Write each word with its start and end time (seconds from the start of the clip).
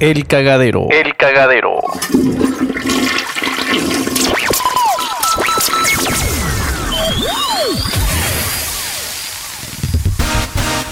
El 0.00 0.28
cagadero. 0.28 0.86
El 0.90 1.16
cagadero. 1.16 1.80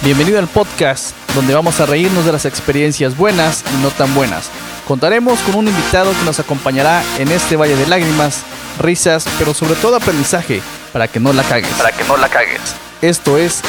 Bienvenido 0.03 0.39
al 0.39 0.47
podcast 0.47 1.15
donde 1.35 1.53
vamos 1.53 1.79
a 1.79 1.85
reírnos 1.85 2.25
de 2.25 2.33
las 2.33 2.43
experiencias 2.43 3.15
buenas 3.15 3.63
y 3.73 3.81
no 3.81 3.91
tan 3.91 4.13
buenas. 4.13 4.49
Contaremos 4.85 5.39
con 5.39 5.55
un 5.55 5.69
invitado 5.69 6.11
que 6.11 6.25
nos 6.25 6.41
acompañará 6.41 7.01
en 7.17 7.31
este 7.31 7.55
valle 7.55 7.77
de 7.77 7.87
lágrimas, 7.87 8.43
risas, 8.77 9.25
pero 9.39 9.53
sobre 9.53 9.75
todo 9.75 9.95
aprendizaje 9.95 10.61
para 10.91 11.07
que 11.07 11.21
no 11.21 11.31
la 11.31 11.43
cagues. 11.43 11.71
Para 11.77 11.93
que 11.93 12.03
no 12.03 12.17
la 12.17 12.27
cagues. 12.27 12.75
Esto 13.01 13.37
es 13.37 13.61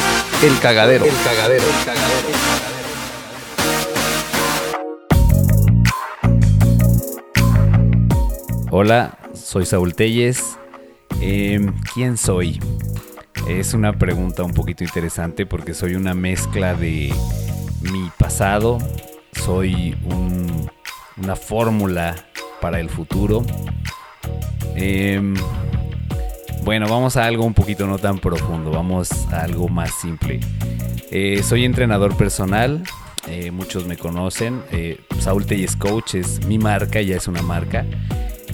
El 0.43 0.59
Cagadero. 0.59 1.05
El 1.05 1.13
cagadero. 1.23 1.63
El 1.63 1.85
cagadero. 1.85 2.78
Hola, 8.71 9.17
soy 9.33 9.65
Saúl 9.65 9.95
Telles. 9.95 10.57
Em, 11.21 11.73
¿Quién 11.93 12.17
soy? 12.17 12.59
Es 13.47 13.73
una 13.73 13.93
pregunta 13.93 14.43
un 14.43 14.53
poquito 14.53 14.83
interesante 14.83 15.45
porque 15.45 15.73
soy 15.73 15.95
una 15.95 16.13
mezcla 16.13 16.75
de 16.75 17.11
mi 17.81 18.09
pasado, 18.17 18.77
soy 19.33 19.97
un- 20.03 20.69
una 21.17 21.35
fórmula 21.35 22.15
para 22.61 22.79
el 22.79 22.89
futuro. 22.89 23.43
Em, 24.75 25.33
bueno, 26.63 26.87
vamos 26.87 27.17
a 27.17 27.25
algo 27.25 27.43
un 27.45 27.53
poquito 27.53 27.87
no 27.87 27.97
tan 27.97 28.19
profundo, 28.19 28.71
vamos 28.71 29.09
a 29.31 29.41
algo 29.41 29.67
más 29.67 29.91
simple. 29.99 30.39
Eh, 31.11 31.41
soy 31.43 31.65
entrenador 31.65 32.15
personal, 32.15 32.83
eh, 33.27 33.49
muchos 33.51 33.85
me 33.87 33.97
conocen. 33.97 34.61
eh, 34.71 34.99
Saúl 35.19 35.45
Telles 35.45 35.75
Coach 35.75 36.15
es 36.15 36.45
mi 36.45 36.59
marca, 36.59 37.01
ya 37.01 37.17
es 37.17 37.27
una 37.27 37.41
marca. 37.41 37.85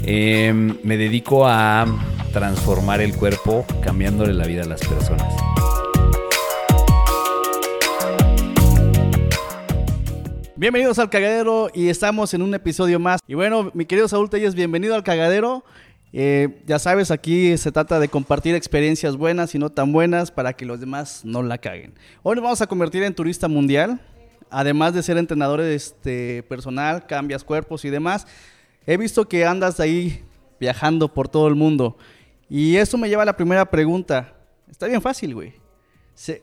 Eh, 0.08 0.54
me 0.54 0.98
dedico 0.98 1.48
a 1.48 1.88
transformar 2.32 3.02
el 3.02 3.16
cuerpo 3.16 3.66
cambiándole 3.84 4.34
la 4.34 4.46
vida 4.46 4.62
a 4.62 4.68
las 4.68 4.80
personas. 4.82 5.34
Bienvenidos 10.56 11.00
al 11.00 11.10
Cagadero 11.10 11.72
y 11.74 11.90
estamos 11.90 12.36
en 12.36 12.44
un 12.44 12.54
episodio 12.54 13.00
más. 13.00 13.20
Y 13.28 13.34
bueno, 13.34 13.72
mi 13.74 13.86
querido 13.86 14.08
Saúl 14.08 14.30
Telles, 14.30 14.54
bienvenido 14.54 14.94
al 14.94 15.04
Cagadero. 15.04 15.66
Eh, 16.14 16.62
ya 16.68 16.78
sabes, 16.78 17.10
aquí 17.10 17.58
se 17.58 17.72
trata 17.72 18.00
de 18.00 18.08
compartir 18.08 18.54
experiencias 18.54 19.18
buenas 19.18 19.56
y 19.56 19.58
no 19.58 19.72
tan 19.72 19.92
buenas 19.92 20.30
para 20.30 20.54
que 20.54 20.66
los 20.66 20.80
demás 20.80 21.22
no 21.26 21.42
la 21.42 21.58
caguen. 21.58 21.96
Hoy 22.22 22.36
nos 22.36 22.44
vamos 22.44 22.62
a 22.62 22.68
convertir 22.68 23.02
en 23.02 23.16
turista 23.16 23.48
mundial. 23.48 24.00
Además 24.52 24.94
de 24.94 25.02
ser 25.02 25.18
entrenador 25.18 25.62
este, 25.62 26.44
personal, 26.44 27.08
cambias 27.08 27.44
cuerpos 27.44 27.84
y 27.86 27.90
demás. 27.90 28.28
He 28.88 28.98
visto 28.98 29.28
que 29.28 29.46
andas 29.46 29.80
ahí 29.80 30.24
viajando 30.60 31.14
por 31.14 31.28
todo 31.28 31.48
el 31.48 31.56
mundo. 31.56 31.98
Y 32.50 32.76
eso 32.78 32.98
me 32.98 33.10
lleva 33.10 33.24
a 33.24 33.26
la 33.26 33.36
primera 33.38 33.66
pregunta. 33.70 34.34
Está 34.70 34.88
bien 34.88 35.02
fácil, 35.02 35.34
güey. 35.34 35.54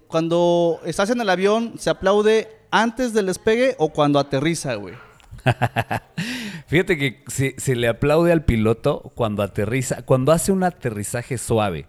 Cuando 0.07 0.81
estás 0.85 1.11
en 1.11 1.21
el 1.21 1.31
avión, 1.31 1.75
¿se 1.79 1.91
aplaude 1.91 2.49
antes 2.71 3.15
del 3.15 3.27
despegue 3.27 3.75
o 3.79 3.91
cuando 3.91 4.19
aterriza, 4.19 4.75
güey? 4.75 4.95
Fíjate 6.67 6.99
que 6.99 7.23
se, 7.27 7.55
se 7.59 7.75
le 7.75 7.89
aplaude 7.89 8.33
al 8.33 8.45
piloto 8.45 9.13
cuando 9.15 9.43
aterriza, 9.43 10.03
cuando 10.03 10.33
hace 10.33 10.53
un 10.53 10.63
aterrizaje 10.65 11.39
suave. 11.39 11.87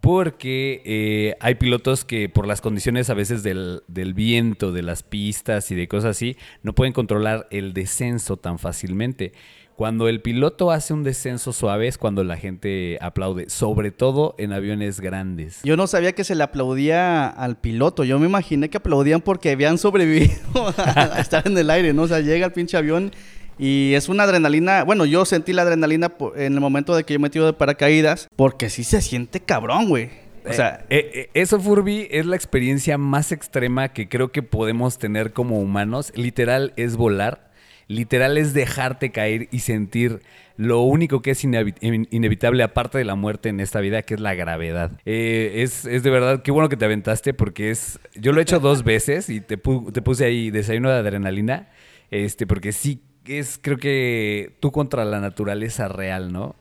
Porque 0.00 0.82
eh, 0.84 1.34
hay 1.40 1.54
pilotos 1.54 2.04
que 2.04 2.28
por 2.28 2.46
las 2.46 2.60
condiciones 2.60 3.08
a 3.08 3.14
veces 3.14 3.42
del, 3.42 3.82
del 3.88 4.12
viento, 4.12 4.70
de 4.70 4.82
las 4.82 5.02
pistas 5.02 5.70
y 5.70 5.74
de 5.74 5.88
cosas 5.88 6.10
así, 6.10 6.36
no 6.62 6.74
pueden 6.74 6.92
controlar 6.92 7.48
el 7.50 7.72
descenso 7.72 8.36
tan 8.36 8.58
fácilmente. 8.58 9.32
Cuando 9.76 10.08
el 10.08 10.20
piloto 10.20 10.70
hace 10.70 10.94
un 10.94 11.02
descenso 11.02 11.52
suave 11.52 11.88
es 11.88 11.98
cuando 11.98 12.22
la 12.22 12.36
gente 12.36 12.96
aplaude, 13.00 13.50
sobre 13.50 13.90
todo 13.90 14.36
en 14.38 14.52
aviones 14.52 15.00
grandes. 15.00 15.60
Yo 15.64 15.76
no 15.76 15.88
sabía 15.88 16.12
que 16.12 16.22
se 16.22 16.36
le 16.36 16.44
aplaudía 16.44 17.26
al 17.26 17.56
piloto. 17.56 18.04
Yo 18.04 18.20
me 18.20 18.26
imaginé 18.26 18.70
que 18.70 18.76
aplaudían 18.76 19.20
porque 19.20 19.50
habían 19.50 19.78
sobrevivido 19.84 20.72
a 20.76 21.18
estar 21.18 21.46
en 21.46 21.58
el 21.58 21.70
aire, 21.70 21.92
¿no? 21.92 22.02
O 22.02 22.08
sea, 22.08 22.20
llega 22.20 22.46
el 22.46 22.52
pinche 22.52 22.76
avión 22.76 23.10
y 23.58 23.94
es 23.94 24.08
una 24.08 24.22
adrenalina. 24.24 24.84
Bueno, 24.84 25.06
yo 25.06 25.24
sentí 25.24 25.52
la 25.52 25.62
adrenalina 25.62 26.12
en 26.36 26.54
el 26.54 26.60
momento 26.60 26.94
de 26.94 27.02
que 27.04 27.14
yo 27.14 27.20
me 27.20 27.30
tiro 27.30 27.46
de 27.46 27.52
paracaídas 27.52 28.28
porque 28.36 28.70
sí 28.70 28.84
se 28.84 29.02
siente 29.02 29.40
cabrón, 29.40 29.88
güey. 29.88 30.10
O 30.46 30.52
sea, 30.52 30.84
Eh, 30.90 31.10
eh, 31.14 31.30
eso, 31.34 31.58
Furby, 31.58 32.06
es 32.10 32.26
la 32.26 32.36
experiencia 32.36 32.98
más 32.98 33.32
extrema 33.32 33.88
que 33.88 34.08
creo 34.08 34.30
que 34.30 34.42
podemos 34.42 34.98
tener 34.98 35.32
como 35.32 35.58
humanos. 35.58 36.12
Literal 36.14 36.74
es 36.76 36.96
volar. 36.96 37.43
Literal 37.88 38.38
es 38.38 38.54
dejarte 38.54 39.10
caer 39.12 39.48
y 39.50 39.60
sentir 39.60 40.20
lo 40.56 40.80
único 40.82 41.20
que 41.20 41.32
es 41.32 41.44
inevi- 41.44 41.74
in- 41.80 42.08
inevitable, 42.10 42.62
aparte 42.62 42.98
de 42.98 43.04
la 43.04 43.14
muerte 43.14 43.48
en 43.48 43.60
esta 43.60 43.80
vida, 43.80 44.02
que 44.02 44.14
es 44.14 44.20
la 44.20 44.34
gravedad. 44.34 44.92
Eh, 45.04 45.62
es, 45.62 45.84
es 45.84 46.02
de 46.02 46.10
verdad, 46.10 46.42
qué 46.42 46.50
bueno 46.50 46.68
que 46.68 46.76
te 46.76 46.84
aventaste, 46.84 47.34
porque 47.34 47.70
es. 47.70 47.98
Yo 48.14 48.32
lo 48.32 48.38
he 48.38 48.42
hecho 48.42 48.60
dos 48.60 48.84
veces 48.84 49.28
y 49.28 49.40
te, 49.40 49.56
te 49.56 50.02
puse 50.02 50.24
ahí 50.24 50.50
desayuno 50.50 50.90
de 50.90 50.96
adrenalina. 50.96 51.68
Este, 52.10 52.46
porque 52.46 52.72
sí 52.72 53.00
es, 53.26 53.58
creo 53.60 53.78
que 53.78 54.54
tú 54.60 54.70
contra 54.70 55.04
la 55.04 55.20
naturaleza 55.20 55.88
real, 55.88 56.32
¿no? 56.32 56.54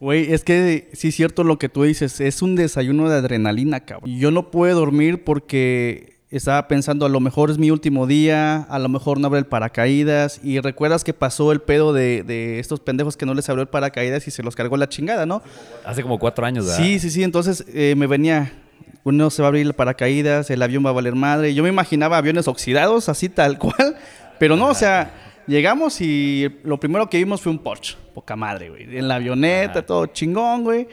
Güey, 0.00 0.32
es 0.32 0.44
que 0.44 0.88
sí 0.92 1.08
es 1.08 1.14
cierto 1.14 1.44
lo 1.44 1.58
que 1.58 1.68
tú 1.68 1.82
dices, 1.82 2.20
es 2.20 2.42
un 2.42 2.56
desayuno 2.56 3.08
de 3.08 3.16
adrenalina, 3.16 3.80
cabrón. 3.80 4.10
Yo 4.18 4.30
no 4.30 4.50
pude 4.50 4.72
dormir 4.72 5.24
porque 5.24 6.13
estaba 6.36 6.66
pensando, 6.66 7.06
a 7.06 7.08
lo 7.08 7.20
mejor 7.20 7.50
es 7.50 7.58
mi 7.58 7.70
último 7.70 8.06
día, 8.06 8.62
a 8.62 8.78
lo 8.78 8.88
mejor 8.88 9.20
no 9.20 9.28
abre 9.28 9.38
el 9.38 9.46
paracaídas. 9.46 10.40
Y 10.42 10.58
recuerdas 10.60 11.04
que 11.04 11.14
pasó 11.14 11.52
el 11.52 11.60
pedo 11.60 11.92
de, 11.92 12.22
de 12.22 12.58
estos 12.58 12.80
pendejos 12.80 13.16
que 13.16 13.26
no 13.26 13.34
les 13.34 13.48
abrió 13.48 13.62
el 13.62 13.68
paracaídas 13.68 14.26
y 14.26 14.30
se 14.30 14.42
los 14.42 14.56
cargó 14.56 14.76
la 14.76 14.88
chingada, 14.88 15.26
¿no? 15.26 15.42
Hace 15.84 16.02
como 16.02 16.18
cuatro 16.18 16.44
años, 16.44 16.66
¿verdad? 16.66 16.82
Sí, 16.82 16.98
sí, 16.98 17.10
sí, 17.10 17.22
entonces 17.22 17.64
eh, 17.68 17.94
me 17.96 18.06
venía, 18.06 18.52
uno 19.04 19.30
se 19.30 19.42
va 19.42 19.46
a 19.46 19.50
abrir 19.50 19.66
el 19.66 19.74
paracaídas, 19.74 20.50
el 20.50 20.62
avión 20.62 20.84
va 20.84 20.90
a 20.90 20.94
valer 20.94 21.14
madre. 21.14 21.54
Yo 21.54 21.62
me 21.62 21.68
imaginaba 21.68 22.16
aviones 22.16 22.48
oxidados, 22.48 23.08
así 23.08 23.28
tal 23.28 23.58
cual, 23.58 23.96
pero 24.38 24.56
no, 24.56 24.68
o 24.68 24.74
sea, 24.74 25.12
llegamos 25.46 26.00
y 26.00 26.48
lo 26.64 26.80
primero 26.80 27.08
que 27.08 27.18
vimos 27.18 27.42
fue 27.42 27.52
un 27.52 27.58
Porsche, 27.58 27.96
poca 28.14 28.34
madre, 28.34 28.70
güey, 28.70 28.98
en 28.98 29.06
la 29.06 29.16
avioneta, 29.16 29.86
todo 29.86 30.06
chingón, 30.06 30.64
güey. 30.64 30.88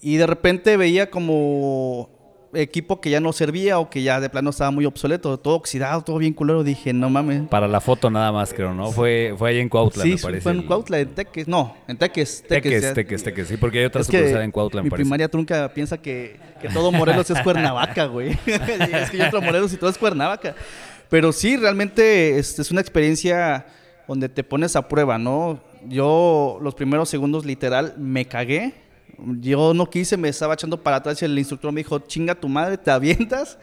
Y 0.00 0.16
de 0.16 0.26
repente 0.26 0.78
veía 0.78 1.10
como 1.10 2.19
equipo 2.52 3.00
que 3.00 3.10
ya 3.10 3.20
no 3.20 3.32
servía 3.32 3.78
o 3.78 3.88
que 3.90 4.02
ya 4.02 4.20
de 4.20 4.28
plano 4.28 4.50
estaba 4.50 4.70
muy 4.70 4.84
obsoleto, 4.84 5.38
todo 5.38 5.54
oxidado, 5.54 6.02
todo 6.02 6.18
bien 6.18 6.32
culero. 6.32 6.64
Dije, 6.64 6.92
no 6.92 7.08
mames. 7.10 7.48
Para 7.48 7.68
la 7.68 7.80
foto 7.80 8.10
nada 8.10 8.32
más, 8.32 8.52
creo, 8.52 8.74
¿no? 8.74 8.90
Fue, 8.90 9.34
fue 9.38 9.50
ahí 9.50 9.58
en 9.60 9.68
Cuautla, 9.68 10.02
Sí, 10.02 10.10
me 10.12 10.16
sí, 10.18 10.22
parece. 10.22 10.42
fue 10.42 10.52
en 10.52 10.62
Cuautla, 10.62 10.98
en 11.00 11.14
Teques, 11.14 11.46
no, 11.48 11.76
en 11.86 11.96
Teques, 11.96 12.42
Teques, 12.48 12.82
ya- 12.82 12.92
Teques, 12.94 13.22
Teques, 13.22 13.48
sí, 13.48 13.56
porque 13.56 13.78
hay 13.78 13.84
otra 13.84 14.02
sucursal 14.02 14.42
en 14.42 14.50
Cuautla, 14.50 14.80
me 14.80 14.84
mi 14.86 14.90
parece. 14.90 15.04
primaria 15.04 15.28
trunca 15.28 15.72
piensa 15.72 15.96
que, 15.98 16.38
que 16.60 16.68
todo 16.68 16.90
Morelos 16.92 17.30
es 17.30 17.40
Cuernavaca, 17.42 18.06
güey. 18.06 18.30
es 18.46 19.10
que 19.10 19.18
yo 19.18 19.24
entro 19.24 19.38
a 19.38 19.42
Morelos 19.42 19.72
y 19.72 19.76
todo 19.76 19.90
es 19.90 19.98
Cuernavaca. 19.98 20.54
Pero 21.08 21.32
sí, 21.32 21.56
realmente 21.56 22.38
este, 22.38 22.62
es 22.62 22.70
una 22.70 22.80
experiencia 22.80 23.66
donde 24.06 24.28
te 24.28 24.42
pones 24.44 24.74
a 24.76 24.88
prueba, 24.88 25.18
¿no? 25.18 25.60
Yo 25.88 26.58
los 26.62 26.74
primeros 26.74 27.08
segundos 27.08 27.44
literal 27.46 27.94
me 27.96 28.24
cagué. 28.26 28.74
Yo 29.40 29.74
no 29.74 29.88
quise, 29.88 30.16
me 30.16 30.28
estaba 30.28 30.54
echando 30.54 30.82
para 30.82 30.96
atrás 30.96 31.20
y 31.22 31.24
el 31.24 31.38
instructor 31.38 31.72
me 31.72 31.80
dijo, 31.80 31.98
chinga 32.00 32.34
tu 32.34 32.48
madre, 32.48 32.78
te 32.78 32.90
avientas. 32.90 33.58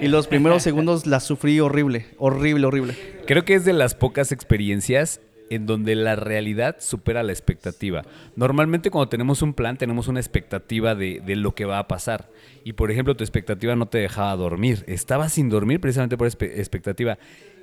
Y 0.00 0.08
los 0.08 0.26
primeros 0.26 0.62
segundos 0.62 1.06
la 1.06 1.20
sufrí 1.20 1.60
horrible, 1.60 2.06
horrible, 2.18 2.66
horrible. 2.66 2.96
Creo 3.26 3.44
que 3.44 3.54
es 3.54 3.64
de 3.64 3.72
las 3.72 3.94
pocas 3.94 4.32
experiencias 4.32 5.20
en 5.50 5.66
donde 5.66 5.94
la 5.94 6.16
realidad 6.16 6.76
supera 6.80 7.22
la 7.22 7.32
expectativa. 7.32 8.02
Normalmente 8.34 8.90
cuando 8.90 9.08
tenemos 9.08 9.42
un 9.42 9.54
plan 9.54 9.76
tenemos 9.76 10.08
una 10.08 10.20
expectativa 10.20 10.94
de, 10.94 11.22
de 11.24 11.36
lo 11.36 11.54
que 11.54 11.64
va 11.64 11.78
a 11.78 11.88
pasar. 11.88 12.30
Y 12.64 12.72
por 12.72 12.90
ejemplo 12.90 13.16
tu 13.16 13.22
expectativa 13.22 13.76
no 13.76 13.86
te 13.86 13.98
dejaba 13.98 14.34
dormir. 14.36 14.84
Estabas 14.86 15.34
sin 15.34 15.48
dormir 15.48 15.80
precisamente 15.80 16.16
por 16.16 16.26
expectativa. 16.26 17.18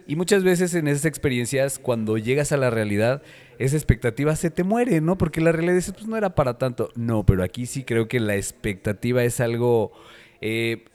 Y 0.07 0.15
muchas 0.15 0.43
veces 0.43 0.73
en 0.75 0.87
esas 0.87 1.05
experiencias 1.05 1.79
cuando 1.79 2.17
llegas 2.17 2.51
a 2.51 2.57
la 2.57 2.69
realidad 2.69 3.21
esa 3.59 3.75
expectativa 3.75 4.35
se 4.35 4.49
te 4.49 4.63
muere, 4.63 4.99
¿no? 5.01 5.17
Porque 5.17 5.41
la 5.41 5.51
realidad 5.51 5.77
es 5.77 5.91
pues 5.91 6.07
no 6.07 6.17
era 6.17 6.35
para 6.35 6.57
tanto. 6.57 6.89
No, 6.95 7.25
pero 7.25 7.43
aquí 7.43 7.65
sí 7.65 7.83
creo 7.83 8.07
que 8.07 8.19
la 8.19 8.35
expectativa 8.35 9.23
es 9.23 9.39
algo... 9.39 9.91
eh, 10.41 10.85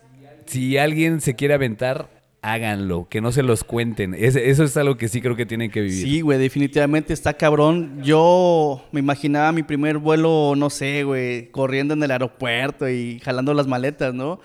si 0.47 0.79
alguien 0.79 1.21
se 1.21 1.37
quiere 1.37 1.55
aventar, 1.55 2.09
háganlo, 2.41 3.07
que 3.11 3.21
no 3.21 3.33
se 3.33 3.43
los 3.43 3.65
cuenten. 3.65 4.15
Eso 4.15 4.65
es 4.65 4.77
algo 4.77 4.97
que 4.97 5.09
sí 5.09 5.21
creo 5.21 5.37
que 5.37 5.47
tienen 5.47 5.71
que 5.71 5.81
vivir. 5.83 6.03
Sí, 6.03 6.21
güey, 6.21 6.39
definitivamente 6.39 7.13
está 7.13 7.35
cabrón. 7.35 8.01
Yo 8.03 8.83
me 8.93 9.01
imaginaba 9.01 9.53
mi 9.53 9.63
primer 9.63 9.99
vuelo, 9.99 10.55
no 10.57 10.71
sé, 10.71 11.05
güey, 11.05 11.51
corriendo 11.51 11.95
en 11.95 12.03
el 12.03 12.11
aeropuerto 12.11 12.89
y 12.89 13.21
jalando 13.21 13.53
las 13.55 13.67
maletas, 13.67 14.15
¿no? 14.15 14.41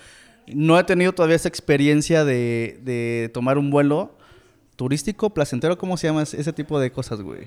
No 0.48 0.77
he 0.77 0.83
tenido 0.83 1.13
todavía 1.13 1.38
esa 1.38 1.48
experiencia 1.48 2.25
de, 2.25 2.80
de 2.83 3.30
tomar 3.33 3.57
un 3.57 3.71
vuelo 3.71 4.18
turístico, 4.75 5.30
placentero, 5.31 5.78
¿cómo 5.78 5.98
se 5.98 6.08
llama 6.08 6.24
ese 6.24 6.54
tipo 6.54 6.80
de 6.80 6.92
cosas, 6.92 7.22
güey? 7.22 7.42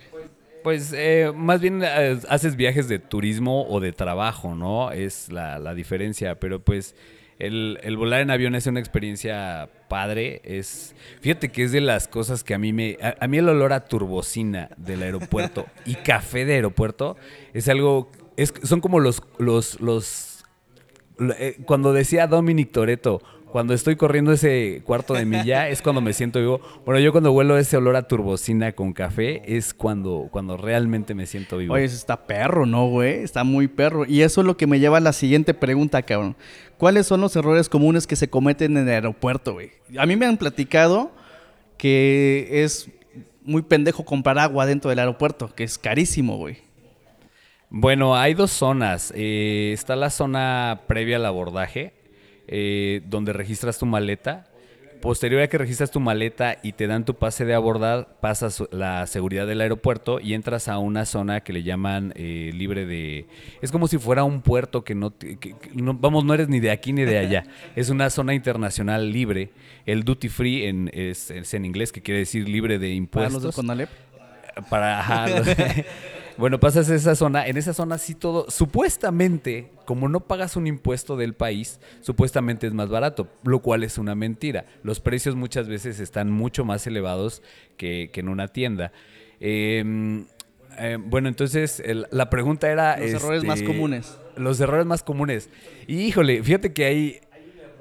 Pues 0.62 0.92
eh, 0.96 1.32
más 1.34 1.60
bien 1.60 1.82
eh, 1.84 2.18
haces 2.28 2.56
viajes 2.56 2.88
de 2.88 2.98
turismo 2.98 3.66
o 3.68 3.78
de 3.80 3.92
trabajo, 3.92 4.54
¿no? 4.54 4.90
Es 4.90 5.30
la, 5.30 5.58
la 5.58 5.74
diferencia, 5.74 6.38
pero 6.40 6.60
pues 6.60 6.94
El, 7.38 7.78
el 7.82 7.98
volar 7.98 8.22
en 8.22 8.30
avión 8.30 8.54
es 8.54 8.66
una 8.66 8.80
experiencia 8.80 9.68
padre. 9.88 10.40
Es, 10.42 10.94
fíjate 11.20 11.50
que 11.50 11.64
es 11.64 11.70
de 11.72 11.82
las 11.82 12.08
cosas 12.08 12.42
que 12.42 12.54
a 12.54 12.58
mí 12.58 12.72
me. 12.72 12.96
A, 13.02 13.14
a 13.20 13.28
mí 13.28 13.36
el 13.36 13.48
olor 13.50 13.74
a 13.74 13.84
turbocina 13.84 14.70
del 14.78 15.02
aeropuerto 15.02 15.66
y 15.84 15.96
café 15.96 16.46
de 16.46 16.54
aeropuerto 16.54 17.16
es 17.52 17.68
algo. 17.68 18.10
Es, 18.38 18.54
son 18.62 18.80
como 18.80 19.00
los. 19.00 19.22
los, 19.38 19.78
los 19.80 20.44
lo- 21.18 21.34
eh, 21.34 21.58
cuando 21.66 21.92
decía 21.92 22.26
Dominic 22.26 22.72
Toretto, 22.72 23.20
cuando 23.50 23.74
estoy 23.74 23.96
corriendo 23.96 24.32
ese 24.32 24.82
cuarto 24.84 25.14
de 25.14 25.24
milla, 25.24 25.68
es 25.68 25.80
cuando 25.80 26.00
me 26.00 26.12
siento 26.12 26.38
vivo. 26.38 26.60
Bueno, 26.84 27.00
yo 27.00 27.12
cuando 27.12 27.32
huelo 27.32 27.56
ese 27.56 27.76
olor 27.76 27.96
a 27.96 28.08
turbocina 28.08 28.72
con 28.72 28.92
café, 28.92 29.42
es 29.46 29.72
cuando, 29.72 30.28
cuando 30.30 30.56
realmente 30.56 31.14
me 31.14 31.26
siento 31.26 31.58
vivo. 31.58 31.74
Oye, 31.74 31.84
eso 31.84 31.96
está 31.96 32.26
perro, 32.26 32.66
¿no, 32.66 32.88
güey? 32.88 33.22
Está 33.22 33.44
muy 33.44 33.68
perro. 33.68 34.04
Y 34.04 34.22
eso 34.22 34.40
es 34.40 34.46
lo 34.46 34.56
que 34.56 34.66
me 34.66 34.80
lleva 34.80 34.98
a 34.98 35.00
la 35.00 35.12
siguiente 35.12 35.54
pregunta, 35.54 36.02
cabrón. 36.02 36.36
¿Cuáles 36.76 37.06
son 37.06 37.20
los 37.20 37.34
errores 37.36 37.68
comunes 37.68 38.06
que 38.06 38.16
se 38.16 38.28
cometen 38.28 38.76
en 38.76 38.88
el 38.88 38.94
aeropuerto, 38.94 39.54
güey? 39.54 39.70
A 39.96 40.06
mí 40.06 40.16
me 40.16 40.26
han 40.26 40.36
platicado 40.36 41.12
que 41.78 42.48
es 42.50 42.90
muy 43.44 43.62
pendejo 43.62 44.04
comprar 44.04 44.38
agua 44.38 44.66
dentro 44.66 44.90
del 44.90 44.98
aeropuerto, 44.98 45.54
que 45.54 45.64
es 45.64 45.78
carísimo, 45.78 46.36
güey. 46.36 46.58
Bueno, 47.70 48.16
hay 48.16 48.34
dos 48.34 48.50
zonas. 48.50 49.12
Eh, 49.16 49.70
está 49.72 49.96
la 49.96 50.10
zona 50.10 50.82
previa 50.86 51.16
al 51.16 51.26
abordaje, 51.26 51.94
eh, 52.48 53.02
donde 53.06 53.32
registras 53.32 53.78
tu 53.78 53.86
maleta. 53.86 54.46
Posterior 55.02 55.42
a 55.42 55.48
que 55.48 55.58
registras 55.58 55.90
tu 55.90 56.00
maleta 56.00 56.56
y 56.62 56.72
te 56.72 56.86
dan 56.86 57.04
tu 57.04 57.14
pase 57.14 57.44
de 57.44 57.52
abordar, 57.52 58.16
pasas 58.20 58.64
la 58.72 59.06
seguridad 59.06 59.46
del 59.46 59.60
aeropuerto 59.60 60.20
y 60.20 60.32
entras 60.32 60.68
a 60.68 60.78
una 60.78 61.04
zona 61.04 61.42
que 61.42 61.52
le 61.52 61.62
llaman 61.62 62.14
eh, 62.16 62.50
libre 62.54 62.86
de... 62.86 63.26
Es 63.60 63.70
como 63.70 63.88
si 63.88 63.98
fuera 63.98 64.24
un 64.24 64.40
puerto 64.40 64.84
que 64.84 64.94
no, 64.94 65.10
te- 65.10 65.36
que- 65.36 65.52
que 65.52 65.70
no- 65.74 65.92
Vamos, 65.94 66.24
no 66.24 66.32
eres 66.32 66.48
ni 66.48 66.60
de 66.60 66.70
aquí 66.70 66.94
ni 66.94 67.02
de 67.04 67.18
allá. 67.18 67.44
Es 67.76 67.90
una 67.90 68.08
zona 68.08 68.32
internacional 68.34 69.12
libre. 69.12 69.50
El 69.84 70.02
duty 70.02 70.30
free 70.30 70.64
en, 70.64 70.90
es, 70.94 71.30
es 71.30 71.52
en 71.52 71.66
inglés, 71.66 71.92
que 71.92 72.00
quiere 72.00 72.20
decir 72.20 72.48
libre 72.48 72.78
de 72.78 72.86
Para 72.88 72.94
impuestos 72.94 73.42
los 73.44 73.54
de 73.54 73.60
Conalep. 73.62 73.90
para 74.70 74.98
ajá, 75.00 75.26
bueno 76.38 76.60
pasas 76.60 76.88
esa 76.90 77.14
zona 77.14 77.46
en 77.46 77.56
esa 77.56 77.72
zona 77.72 77.98
sí 77.98 78.14
todo 78.14 78.46
supuestamente 78.50 79.70
como 79.84 80.08
no 80.08 80.20
pagas 80.20 80.56
un 80.56 80.66
impuesto 80.66 81.16
del 81.16 81.34
país 81.34 81.80
supuestamente 82.00 82.66
es 82.66 82.72
más 82.74 82.88
barato 82.88 83.28
lo 83.44 83.60
cual 83.60 83.84
es 83.84 83.98
una 83.98 84.14
mentira 84.14 84.66
los 84.82 85.00
precios 85.00 85.34
muchas 85.36 85.68
veces 85.68 86.00
están 86.00 86.30
mucho 86.30 86.64
más 86.64 86.86
elevados 86.86 87.42
que, 87.76 88.10
que 88.12 88.20
en 88.20 88.28
una 88.28 88.48
tienda 88.48 88.92
Eh, 89.40 90.24
eh, 90.78 90.98
bueno 91.00 91.28
entonces 91.28 91.80
el- 91.80 92.06
la 92.10 92.28
pregunta 92.30 92.70
era 92.70 92.98
Los 92.98 93.10
errores 93.12 93.44
más 93.44 93.58
este, 93.60 93.66
comunes. 93.70 94.18
los 94.36 94.60
errores 94.60 94.86
más 94.86 95.02
comunes 95.02 95.50
y 95.86 95.98
híjole 96.00 96.42
fíjate 96.42 96.72
que 96.72 96.84
hay 96.86 97.20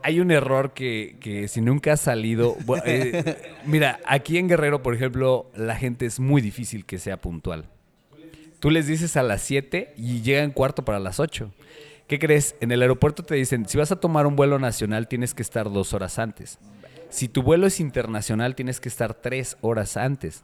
hay 0.03 0.19
un 0.19 0.29
error 0.31 0.73
que, 0.73 1.17
que 1.19 1.47
si 1.47 1.61
nunca 1.61 1.93
has 1.93 1.99
salido. 2.01 2.55
eh, 2.85 3.37
mira, 3.65 3.99
aquí 4.05 4.37
en 4.37 4.47
Guerrero, 4.47 4.83
por 4.83 4.93
ejemplo, 4.93 5.49
la 5.55 5.75
gente 5.75 6.05
es 6.05 6.19
muy 6.19 6.43
difícil 6.43 6.85
que 6.85 6.99
sea 6.99 7.17
puntual. 7.19 7.69
Tú 8.65 8.71
les 8.71 8.87
dices 8.87 9.15
a 9.15 9.21
las 9.21 9.43
7 9.43 9.93
y 9.95 10.23
llegan 10.23 10.49
cuarto 10.49 10.83
para 10.83 10.97
las 10.97 11.19
8. 11.19 11.51
¿Qué 12.07 12.17
crees? 12.17 12.55
En 12.61 12.71
el 12.71 12.81
aeropuerto 12.81 13.21
te 13.21 13.35
dicen, 13.35 13.69
si 13.69 13.77
vas 13.77 13.91
a 13.91 13.97
tomar 13.97 14.25
un 14.25 14.35
vuelo 14.35 14.57
nacional 14.57 15.07
tienes 15.07 15.35
que 15.35 15.43
estar 15.43 15.71
dos 15.71 15.93
horas 15.93 16.17
antes. 16.17 16.57
Si 17.09 17.27
tu 17.27 17.43
vuelo 17.43 17.67
es 17.67 17.79
internacional 17.79 18.55
tienes 18.55 18.79
que 18.79 18.89
estar 18.89 19.13
tres 19.13 19.55
horas 19.61 19.97
antes. 19.97 20.43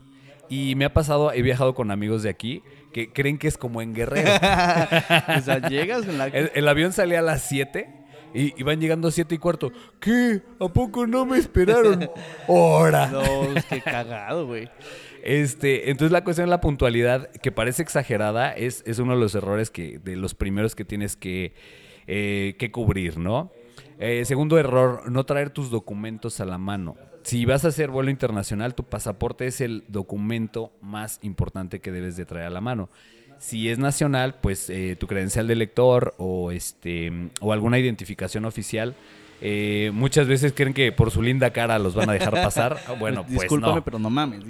Y 0.49 0.75
me 0.75 0.85
ha 0.85 0.93
pasado, 0.93 1.33
he 1.33 1.41
viajado 1.41 1.73
con 1.73 1.89
amigos 1.89 2.21
de 2.21 2.29
aquí 2.29 2.61
que 2.93 3.11
creen 3.11 3.39
que 3.39 3.47
es 3.47 3.57
como 3.57 3.81
en 3.81 3.95
Guerrero. 3.95 4.29
o 4.35 5.41
sea, 5.41 5.67
llegas 5.67 6.07
en 6.07 6.19
la... 6.19 6.27
El, 6.27 6.51
el 6.53 6.67
avión 6.67 6.93
salía 6.93 7.17
a 7.17 7.23
las 7.23 7.41
7 7.41 7.89
y, 8.33 8.59
y 8.59 8.63
van 8.63 8.79
llegando 8.79 9.07
a 9.07 9.11
7 9.11 9.35
y 9.35 9.37
cuarto. 9.37 9.71
¿Qué? 9.99 10.41
¿A 10.59 10.67
poco 10.67 11.07
no 11.07 11.25
me 11.25 11.37
esperaron? 11.37 12.09
¡Hora! 12.47 13.07
No, 13.07 13.21
qué 13.69 13.81
cagado, 13.81 14.47
güey. 14.47 14.69
Este, 15.23 15.91
entonces 15.91 16.11
la 16.11 16.23
cuestión 16.23 16.47
de 16.47 16.51
la 16.51 16.61
puntualidad, 16.61 17.29
que 17.29 17.51
parece 17.51 17.83
exagerada, 17.83 18.51
es, 18.53 18.83
es 18.85 18.99
uno 18.99 19.13
de 19.13 19.19
los 19.19 19.35
errores 19.35 19.69
que, 19.69 19.99
de 19.99 20.15
los 20.15 20.33
primeros 20.33 20.75
que 20.75 20.85
tienes 20.85 21.15
que, 21.15 21.53
eh, 22.07 22.55
que 22.57 22.71
cubrir, 22.71 23.17
¿no? 23.17 23.51
Eh, 23.99 24.25
segundo 24.25 24.57
error, 24.57 25.11
no 25.11 25.25
traer 25.25 25.51
tus 25.51 25.69
documentos 25.69 26.39
a 26.39 26.45
la 26.45 26.57
mano. 26.57 26.97
Si 27.23 27.45
vas 27.45 27.65
a 27.65 27.67
hacer 27.67 27.91
vuelo 27.91 28.09
internacional, 28.09 28.73
tu 28.73 28.83
pasaporte 28.83 29.45
es 29.45 29.61
el 29.61 29.83
documento 29.87 30.73
más 30.81 31.19
importante 31.21 31.79
que 31.79 31.91
debes 31.91 32.17
de 32.17 32.25
traer 32.25 32.47
a 32.47 32.49
la 32.49 32.61
mano. 32.61 32.89
Si 33.41 33.69
es 33.69 33.79
nacional, 33.79 34.35
pues 34.39 34.69
eh, 34.69 34.95
tu 34.99 35.07
credencial 35.07 35.47
de 35.47 35.55
lector 35.55 36.13
o 36.19 36.51
este 36.51 37.11
o 37.39 37.51
alguna 37.53 37.79
identificación 37.79 38.45
oficial. 38.45 38.93
Eh, 39.41 39.89
muchas 39.95 40.27
veces 40.27 40.53
creen 40.55 40.75
que 40.75 40.91
por 40.91 41.09
su 41.09 41.23
linda 41.23 41.49
cara 41.51 41.79
los 41.79 41.95
van 41.95 42.07
a 42.11 42.13
dejar 42.13 42.33
pasar. 42.33 42.77
Bueno, 42.99 43.23
pues 43.25 43.39
Discúlpame, 43.41 43.75
no. 43.77 43.83
pero 43.83 43.97
no 43.97 44.11
mames. 44.11 44.43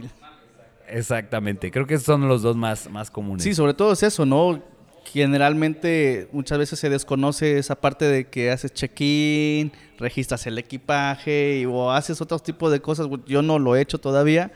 Exactamente, 0.89 1.71
creo 1.71 1.87
que 1.87 1.97
son 1.99 2.27
los 2.27 2.41
dos 2.41 2.57
más, 2.57 2.89
más 2.89 3.09
comunes. 3.09 3.43
Sí, 3.45 3.53
sobre 3.55 3.73
todo 3.73 3.93
es 3.93 4.03
eso, 4.03 4.25
¿no? 4.25 4.61
Generalmente 5.05 6.27
muchas 6.33 6.57
veces 6.57 6.77
se 6.77 6.89
desconoce 6.89 7.57
esa 7.57 7.79
parte 7.79 8.03
de 8.05 8.25
que 8.27 8.51
haces 8.51 8.73
check-in, 8.73 9.71
registras 9.97 10.45
el 10.47 10.57
equipaje 10.57 11.59
y- 11.61 11.65
o 11.65 11.91
haces 11.91 12.19
otros 12.19 12.43
tipos 12.43 12.71
de 12.73 12.81
cosas. 12.81 13.07
Yo 13.25 13.41
no 13.41 13.57
lo 13.57 13.75
he 13.77 13.81
hecho 13.81 13.99
todavía. 13.99 14.51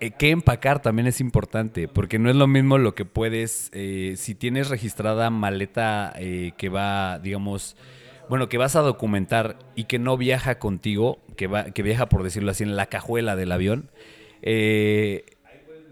Eh, 0.00 0.12
que 0.12 0.30
empacar 0.30 0.80
también 0.82 1.06
es 1.06 1.20
importante, 1.20 1.88
porque 1.88 2.18
no 2.18 2.30
es 2.30 2.36
lo 2.36 2.46
mismo 2.46 2.78
lo 2.78 2.94
que 2.94 3.04
puedes, 3.04 3.70
eh, 3.72 4.14
si 4.16 4.34
tienes 4.34 4.68
registrada 4.68 5.30
maleta 5.30 6.12
eh, 6.18 6.52
que 6.56 6.68
va, 6.68 7.18
digamos, 7.18 7.76
bueno, 8.28 8.48
que 8.48 8.58
vas 8.58 8.76
a 8.76 8.80
documentar 8.80 9.58
y 9.74 9.84
que 9.84 9.98
no 9.98 10.16
viaja 10.16 10.58
contigo, 10.58 11.18
que, 11.36 11.48
va, 11.48 11.64
que 11.64 11.82
viaja, 11.82 12.08
por 12.08 12.22
decirlo 12.22 12.50
así, 12.50 12.64
en 12.64 12.76
la 12.76 12.86
cajuela 12.86 13.36
del 13.36 13.52
avión, 13.52 13.90
eh, 14.42 15.24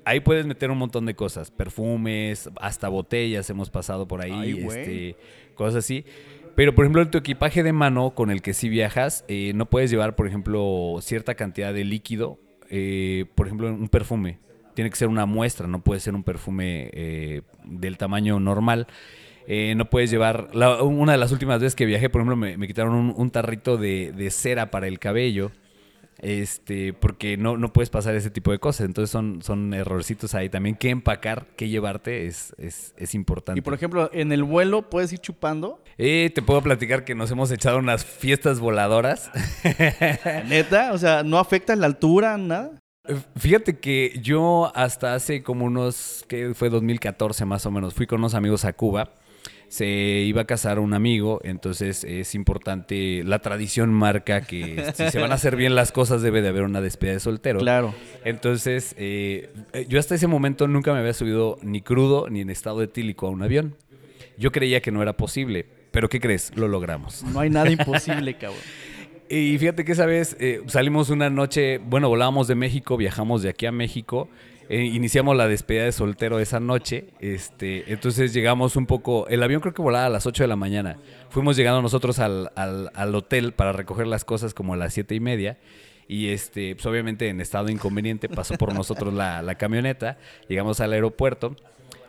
ahí 0.05 0.21
puedes 0.21 0.47
meter 0.47 0.71
un 0.71 0.79
montón 0.79 1.05
de 1.05 1.15
cosas, 1.15 1.51
perfumes, 1.51 2.49
hasta 2.61 2.89
botellas 2.89 3.51
hemos 3.51 3.71
pasado 3.71 4.09
por 4.09 4.23
ahí, 4.23 4.33
Ay, 4.33 4.67
este, 4.67 5.17
cosas 5.55 5.85
así. 5.85 6.05
Pero, 6.55 6.75
por 6.75 6.85
ejemplo, 6.85 7.03
en 7.03 7.11
tu 7.11 7.19
equipaje 7.19 7.63
de 7.63 7.73
mano 7.73 8.11
con 8.15 8.31
el 8.31 8.43
que 8.43 8.55
sí 8.55 8.69
viajas, 8.69 9.25
eh, 9.29 9.53
no 9.55 9.67
puedes 9.67 9.91
llevar, 9.91 10.17
por 10.17 10.27
ejemplo, 10.27 10.97
cierta 11.01 11.35
cantidad 11.35 11.73
de 11.73 11.85
líquido. 11.85 12.41
Eh, 12.71 13.27
por 13.35 13.47
ejemplo, 13.47 13.69
un 13.69 13.89
perfume. 13.89 14.39
Tiene 14.75 14.91
que 14.91 14.97
ser 14.97 15.09
una 15.09 15.27
muestra, 15.27 15.67
no 15.67 15.81
puede 15.81 16.01
ser 16.01 16.15
un 16.15 16.23
perfume 16.23 16.91
eh, 16.93 17.43
del 17.65 17.99
tamaño 17.99 18.39
normal. 18.39 18.87
Eh, 19.47 19.75
no 19.77 19.89
puedes 19.91 20.11
llevar... 20.11 20.51
la- 20.55 20.83
una 20.83 21.13
de 21.13 21.19
las 21.19 21.33
últimas 21.33 21.61
veces 21.61 21.75
que 21.75 21.87
viajé, 21.87 22.11
por 22.11 22.21
ejemplo, 22.21 22.37
me, 22.37 22.57
me 22.57 22.67
quitaron 22.67 23.15
un, 23.17 23.31
tarrito 23.31 23.77
de 23.77 24.31
cera 24.31 24.71
para 24.71 24.87
el 24.87 24.99
cabello. 24.99 25.51
Este, 26.19 26.93
porque 26.93 27.37
no, 27.37 27.57
no 27.57 27.73
puedes 27.73 27.91
pasar 27.91 28.15
ese 28.15 28.31
tipo 28.31 28.51
de 28.51 28.59
cosas. 28.59 28.87
Entonces 28.87 29.11
son, 29.11 29.41
son 29.43 29.73
errorcitos 29.75 30.35
ahí 30.35 30.49
también. 30.49 30.75
¿Qué 30.75 30.91
empacar? 30.91 31.47
¿Qué 31.57 31.69
llevarte? 31.69 32.27
Es, 32.27 32.55
es, 32.59 32.95
es 32.97 33.15
importante. 33.15 33.59
Y 33.59 33.63
por 33.63 33.75
ejemplo, 33.75 34.11
en 34.13 34.33
el 34.33 34.43
vuelo 34.43 34.91
puedes 34.91 35.13
ir 35.13 35.21
chupando. 35.21 35.83
Eh, 35.97 36.31
te 36.35 36.43
puedo 36.43 36.61
platicar 36.63 37.05
que 37.05 37.15
nos 37.15 37.31
hemos 37.31 37.51
echado 37.51 37.79
unas 37.79 38.05
fiestas 38.05 38.61
voladoras. 38.61 39.31
Neta, 40.49 40.93
o 40.93 40.99
sea, 40.99 41.23
no 41.23 41.39
afecta 41.39 41.77
la 41.77 41.87
altura, 41.87 42.37
nada. 42.37 42.73
Fíjate 43.37 43.79
que 43.79 44.19
yo 44.23 44.71
hasta 44.75 45.15
hace 45.15 45.43
como 45.43 45.65
unos, 45.65 46.25
que 46.29 46.55
fue 46.55 46.69
2014 46.69 47.47
más 47.47 47.65
o 47.65 47.71
menos, 47.71 47.95
fui 47.95 48.07
con 48.07 48.19
unos 48.19 48.35
amigos 48.35 48.65
a 48.65 48.75
Cuba. 48.75 49.13
Se 49.69 49.87
iba 49.87 50.43
a 50.43 50.45
casar 50.47 50.79
un 50.79 50.95
amigo, 50.95 51.41
entonces 51.45 52.05
es 52.05 52.35
importante, 52.35 53.23
la 53.25 53.41
tradición 53.41 53.93
marca 53.93 54.41
que 54.41 54.83
si 54.95 55.11
se 55.11 55.19
van 55.19 55.31
a 55.31 55.35
hacer 55.35 55.57
bien 55.57 55.75
las 55.75 55.93
cosas 55.93 56.23
debe 56.23 56.41
de 56.41 56.49
haber 56.49 56.63
una 56.63 56.81
despedida 56.81 57.15
de 57.15 57.21
soltero. 57.21 57.61
Claro. 57.61 57.95
Entonces, 58.25 58.95
eh, 58.99 59.51
eh, 59.73 59.87
yo 59.89 59.99
hasta 59.99 60.15
ese 60.15 60.27
momento 60.27 60.67
nunca 60.69 60.93
me 60.93 61.01
había 61.01 61.13
subido 61.13 61.59
ni 61.63 61.83
crudo 61.83 62.29
ni 62.31 62.41
en 62.41 62.51
estado 62.51 62.83
etílico 62.83 63.27
a 63.27 63.31
un 63.31 63.43
avión. 63.43 63.77
Yo 64.39 64.53
creía 64.53 64.81
que 64.81 64.91
no 64.91 65.03
era 65.03 65.17
posible, 65.17 65.67
pero 65.91 66.09
¿qué 66.09 66.21
crees? 66.21 66.57
Lo 66.57 66.69
logramos. 66.69 67.23
No 67.25 67.41
hay 67.41 67.51
nada 67.51 67.71
imposible, 67.71 68.35
cabrón. 68.35 68.61
Y 69.31 69.59
fíjate 69.59 69.85
que 69.85 69.93
esa 69.93 70.07
vez 70.07 70.37
eh, 70.41 70.63
salimos 70.69 71.11
una 71.11 71.29
noche, 71.29 71.79
bueno, 71.79 72.09
volábamos 72.09 72.49
de 72.49 72.55
México, 72.55 72.97
viajamos 72.97 73.43
de 73.43 73.51
aquí 73.51 73.67
a 73.67 73.73
México, 73.73 74.29
eh, 74.69 74.85
iniciamos 74.85 75.37
la 75.37 75.49
despedida 75.49 75.85
de 75.85 75.93
soltero 75.93 76.39
esa 76.41 76.61
noche, 76.61 77.07
este, 77.21 77.93
entonces 77.93 78.33
llegamos 78.35 78.77
un 78.77 78.87
poco, 78.87 79.27
el 79.29 79.43
avión 79.43 79.61
creo 79.61 79.75
que 79.75 79.83
volaba 79.83 80.07
a 80.07 80.11
las 80.11 80.27
8 80.27 80.45
de 80.45 80.49
la 80.49 80.57
mañana, 80.57 80.99
fuimos 81.31 81.57
llegando 81.57 81.81
nosotros 81.83 82.19
al, 82.19 82.51
al- 82.55 83.15
hotel 83.15 83.53
para 83.53 83.73
recoger 83.73 84.07
las 84.07 84.25
cosas 84.25 84.55
como 84.55 84.75
a 84.75 84.77
las 84.77 84.93
siete 84.95 85.15
y 85.15 85.21
media, 85.21 85.59
y 86.07 86.29
este, 86.29 86.75
pues 86.75 86.87
obviamente 86.87 87.29
en 87.29 87.41
estado 87.41 87.69
inconveniente 87.71 88.29
pasó 88.29 88.55
por 88.57 88.75
nosotros 88.75 89.13
la, 89.13 89.43
la 89.43 89.57
camioneta, 89.57 90.19
llegamos 90.49 90.81
al 90.81 90.93
aeropuerto, 90.93 91.57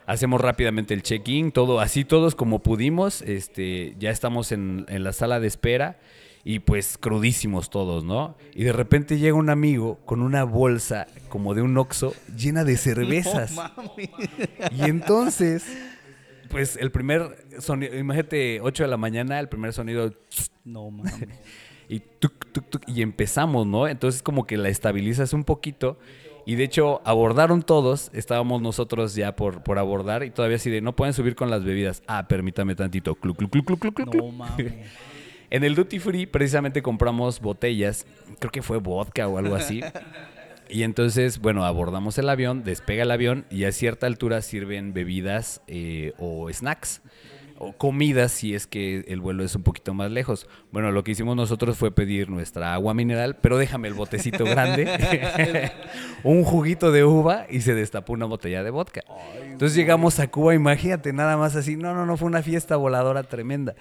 Hacemos 0.06 0.42
rápidamente 0.42 0.96
el 0.96 1.04
check-in, 1.04 1.52
todo 1.52 1.80
así, 1.80 2.04
todos 2.04 2.34
como 2.34 2.64
pudimos. 2.64 3.22
Este, 3.22 3.94
ya 4.00 4.10
estamos 4.10 4.52
en, 4.52 4.88
en 4.90 5.04
la 5.04 5.14
sala 5.14 5.40
de 5.40 5.46
espera 5.46 6.00
y 6.44 6.60
pues 6.60 6.98
crudísimos 6.98 7.70
todos, 7.70 8.04
¿no? 8.04 8.36
Y 8.54 8.64
de 8.64 8.74
repente 8.74 9.18
llega 9.20 9.36
un 9.36 9.50
amigo 9.50 10.00
con 10.06 10.22
una 10.22 10.44
bolsa 10.44 11.08
como 11.28 11.54
de 11.54 11.62
un 11.62 11.78
oxo 11.78 12.14
llena 12.36 12.64
de 12.64 12.78
cervezas. 12.78 13.56
No 13.76 13.94
y 14.72 14.90
entonces, 14.90 15.66
Pues 16.50 16.78
el 16.78 16.92
primer 16.92 17.46
sonido, 17.60 17.96
imagínate, 17.98 18.60
8 18.62 18.84
de 18.84 18.90
la 18.90 18.98
mañana, 18.98 19.40
el 19.40 19.50
primer 19.50 19.74
sonido 19.74 20.14
No 20.64 20.90
mames. 20.92 21.14
y 21.88 22.00
tuc, 22.00 22.52
tuc, 22.52 22.70
tuc, 22.70 22.84
y 22.88 23.02
empezamos, 23.02 23.68
¿no? 23.68 23.88
Entonces 23.88 24.22
como 24.24 24.48
que 24.48 24.58
la 24.58 24.70
estabilizas 24.70 25.34
un 25.34 25.44
poquito 25.44 26.00
y 26.46 26.56
de 26.56 26.64
hecho 26.64 27.02
abordaron 27.06 27.62
todos, 27.62 28.10
estábamos 28.14 28.62
nosotros 28.62 29.14
ya 29.14 29.36
por, 29.36 29.62
por 29.62 29.78
abordar 29.78 30.24
y 30.24 30.32
todavía 30.32 30.56
así 30.58 30.72
de 30.72 30.82
no 30.82 30.96
pueden 30.96 31.14
subir 31.14 31.36
con 31.36 31.52
las 31.52 31.64
bebidas. 31.64 32.02
Ah, 32.08 32.28
permítame 32.28 32.74
tantito. 32.76 33.14
Cluc, 33.16 33.38
cluc, 33.38 33.80
cluc. 33.80 34.00
No 34.16 34.32
mames. 34.32 34.74
En 35.50 35.64
el 35.64 35.76
Duty 35.76 36.00
Free 36.00 36.26
precisamente 36.26 36.82
compramos 36.82 37.40
botellas, 37.40 38.06
creo 38.40 38.52
que 38.52 38.62
fue 38.62 38.78
vodka 38.78 39.28
o 39.28 39.38
algo 39.38 39.56
así. 39.56 39.82
Y 40.72 40.84
entonces, 40.84 41.40
bueno, 41.40 41.66
abordamos 41.66 42.20
el 42.20 42.30
avión, 42.30 42.64
despega 42.64 43.02
el 43.02 43.10
avión 43.10 43.46
y 43.50 43.64
a 43.64 43.72
cierta 43.72 44.06
altura 44.06 44.44
sirven 44.44 44.94
bebidas 44.94 45.62
eh, 45.66 46.14
o 46.20 46.48
snacks 46.54 47.02
o 47.58 47.74
comidas 47.74 48.32
si 48.32 48.54
es 48.54 48.68
que 48.68 49.04
el 49.08 49.20
vuelo 49.20 49.44
es 49.44 49.56
un 49.56 49.64
poquito 49.64 49.96
más 49.96 50.12
lejos. 50.12 50.48
Bueno, 50.72 50.92
lo 50.92 51.04
que 51.04 51.12
hicimos 51.12 51.36
nosotros 51.36 51.76
fue 51.76 51.92
pedir 51.92 52.30
nuestra 52.30 52.74
agua 52.74 52.94
mineral, 52.94 53.36
pero 53.42 53.58
déjame 53.58 53.88
el 53.88 53.96
botecito 53.96 54.46
grande, 54.46 55.72
un 56.24 56.44
juguito 56.44 56.92
de 56.92 57.04
uva 57.04 57.48
y 57.50 57.62
se 57.62 57.74
destapó 57.74 58.14
una 58.14 58.26
botella 58.26 58.64
de 58.64 58.70
vodka. 58.70 59.02
Entonces 59.44 59.76
llegamos 59.76 60.20
a 60.20 60.30
Cuba, 60.30 60.54
imagínate, 60.54 61.14
nada 61.14 61.36
más 61.36 61.56
así. 61.56 61.76
No, 61.76 61.94
no, 61.94 62.06
no, 62.06 62.16
fue 62.16 62.28
una 62.28 62.44
fiesta 62.44 62.76
voladora 62.78 63.24
tremenda. 63.24 63.76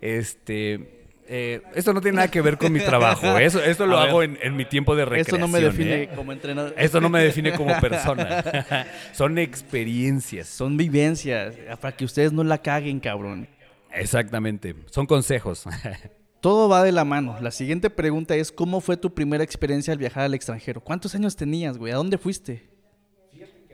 Este. 0.00 1.03
Eh, 1.26 1.62
esto 1.74 1.92
no 1.94 2.00
tiene 2.00 2.16
nada 2.16 2.28
que 2.28 2.40
ver 2.40 2.58
con 2.58 2.72
mi 2.72 2.80
trabajo. 2.80 3.38
Eso, 3.38 3.62
esto 3.62 3.86
lo 3.86 3.98
ver. 3.98 4.08
hago 4.08 4.22
en, 4.22 4.38
en 4.42 4.56
mi 4.56 4.64
tiempo 4.64 4.94
de 4.94 5.04
recreación. 5.04 5.36
Eso 5.36 5.46
no 5.46 5.52
me 5.52 5.60
define 5.60 6.02
¿eh? 6.02 6.10
como 6.14 6.32
entrenador. 6.32 6.74
Esto 6.76 7.00
no 7.00 7.08
me 7.08 7.22
define 7.22 7.52
como 7.52 7.78
persona. 7.80 8.86
Son 9.12 9.38
experiencias. 9.38 10.48
Son 10.48 10.76
vivencias. 10.76 11.54
Para 11.80 11.96
que 11.96 12.04
ustedes 12.04 12.32
no 12.32 12.44
la 12.44 12.58
caguen, 12.58 13.00
cabrón. 13.00 13.48
Exactamente. 13.92 14.74
Son 14.90 15.06
consejos. 15.06 15.64
Todo 16.40 16.68
va 16.68 16.82
de 16.82 16.92
la 16.92 17.04
mano. 17.06 17.38
La 17.40 17.50
siguiente 17.50 17.88
pregunta 17.88 18.36
es: 18.36 18.52
¿Cómo 18.52 18.82
fue 18.82 18.98
tu 18.98 19.14
primera 19.14 19.42
experiencia 19.42 19.92
al 19.92 19.98
viajar 19.98 20.24
al 20.24 20.34
extranjero? 20.34 20.82
¿Cuántos 20.82 21.14
años 21.14 21.36
tenías, 21.36 21.78
güey? 21.78 21.92
¿A 21.92 21.96
dónde 21.96 22.18
fuiste? 22.18 22.73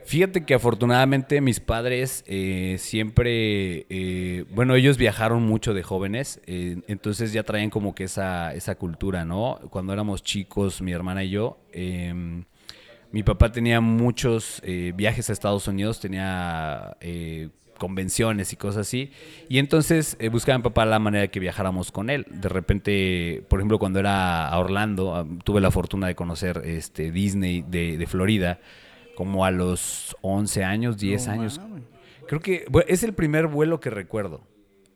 Fíjate 0.05 0.45
que 0.45 0.53
afortunadamente 0.53 1.41
mis 1.41 1.59
padres 1.59 2.23
eh, 2.27 2.75
siempre, 2.79 3.85
eh, 3.89 4.45
bueno, 4.53 4.75
ellos 4.75 4.97
viajaron 4.97 5.43
mucho 5.43 5.73
de 5.73 5.83
jóvenes, 5.83 6.41
eh, 6.47 6.81
entonces 6.87 7.33
ya 7.33 7.43
traen 7.43 7.69
como 7.69 7.95
que 7.95 8.05
esa, 8.05 8.53
esa 8.53 8.75
cultura, 8.75 9.25
¿no? 9.25 9.59
Cuando 9.69 9.93
éramos 9.93 10.23
chicos, 10.23 10.81
mi 10.81 10.91
hermana 10.91 11.23
y 11.23 11.29
yo, 11.29 11.59
eh, 11.71 12.43
mi 13.11 13.23
papá 13.23 13.51
tenía 13.51 13.81
muchos 13.81 14.61
viajes 14.95 15.29
a 15.29 15.33
Estados 15.33 15.67
Unidos, 15.67 15.99
tenía 15.99 16.95
convenciones 17.77 18.53
y 18.53 18.55
cosas 18.55 18.87
así, 18.87 19.11
y 19.49 19.57
entonces 19.59 20.17
buscaba 20.31 20.57
mi 20.57 20.63
papá 20.63 20.85
la 20.85 20.99
manera 20.99 21.23
de 21.23 21.29
que 21.29 21.41
viajáramos 21.41 21.91
con 21.91 22.09
él. 22.09 22.25
De 22.29 22.47
repente, 22.47 23.43
por 23.49 23.59
ejemplo, 23.59 23.79
cuando 23.79 23.99
era 23.99 24.47
a 24.47 24.57
Orlando, 24.59 25.13
ah, 25.13 25.27
tuve 25.43 25.59
la 25.59 25.71
fortuna 25.71 26.07
de 26.07 26.15
conocer 26.15 26.61
este, 26.63 27.11
Disney 27.11 27.63
de 27.67 28.05
Florida 28.07 28.59
como 29.21 29.45
a 29.45 29.51
los 29.51 30.17
11 30.21 30.63
años, 30.63 30.97
10 30.97 31.27
No 31.27 31.33
años. 31.33 31.61
Creo 32.27 32.39
que 32.39 32.65
bueno, 32.71 32.87
es 32.89 33.03
el 33.03 33.13
primer 33.13 33.45
vuelo 33.45 33.79
que 33.79 33.91
recuerdo. 33.91 34.41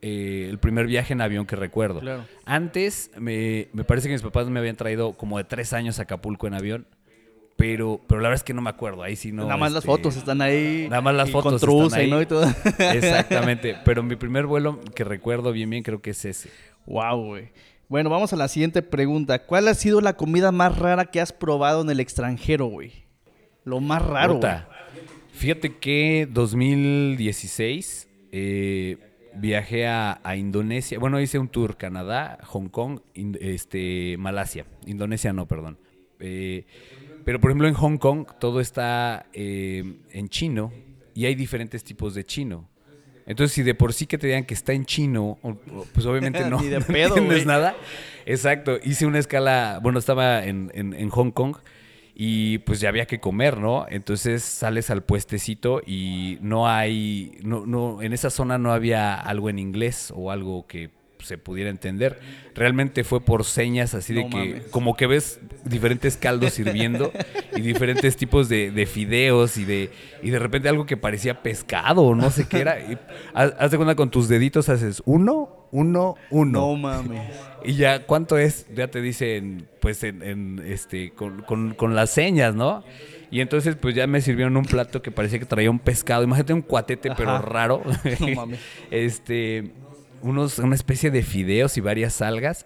eh, 0.02 0.48
el 0.50 0.58
primer 0.58 0.88
viaje 0.88 1.14
en 1.14 1.22
avión 1.22 1.46
que 1.46 1.56
recuerdo. 1.56 2.00
Claro. 2.00 2.26
Antes, 2.44 3.12
me, 3.20 3.68
me 3.72 3.84
parece 3.84 4.08
que 4.08 4.14
mis 4.14 4.24
papás 4.24 4.48
me 4.50 4.60
habían 4.60 4.78
traído 4.78 5.14
como 5.14 5.38
de 5.38 5.44
tres 5.44 5.74
años 5.74 6.00
a 6.00 6.04
Acapulco 6.04 6.48
en 6.48 6.56
avión. 6.56 6.88
Pero, 7.56 8.02
pero 8.08 8.20
la 8.20 8.30
verdad 8.30 8.42
es 8.42 8.44
que 8.44 8.56
no 8.56 8.64
me 8.64 8.72
acuerdo. 8.72 9.04
Ahí 9.04 9.16
sí 9.16 9.32
no. 9.32 9.44
Nada 9.44 9.58
más 9.58 9.72
las 9.74 9.84
este, 9.84 9.92
fotos 9.96 10.18
están 10.18 10.42
ahí. 10.42 10.88
Nada 10.90 11.04
más 11.04 11.14
las 11.14 11.30
y 11.30 11.32
fotos 11.32 11.64
Con 11.64 11.84
están 11.86 12.00
ahí. 12.00 12.10
¿no? 12.10 12.20
Y 12.20 12.26
todo. 12.26 12.46
Exactamente. 12.80 13.78
Pero 13.86 14.02
mi 14.02 14.16
primer 14.16 14.48
vuelo 14.48 14.80
que 14.96 15.04
recuerdo 15.04 15.52
bien, 15.52 15.70
bien, 15.70 15.84
creo 15.84 16.02
que 16.02 16.10
es 16.10 16.26
ese. 16.26 16.50
wow, 16.88 17.16
güey. 17.24 17.52
Bueno, 17.90 18.10
vamos 18.10 18.34
a 18.34 18.38
la 18.38 18.48
siguiente 18.48 18.82
pregunta. 18.82 19.46
¿Cuál 19.46 19.68
ha 19.68 19.76
sido 19.76 20.02
la 20.02 20.18
comida 20.18 20.52
más 20.52 20.80
rara 20.80 21.06
que 21.06 21.22
has 21.22 21.32
probado 21.32 21.84
en 21.84 21.92
el 21.92 22.00
extranjero, 22.00 22.66
güey? 22.66 23.05
Lo 23.66 23.80
más 23.82 24.02
raro. 24.06 24.36
Puta. 24.36 24.70
Fíjate 25.34 25.76
que 25.78 26.28
2016 26.32 28.08
eh, 28.32 28.98
viajé 29.36 29.88
a, 29.88 30.20
a 30.24 30.36
Indonesia. 30.36 31.00
Bueno, 31.00 31.20
hice 31.20 31.40
un 31.40 31.48
tour 31.50 31.78
Canadá, 31.78 32.38
Hong 32.46 32.70
Kong, 32.70 33.00
in- 33.14 33.38
este, 33.42 34.16
Malasia. 34.18 34.66
Indonesia 34.86 35.34
no, 35.34 35.48
perdón. 35.48 35.78
Eh, 36.20 36.66
pero 37.26 37.42
por 37.42 37.50
ejemplo 37.52 37.68
en 37.68 37.74
Hong 37.74 37.98
Kong 37.98 38.26
todo 38.40 38.62
está 38.62 39.26
eh, 39.34 39.84
en 40.12 40.30
chino 40.30 40.72
y 41.14 41.26
hay 41.26 41.36
diferentes 41.36 41.84
tipos 41.84 42.14
de 42.16 42.24
chino. 42.24 42.70
Entonces, 43.28 43.56
si 43.56 43.64
de 43.64 43.74
por 43.74 43.92
sí 43.94 44.06
que 44.06 44.20
te 44.20 44.28
digan 44.28 44.44
que 44.46 44.54
está 44.54 44.72
en 44.74 44.86
chino, 44.86 45.40
pues 45.94 46.06
obviamente 46.06 46.46
no, 46.50 46.62
Ni 46.62 46.68
de 46.68 46.80
no 46.80 46.86
pedo, 46.86 47.08
entiendes 47.08 47.38
güey. 47.38 47.46
nada. 47.48 47.76
Exacto. 48.28 48.78
Hice 48.84 49.08
una 49.08 49.18
escala, 49.18 49.80
bueno, 49.82 49.98
estaba 49.98 50.46
en, 50.46 50.72
en- 50.76 50.94
en 50.94 51.10
Hong 51.10 51.32
Kong 51.32 51.56
y 52.16 52.60
pues 52.60 52.80
ya 52.80 52.88
había 52.88 53.06
que 53.06 53.20
comer, 53.20 53.58
¿no? 53.58 53.86
Entonces 53.90 54.42
sales 54.42 54.90
al 54.90 55.04
puestecito 55.04 55.82
y 55.86 56.38
no 56.42 56.68
hay, 56.68 57.38
no, 57.44 57.66
no, 57.66 58.02
en 58.02 58.14
esa 58.14 58.30
zona 58.30 58.58
no 58.58 58.72
había 58.72 59.16
algo 59.16 59.50
en 59.50 59.60
inglés 59.60 60.14
o 60.16 60.32
algo 60.32 60.66
que 60.66 60.92
se 61.20 61.38
pudiera 61.38 61.70
entender. 61.70 62.20
Realmente 62.54 63.04
fue 63.04 63.20
por 63.20 63.44
señas 63.44 63.94
así 63.94 64.14
de 64.14 64.30
que, 64.30 64.38
mames. 64.38 64.64
como 64.68 64.96
que 64.96 65.08
ves 65.08 65.40
diferentes 65.66 66.16
caldos 66.16 66.54
sirviendo 66.54 67.12
y 67.56 67.62
diferentes 67.62 68.16
tipos 68.16 68.48
de, 68.48 68.72
de 68.72 68.86
fideos 68.86 69.58
y 69.58 69.66
de, 69.66 69.92
y 70.24 70.30
de 70.30 70.40
repente 70.40 70.70
algo 70.70 70.86
que 70.86 70.96
parecía 70.96 71.42
pescado 71.42 72.04
o 72.04 72.16
no 72.16 72.32
sé 72.32 72.48
qué 72.48 72.60
era. 72.60 72.80
Y 72.80 72.98
haz, 73.34 73.54
haz 73.60 73.72
de 73.72 73.78
cuenta 73.78 73.96
con 73.96 74.10
tus 74.10 74.30
deditos 74.30 74.70
haces 74.70 75.02
uno, 75.06 75.55
uno, 75.76 76.16
uno. 76.30 76.60
No 76.60 76.76
mames. 76.76 77.22
Y 77.64 77.74
ya, 77.76 78.06
¿cuánto 78.06 78.38
es? 78.38 78.66
Ya 78.74 78.88
te 78.90 79.02
dicen, 79.02 79.68
pues, 79.82 80.04
en, 80.04 80.22
en, 80.24 80.62
este, 80.66 81.12
con, 81.12 81.42
con- 81.42 81.74
con 81.74 81.96
las 81.96 82.12
señas, 82.12 82.56
¿no? 82.56 82.84
Y 83.32 83.42
entonces, 83.42 83.76
pues, 83.76 83.94
ya 83.96 84.08
me 84.08 84.22
sirvieron 84.22 84.56
un 84.56 84.66
plato 84.66 85.02
que 85.02 85.12
parecía 85.12 85.40
que 85.40 85.46
traía 85.46 85.70
un 85.70 85.80
pescado. 85.80 86.24
Imagínate 86.24 86.54
un 86.54 86.62
cuatete, 86.62 87.12
pero 87.18 87.40
raro. 87.42 87.82
No 88.20 88.28
mames. 88.36 88.60
este, 88.92 89.72
unos, 90.22 90.60
una 90.60 90.76
especie 90.76 91.12
de 91.12 91.24
fideos 91.24 91.76
y 91.78 91.82
varias 91.82 92.22
algas. 92.22 92.66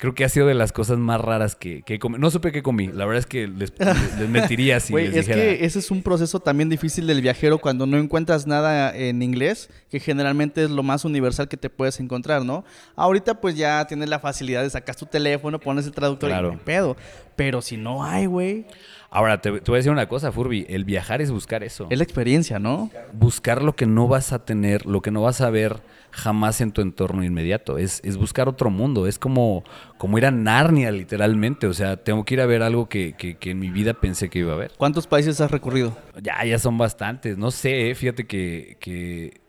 Creo 0.00 0.14
que 0.14 0.24
ha 0.24 0.28
sido 0.30 0.46
de 0.46 0.54
las 0.54 0.72
cosas 0.72 0.96
más 0.98 1.20
raras 1.20 1.54
que, 1.54 1.82
que 1.82 1.98
comí. 1.98 2.16
No 2.18 2.30
supe 2.30 2.52
qué 2.52 2.62
comí. 2.62 2.86
La 2.88 3.04
verdad 3.04 3.18
es 3.18 3.26
que 3.26 3.46
les, 3.46 3.72
les 4.18 4.28
mentiría 4.30 4.80
si 4.80 4.92
Güey, 4.94 5.08
les 5.08 5.16
es 5.16 5.26
dijera. 5.26 5.42
que 5.42 5.64
ese 5.66 5.78
es 5.78 5.90
un 5.90 6.02
proceso 6.02 6.40
también 6.40 6.70
difícil 6.70 7.06
del 7.06 7.20
viajero 7.20 7.58
cuando 7.58 7.84
no 7.86 7.98
encuentras 7.98 8.46
nada 8.46 8.96
en 8.96 9.22
inglés, 9.22 9.68
que 9.90 10.00
generalmente 10.00 10.64
es 10.64 10.70
lo 10.70 10.82
más 10.82 11.04
universal 11.04 11.48
que 11.48 11.58
te 11.58 11.68
puedes 11.68 12.00
encontrar, 12.00 12.44
¿no? 12.46 12.64
Ahorita 12.96 13.40
pues 13.42 13.56
ya 13.56 13.86
tienes 13.86 14.08
la 14.08 14.18
facilidad 14.18 14.62
de 14.62 14.70
sacas 14.70 14.96
tu 14.96 15.04
teléfono, 15.04 15.58
pones 15.60 15.84
el 15.84 15.92
traductor 15.92 16.30
Claro. 16.30 16.54
y 16.54 16.56
pedo. 16.56 16.96
Pero 17.36 17.60
si 17.60 17.76
no 17.76 18.02
hay, 18.02 18.24
güey, 18.26 18.66
Ahora, 19.12 19.40
te, 19.40 19.50
te 19.60 19.70
voy 19.70 19.74
a 19.74 19.78
decir 19.78 19.90
una 19.90 20.06
cosa, 20.08 20.30
Furby. 20.30 20.66
El 20.68 20.84
viajar 20.84 21.20
es 21.20 21.32
buscar 21.32 21.64
eso. 21.64 21.88
es 21.90 21.98
la 21.98 22.04
experiencia, 22.04 22.60
¿no? 22.60 22.90
buscar 23.12 23.60
lo 23.60 23.74
que 23.74 23.84
no 23.84 24.06
vas 24.06 24.32
a 24.32 24.44
tener, 24.44 24.86
lo 24.86 25.02
que 25.02 25.10
no 25.10 25.20
vas 25.22 25.40
a 25.40 25.50
ver 25.50 25.80
jamás 26.12 26.60
en 26.60 26.72
tu 26.72 26.80
entorno 26.82 27.24
inmediato. 27.24 27.78
Es, 27.78 28.00
es 28.04 28.16
buscar 28.16 28.48
otro 28.48 28.70
mundo. 28.70 29.06
Es 29.06 29.18
como, 29.18 29.64
como 29.98 30.18
ir 30.18 30.26
a 30.26 30.30
Narnia, 30.30 30.90
literalmente. 30.90 31.66
O 31.66 31.74
sea, 31.74 31.96
tengo 31.96 32.24
que 32.24 32.34
ir 32.34 32.40
a 32.40 32.46
ver 32.46 32.62
algo 32.62 32.88
que, 32.88 33.14
que- 33.16 33.36
que 33.36 33.50
en 33.52 33.58
mi 33.58 33.70
vida 33.70 33.94
pensé 33.94 34.28
que 34.28 34.40
iba 34.40 34.52
a 34.52 34.56
ver. 34.56 34.72
¿Cuántos 34.76 35.06
países 35.06 35.40
has 35.40 35.50
recorrido? 35.50 35.96
Ya, 36.22 36.44
ya 36.44 36.58
son 36.58 36.76
bastantes. 36.78 37.38
No 37.38 37.50
sé, 37.50 37.90
eh, 37.90 37.94
fíjate 37.94 38.26
que, 38.26 38.76
que 38.80 39.40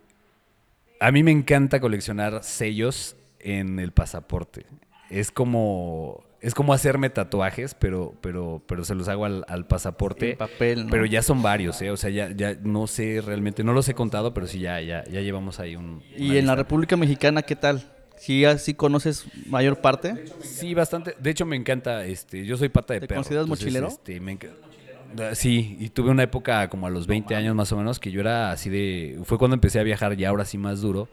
a 0.99 1.11
mí 1.11 1.23
me 1.23 1.31
encanta 1.31 1.79
coleccionar 1.79 2.43
sellos 2.43 3.15
en 3.39 3.79
el 3.79 3.91
pasaporte. 3.91 4.65
Es 5.09 5.31
como, 5.31 6.23
es 6.41 6.53
como 6.55 6.73
hacerme 6.73 7.09
tatuajes, 7.09 7.75
pero, 7.75 8.13
pero, 8.21 8.61
pero 8.67 8.83
se 8.83 8.95
los 8.95 9.07
hago 9.07 9.25
al, 9.25 9.45
al 9.47 9.65
pasaporte. 9.67 10.31
En 10.31 10.37
papel, 10.37 10.85
¿no? 10.85 10.91
Pero 10.91 11.05
ya 11.05 11.21
son 11.21 11.41
varios, 11.41 11.81
¿eh? 11.81 11.91
O 11.91 11.97
sea, 11.97 12.09
ya, 12.09 12.31
ya 12.31 12.55
no 12.63 12.87
sé 12.87 13.21
realmente, 13.23 13.63
no 13.63 13.73
los 13.73 13.87
he 13.89 13.93
contado, 13.93 14.33
pero 14.33 14.47
sí 14.47 14.59
ya, 14.59 14.81
ya, 14.81 15.03
ya 15.05 15.21
llevamos 15.21 15.59
ahí 15.59 15.75
un. 15.75 16.01
Y 16.17 16.37
en 16.37 16.47
la. 16.47 16.55
República 16.55 16.97
Mexicana, 16.97 17.41
¿qué 17.43 17.55
tal? 17.55 17.83
¿Sí, 18.17 18.45
así 18.45 18.73
conoces 18.75 19.25
mayor 19.47 19.77
parte? 19.81 20.15
Sí, 20.41 20.73
bastante. 20.75 21.15
De 21.19 21.29
hecho, 21.31 21.45
me 21.45 21.55
encanta, 21.55 22.05
este, 22.05 22.45
yo 22.45 22.55
soy 22.57 22.69
pata 22.69 22.93
de 22.93 22.99
¿Te 23.01 23.07
perro. 23.07 23.19
consideras 23.19 23.45
entonces, 23.45 23.65
mochilero? 23.65 23.87
este, 23.87 24.19
me 24.19 24.37
Da- 25.15 25.33
Sí, 25.35 25.75
y 25.79 25.89
tuve 25.89 26.09
una 26.11 26.23
época 26.23 26.69
como 26.69 26.87
a 26.87 26.89
los 26.89 27.05
20 27.07 27.35
años 27.35 27.55
más 27.55 27.71
o 27.71 27.77
menos 27.77 27.99
que 27.99 28.11
yo 28.11 28.21
era 28.21 28.51
así 28.51 28.69
de... 28.69 29.19
Fue 29.25 29.37
cuando 29.37 29.55
empecé 29.55 29.79
a 29.79 29.83
viajar 29.83 30.15
ya 30.15 30.29
ahora 30.29 30.45
sí 30.45 30.57
más 30.57 30.81
duro. 30.81 31.09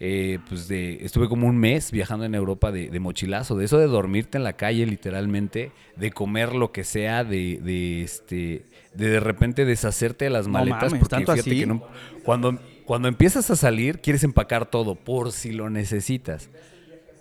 Eh, 0.00 0.40
pues 0.48 0.66
de, 0.68 1.04
estuve 1.04 1.28
como 1.28 1.46
un 1.46 1.56
mes 1.56 1.90
viajando 1.92 2.24
en 2.24 2.34
Europa 2.34 2.72
de, 2.72 2.90
de 2.90 3.00
mochilazo, 3.00 3.56
de 3.56 3.64
eso 3.66 3.78
de 3.78 3.86
dormirte 3.86 4.38
en 4.38 4.44
la 4.44 4.54
calle 4.56 4.86
literalmente, 4.86 5.72
de 5.96 6.10
comer 6.10 6.54
lo 6.54 6.72
que 6.72 6.84
sea, 6.84 7.24
de, 7.24 7.60
de 7.62 8.02
este, 8.02 8.66
de 8.92 9.08
de 9.10 9.20
repente 9.20 9.64
deshacerte 9.64 10.24
de 10.26 10.30
las 10.30 10.48
No 10.48 10.52
maletas, 10.52 10.92
mames, 10.92 11.00
porque 11.00 11.10
¿tanto 11.10 11.32
fíjate 11.32 11.40
así? 11.40 11.56
que 11.56 11.66
no- 11.66 11.84
cuando, 12.22 12.60
cuando 12.84 13.08
empiezas 13.08 13.50
a 13.50 13.56
salir 13.56 14.00
quieres 14.00 14.24
empacar 14.24 14.66
todo 14.70 14.96
por 14.96 15.32
si 15.32 15.52
lo 15.52 15.70
necesitas. 15.70 16.50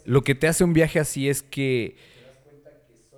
Lo 0.06 0.24
que 0.24 0.36
te 0.36 0.48
hace 0.48 0.64
un 0.64 0.74
viaje 0.74 1.00
así 1.00 1.30
es 1.30 1.44
que 1.44 1.98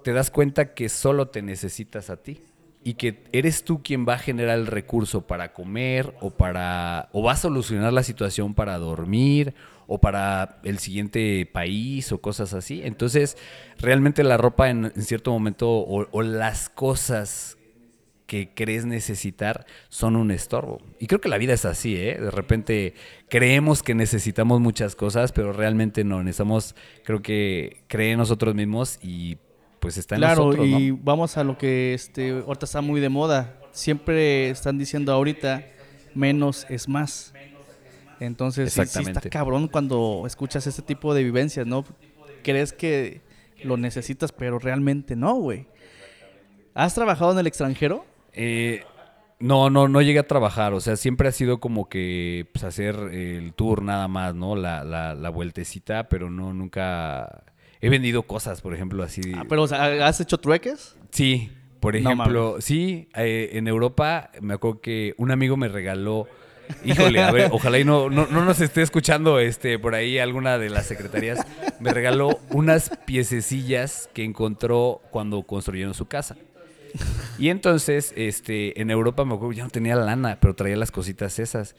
te 0.02 0.14
das 0.14 0.30
cuenta 0.32 0.74
que 0.74 0.90
solo 0.90 1.30
te 1.30 1.42
necesitas 1.42 2.10
a 2.10 2.18
ti. 2.18 2.40
Y 2.86 2.94
que 2.94 3.24
eres 3.34 3.64
tú 3.64 3.82
quien 3.82 4.06
va 4.08 4.14
a 4.14 4.20
generar 4.20 4.60
el 4.60 4.68
recurso 4.68 5.26
para 5.26 5.54
comer 5.54 6.14
o 6.22 6.30
para 6.30 7.10
o 7.14 7.24
va 7.24 7.32
a 7.32 7.36
solucionar 7.36 7.92
la 7.92 8.04
situación 8.04 8.54
para 8.54 8.78
dormir 8.78 9.56
o 9.88 10.00
para 10.00 10.60
el 10.64 10.78
siguiente 10.78 11.50
país 11.52 12.12
o 12.12 12.22
cosas 12.22 12.54
así. 12.54 12.84
Entonces, 12.84 13.38
realmente 13.80 14.24
la 14.24 14.38
ropa 14.38 14.70
en, 14.70 14.92
cierto 15.02 15.32
momento 15.32 15.68
o, 15.68 16.08
o 16.12 16.22
las 16.22 16.70
cosas 16.70 17.58
que 18.28 18.52
crees 18.54 18.86
necesitar 18.86 19.66
son 19.90 20.16
un 20.16 20.30
estorbo. 20.30 20.80
Y 21.00 21.08
creo 21.08 21.22
que 21.22 21.30
la 21.30 21.40
vida 21.40 21.54
es 21.54 21.66
así, 21.66 21.96
¿eh? 21.96 22.20
De 22.20 22.32
repente 22.32 22.94
creemos 23.30 23.82
que 23.82 23.96
necesitamos 23.96 24.62
muchas 24.62 24.96
cosas, 24.96 25.32
pero 25.32 25.54
realmente 25.54 26.04
no. 26.04 26.24
Necesitamos, 26.24 26.76
creo 27.04 27.24
que, 27.24 27.84
creer 27.88 28.14
en 28.14 28.20
nosotros 28.20 28.54
mismos 28.54 29.00
y 29.02 29.38
pues 29.80 29.98
está 29.98 30.16
en 30.16 30.22
Claro, 30.22 30.46
nosotros, 30.46 30.68
¿no? 30.70 30.80
y 30.80 30.92
vamos 30.92 31.38
a 31.38 31.44
lo 31.44 31.58
que 31.58 31.94
este 31.94 32.32
ahorita 32.32 32.66
está 32.66 32.82
muy 32.82 33.00
de 33.02 33.10
moda. 33.10 33.56
Siempre 33.72 34.50
están 34.50 34.78
diciendo 34.78 35.12
ahorita 35.14 35.64
menos 36.14 36.66
es 36.70 36.88
más. 36.88 37.34
Entonces, 38.20 38.72
sí- 38.72 38.86
sí, 38.86 39.02
está 39.02 39.22
cabrón 39.30 39.68
cuando 39.68 40.24
escuchas 40.26 40.66
este 40.68 40.82
tipo 40.82 41.14
de 41.14 41.24
vivencias, 41.24 41.68
¿no? 41.68 41.84
Crees 42.44 42.72
que 42.74 43.22
lo 43.64 43.76
necesitas, 43.78 44.32
pero 44.32 44.60
realmente 44.60 45.16
no, 45.16 45.36
güey. 45.36 45.68
¿Has 46.74 46.94
trabajado 46.94 47.32
en 47.34 47.40
el 47.40 47.48
extranjero? 47.48 48.06
Eh, 48.34 48.84
no, 49.40 49.70
no, 49.70 49.88
no 49.88 50.02
llegué 50.02 50.20
a 50.20 50.28
trabajar. 50.28 50.74
O 50.74 50.80
sea, 50.80 50.96
siempre 50.96 51.28
ha 51.28 51.32
sido 51.32 51.60
como 51.60 51.90
que 51.90 52.48
pues, 52.54 52.64
hacer 52.64 52.96
el 52.96 53.54
tour 53.54 53.82
nada 53.82 54.08
más, 54.08 54.34
¿no? 54.36 54.56
La, 54.56 54.84
la, 54.84 55.14
la 55.14 55.30
vueltecita, 55.30 56.08
pero 56.08 56.30
no, 56.30 56.54
nunca. 56.54 57.44
He 57.82 57.90
vendido 57.90 58.24
cosas, 58.24 58.62
por 58.62 58.74
ejemplo, 58.74 59.04
así. 59.04 59.22
Ah, 59.36 59.46
pero, 59.48 59.64
o 59.64 59.68
sea, 59.68 60.08
¿has 60.08 60.20
hecho 60.20 60.38
trueques? 60.38 60.96
Sí, 61.12 61.52
por 61.80 61.94
No 62.02 62.12
ejemplo, 62.12 62.58
sí, 62.60 63.10
eh, 63.16 63.52
en 63.54 63.68
Europa 63.68 64.32
me 64.42 64.56
acuerdo 64.56 64.82
que 64.82 65.14
un 65.18 65.32
amigo 65.32 65.56
me 65.58 65.68
regaló. 65.68 66.28
Híjole, 66.84 67.22
a 67.22 67.32
ver, 67.32 67.50
ojalá 67.52 67.78
y 67.78 67.84
no, 67.84 68.10
no, 68.10 68.26
no 68.26 68.44
nos 68.44 68.60
esté 68.60 68.82
escuchando 68.82 69.40
este 69.40 69.78
por 69.78 69.94
ahí 69.94 70.18
alguna 70.18 70.58
de 70.58 70.72
las 70.72 70.88
secretarías. 70.88 71.46
Me 71.80 71.94
regaló 71.94 72.40
unas 72.50 72.90
piececillas 73.06 74.10
que 74.14 74.24
encontró 74.24 75.02
cuando 75.12 75.44
construyeron 75.44 75.94
su 75.94 76.08
casa. 76.08 76.36
Y 77.38 77.50
entonces, 77.50 78.14
este, 78.16 78.82
en 78.82 78.90
Europa 78.90 79.26
me 79.26 79.36
acuerdo 79.36 79.52
ya 79.54 79.64
no 79.66 79.70
tenía 79.70 79.96
lana, 79.96 80.40
pero 80.40 80.56
traía 80.56 80.78
las 80.78 80.92
cositas 80.92 81.38
esas. 81.40 81.76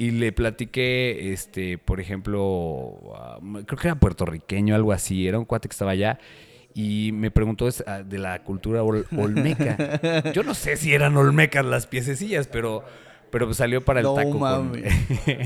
Y 0.00 0.12
le 0.12 0.32
platiqué, 0.32 1.30
este, 1.34 1.76
por 1.76 2.00
ejemplo, 2.00 3.12
a- 3.14 3.38
creo 3.66 3.78
que 3.78 3.88
era 3.88 3.94
puertorriqueño, 4.00 4.74
algo 4.74 4.92
así, 4.92 5.28
era 5.28 5.38
un 5.38 5.44
cuate 5.44 5.68
que 5.68 5.72
estaba 5.74 5.90
allá. 5.90 6.18
Y 6.74 7.10
me 7.12 7.30
preguntó 7.30 7.68
ah, 7.86 8.02
de 8.02 8.16
la 8.18 8.42
cultura 8.42 8.82
ol- 8.82 9.04
olmeca. 9.18 10.00
Yo 10.32 10.42
no 10.42 10.54
sé 10.54 10.78
si 10.78 10.94
eran 10.94 11.18
olmecas 11.18 11.66
las 11.66 11.86
piececillas, 11.86 12.46
pero, 12.46 12.82
pero 13.30 13.46
pues 13.46 13.58
salió 13.58 13.80
para 13.80 14.00
el 14.00 14.04
No 14.06 14.14
taco 14.14 14.30
con, 14.30 14.40
mames. 14.40 14.92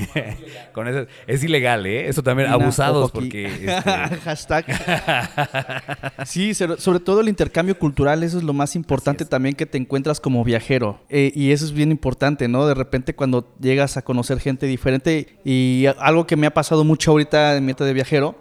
con 0.73 0.87
eso. 0.87 1.07
Es 1.27 1.43
ilegal, 1.43 1.85
¿eh? 1.85 2.07
Eso 2.07 2.23
también, 2.23 2.49
abusados, 2.49 3.11
porque... 3.11 3.45
este, 3.65 3.91
Hashtag. 4.23 4.65
Sí, 6.25 6.53
sobre 6.53 6.99
todo 6.99 7.21
el 7.21 7.29
intercambio 7.29 7.77
cultural, 7.77 8.23
eso 8.23 8.37
es 8.37 8.43
lo 8.43 8.53
más 8.53 8.75
importante 8.75 9.25
también 9.25 9.55
que 9.55 9.65
te 9.65 9.77
encuentras 9.77 10.19
como 10.19 10.43
viajero. 10.43 10.99
Eh, 11.09 11.31
y 11.35 11.51
eso 11.51 11.65
es 11.65 11.71
bien 11.71 11.91
importante, 11.91 12.47
¿no? 12.47 12.65
De 12.65 12.73
repente 12.73 13.15
cuando 13.15 13.53
llegas 13.59 13.97
a 13.97 14.01
conocer 14.01 14.39
gente 14.39 14.65
diferente 14.65 15.37
y 15.43 15.85
algo 15.99 16.25
que 16.25 16.35
me 16.35 16.47
ha 16.47 16.53
pasado 16.53 16.83
mucho 16.83 17.11
ahorita 17.11 17.55
en 17.57 17.65
mi 17.65 17.73
de 17.83 17.93
viajero 17.93 18.35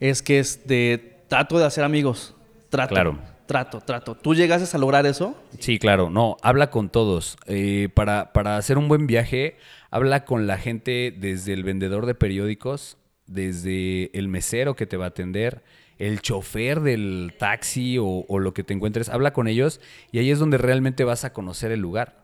es 0.00 0.22
que 0.22 0.40
es 0.40 0.66
de 0.66 1.22
trato 1.28 1.58
de 1.58 1.64
hacer 1.64 1.84
amigos. 1.84 2.34
Trato. 2.68 2.94
Claro. 2.94 3.31
Trato, 3.46 3.80
trato. 3.80 4.14
¿Tú 4.14 4.34
llegases 4.34 4.74
a 4.74 4.78
lograr 4.78 5.04
eso? 5.06 5.36
Sí, 5.58 5.78
claro, 5.78 6.10
no, 6.10 6.36
habla 6.42 6.70
con 6.70 6.88
todos. 6.88 7.36
Eh, 7.46 7.88
para, 7.92 8.32
para 8.32 8.56
hacer 8.56 8.78
un 8.78 8.88
buen 8.88 9.06
viaje, 9.06 9.56
habla 9.90 10.24
con 10.24 10.46
la 10.46 10.58
gente 10.58 11.14
desde 11.16 11.52
el 11.52 11.64
vendedor 11.64 12.06
de 12.06 12.14
periódicos, 12.14 12.98
desde 13.26 14.16
el 14.16 14.28
mesero 14.28 14.76
que 14.76 14.86
te 14.86 14.96
va 14.96 15.06
a 15.06 15.08
atender, 15.08 15.62
el 15.98 16.20
chofer 16.20 16.80
del 16.80 17.34
taxi 17.38 17.96
o, 18.00 18.26
lo 18.38 18.54
que 18.54 18.64
te 18.64 18.74
encuentres, 18.74 19.08
habla 19.08 19.32
con 19.32 19.48
ellos 19.48 19.80
y 20.10 20.18
ahí 20.18 20.30
es 20.30 20.38
donde 20.38 20.58
realmente 20.58 21.04
vas 21.04 21.24
a 21.24 21.32
conocer 21.32 21.72
el 21.72 21.80
lugar. 21.80 22.22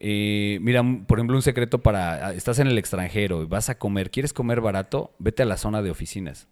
Eh, 0.00 0.58
mira, 0.60 0.82
por 1.06 1.18
ejemplo, 1.18 1.36
un 1.36 1.42
secreto 1.42 1.78
para, 1.78 2.28
ah, 2.28 2.34
estás 2.34 2.58
en 2.58 2.66
el 2.66 2.78
extranjero 2.78 3.46
vas 3.46 3.68
a 3.70 3.78
comer, 3.78 4.10
¿quieres 4.10 4.32
comer 4.32 4.60
barato? 4.60 5.14
Vete 5.18 5.42
a 5.42 5.46
la 5.46 5.56
zona 5.56 5.82
de 5.82 5.90
oficinas. 5.90 6.48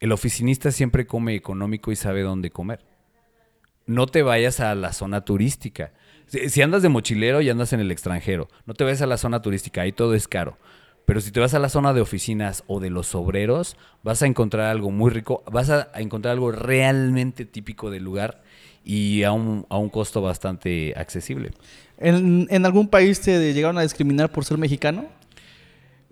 El 0.00 0.12
oficinista 0.12 0.72
siempre 0.72 1.06
come 1.06 1.34
económico 1.34 1.92
y 1.92 1.96
sabe 1.96 2.22
dónde 2.22 2.50
comer 2.50 2.91
no 3.86 4.06
te 4.06 4.22
vayas 4.22 4.60
a 4.60 4.74
la 4.74 4.92
zona 4.92 5.24
turística. 5.24 5.92
Si, 6.26 6.48
si 6.48 6.62
andas 6.62 6.82
de 6.82 6.88
mochilero 6.88 7.40
y 7.40 7.50
andas 7.50 7.72
en 7.72 7.80
el 7.80 7.90
extranjero, 7.90 8.48
no 8.66 8.74
te 8.74 8.84
vayas 8.84 9.02
a 9.02 9.06
la 9.06 9.16
zona 9.16 9.42
turística, 9.42 9.82
ahí 9.82 9.92
todo 9.92 10.14
es 10.14 10.28
caro. 10.28 10.56
Pero 11.04 11.20
si 11.20 11.32
te 11.32 11.40
vas 11.40 11.52
a 11.54 11.58
la 11.58 11.68
zona 11.68 11.92
de 11.92 12.00
oficinas 12.00 12.62
o 12.68 12.78
de 12.78 12.88
los 12.88 13.14
obreros, 13.14 13.76
vas 14.02 14.22
a 14.22 14.26
encontrar 14.26 14.66
algo 14.66 14.90
muy 14.90 15.10
rico, 15.10 15.42
vas 15.50 15.68
a, 15.68 15.90
encontrar 15.96 16.32
algo 16.32 16.52
realmente 16.52 17.44
típico 17.44 17.90
del 17.90 18.04
lugar 18.04 18.42
y 18.84 19.24
a 19.24 19.32
un, 19.32 19.66
a 19.68 19.78
un 19.78 19.88
costo 19.90 20.22
bastante 20.22 20.94
accesible. 20.96 21.50
¿En, 21.98 22.46
en 22.50 22.66
algún 22.66 22.88
país 22.88 23.20
te 23.20 23.52
llegaron 23.52 23.78
a 23.78 23.82
discriminar 23.82 24.30
por 24.30 24.44
ser 24.44 24.58
mexicano? 24.58 25.06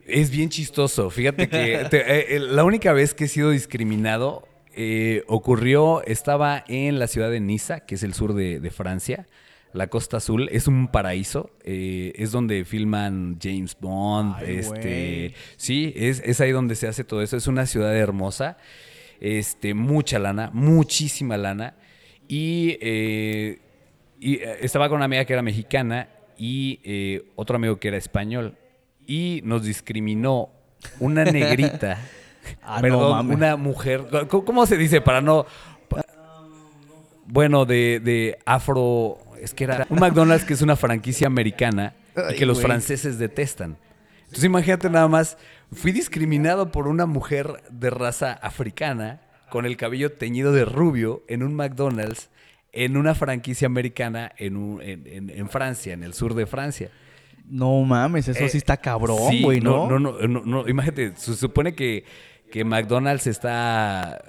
Es 0.04 0.30
bien 0.30 0.48
chistoso. 0.48 1.09
Fíjate 1.09 1.48
que 1.48 1.87
te- 1.88 2.00
eh, 2.00 2.37
eh, 2.37 2.40
la 2.40 2.64
única 2.64 2.92
vez 2.92 3.14
que 3.14 3.24
he 3.24 3.28
sido 3.28 3.50
discriminado 3.50 4.46
eh, 4.74 5.24
ocurrió, 5.26 6.02
estaba 6.04 6.64
en 6.68 6.98
la 6.98 7.06
ciudad 7.06 7.30
de 7.30 7.40
Niza, 7.40 7.80
que 7.80 7.94
es 7.94 8.02
el 8.02 8.14
sur 8.14 8.35
de, 8.35 8.61
de 8.61 8.70
Francia. 8.70 9.26
La 9.72 9.87
Costa 9.87 10.16
Azul 10.16 10.48
es 10.50 10.66
un 10.66 10.88
paraíso. 10.88 11.50
eh, 11.64 12.12
es 12.16 12.33
donde 12.33 12.64
filman 12.64 13.38
James 13.40 13.76
Bond. 13.78 14.35
Ay, 14.38 14.56
este, 14.56 15.35
sí, 15.56 15.92
es, 15.96 16.20
es 16.24 16.40
ahí 16.40 16.50
donde 16.50 16.74
se 16.74 16.88
hace 16.88 17.04
todo 17.04 17.22
eso. 17.22 17.37
Es 17.37 17.46
una 17.46 17.66
ciudad 17.66 17.96
hermosa. 17.96 18.56
Este, 19.20 19.74
mucha 19.74 20.18
lana, 20.18 20.50
muchísima 20.52 21.37
lana. 21.37 21.76
Y, 22.26 22.78
eh, 22.80 23.59
y, 24.18 24.40
estaba 24.61 24.88
con 24.88 24.96
una 24.96 25.04
amiga 25.04 25.24
que 25.24 25.33
era 25.35 25.42
mexicana 25.42 26.09
y 26.37 26.80
eh, 26.83 27.22
otro 27.37 27.56
amigo 27.56 27.78
que 27.78 27.88
era 27.88 27.96
español. 27.96 28.56
Y 29.06 29.40
nos 29.44 29.64
discriminó 29.64 30.50
una 30.98 31.24
negrita. 31.24 31.98
Ah, 32.62 32.81
no 32.83 33.11
mames. 33.11 33.37
una 33.37 33.57
mujer. 33.57 34.07
¿Cómo, 34.29 34.44
cómo 34.44 34.66
se 34.66 34.76
dice 34.76 35.00
para 35.00 35.20
no. 35.20 35.46
Bueno, 37.26 37.64
de, 37.64 38.00
de 38.03 38.38
afro. 38.44 39.18
Es 39.40 39.55
que 39.55 39.64
era 39.64 39.87
un 39.88 39.98
McDonald's 40.00 40.44
que 40.44 40.53
es 40.55 40.62
una 40.62 40.76
franquicia 40.76 41.26
americana 41.26 41.94
y 42.31 42.35
que 42.35 42.44
los 42.46 42.61
franceses 42.61 43.18
detestan. 43.18 43.79
Entonces 44.24 44.44
imagínate 44.44 44.90
nada 44.90 45.09
más, 45.09 45.38
fui 45.72 45.92
discriminado 45.92 46.70
por 46.70 46.88
una 46.88 47.07
mujer 47.07 47.62
de 47.70 47.88
raza 47.90 48.33
africana 48.35 49.20
con 49.48 49.64
el 49.66 49.76
cabello 49.76 50.12
teñido 50.12 50.53
de 50.53 50.64
rubio 50.64 51.22
en 51.29 51.42
un 51.42 51.55
McDonald's 51.55 52.29
en 52.72 52.96
una 52.96 53.14
franquicia 53.14 53.66
americana 53.66 54.31
en, 54.37 54.57
un- 54.57 54.81
en, 54.83 55.07
en- 55.07 55.31
en 55.31 55.48
Francia, 55.48 55.92
en 55.94 56.05
el 56.05 56.14
sur 56.14 56.35
de 56.35 56.46
Francia. 56.46 56.90
No 57.48 57.81
mames, 57.83 58.29
eso 58.29 58.44
Eh, 58.44 58.48
sí 58.48 58.59
está 58.59 58.76
cabrón, 58.76 59.18
sí, 59.31 59.42
güey, 59.42 59.61
¿no? 59.61 59.88
No, 59.88 59.98
no, 59.98 60.12
no, 60.29 60.42
no, 60.44 60.68
imagínate, 60.68 61.14
se 61.16 61.35
supone 61.35 61.74
que, 61.74 62.05
que 62.50 62.64
McDonald's 62.64 63.26
está, 63.28 64.20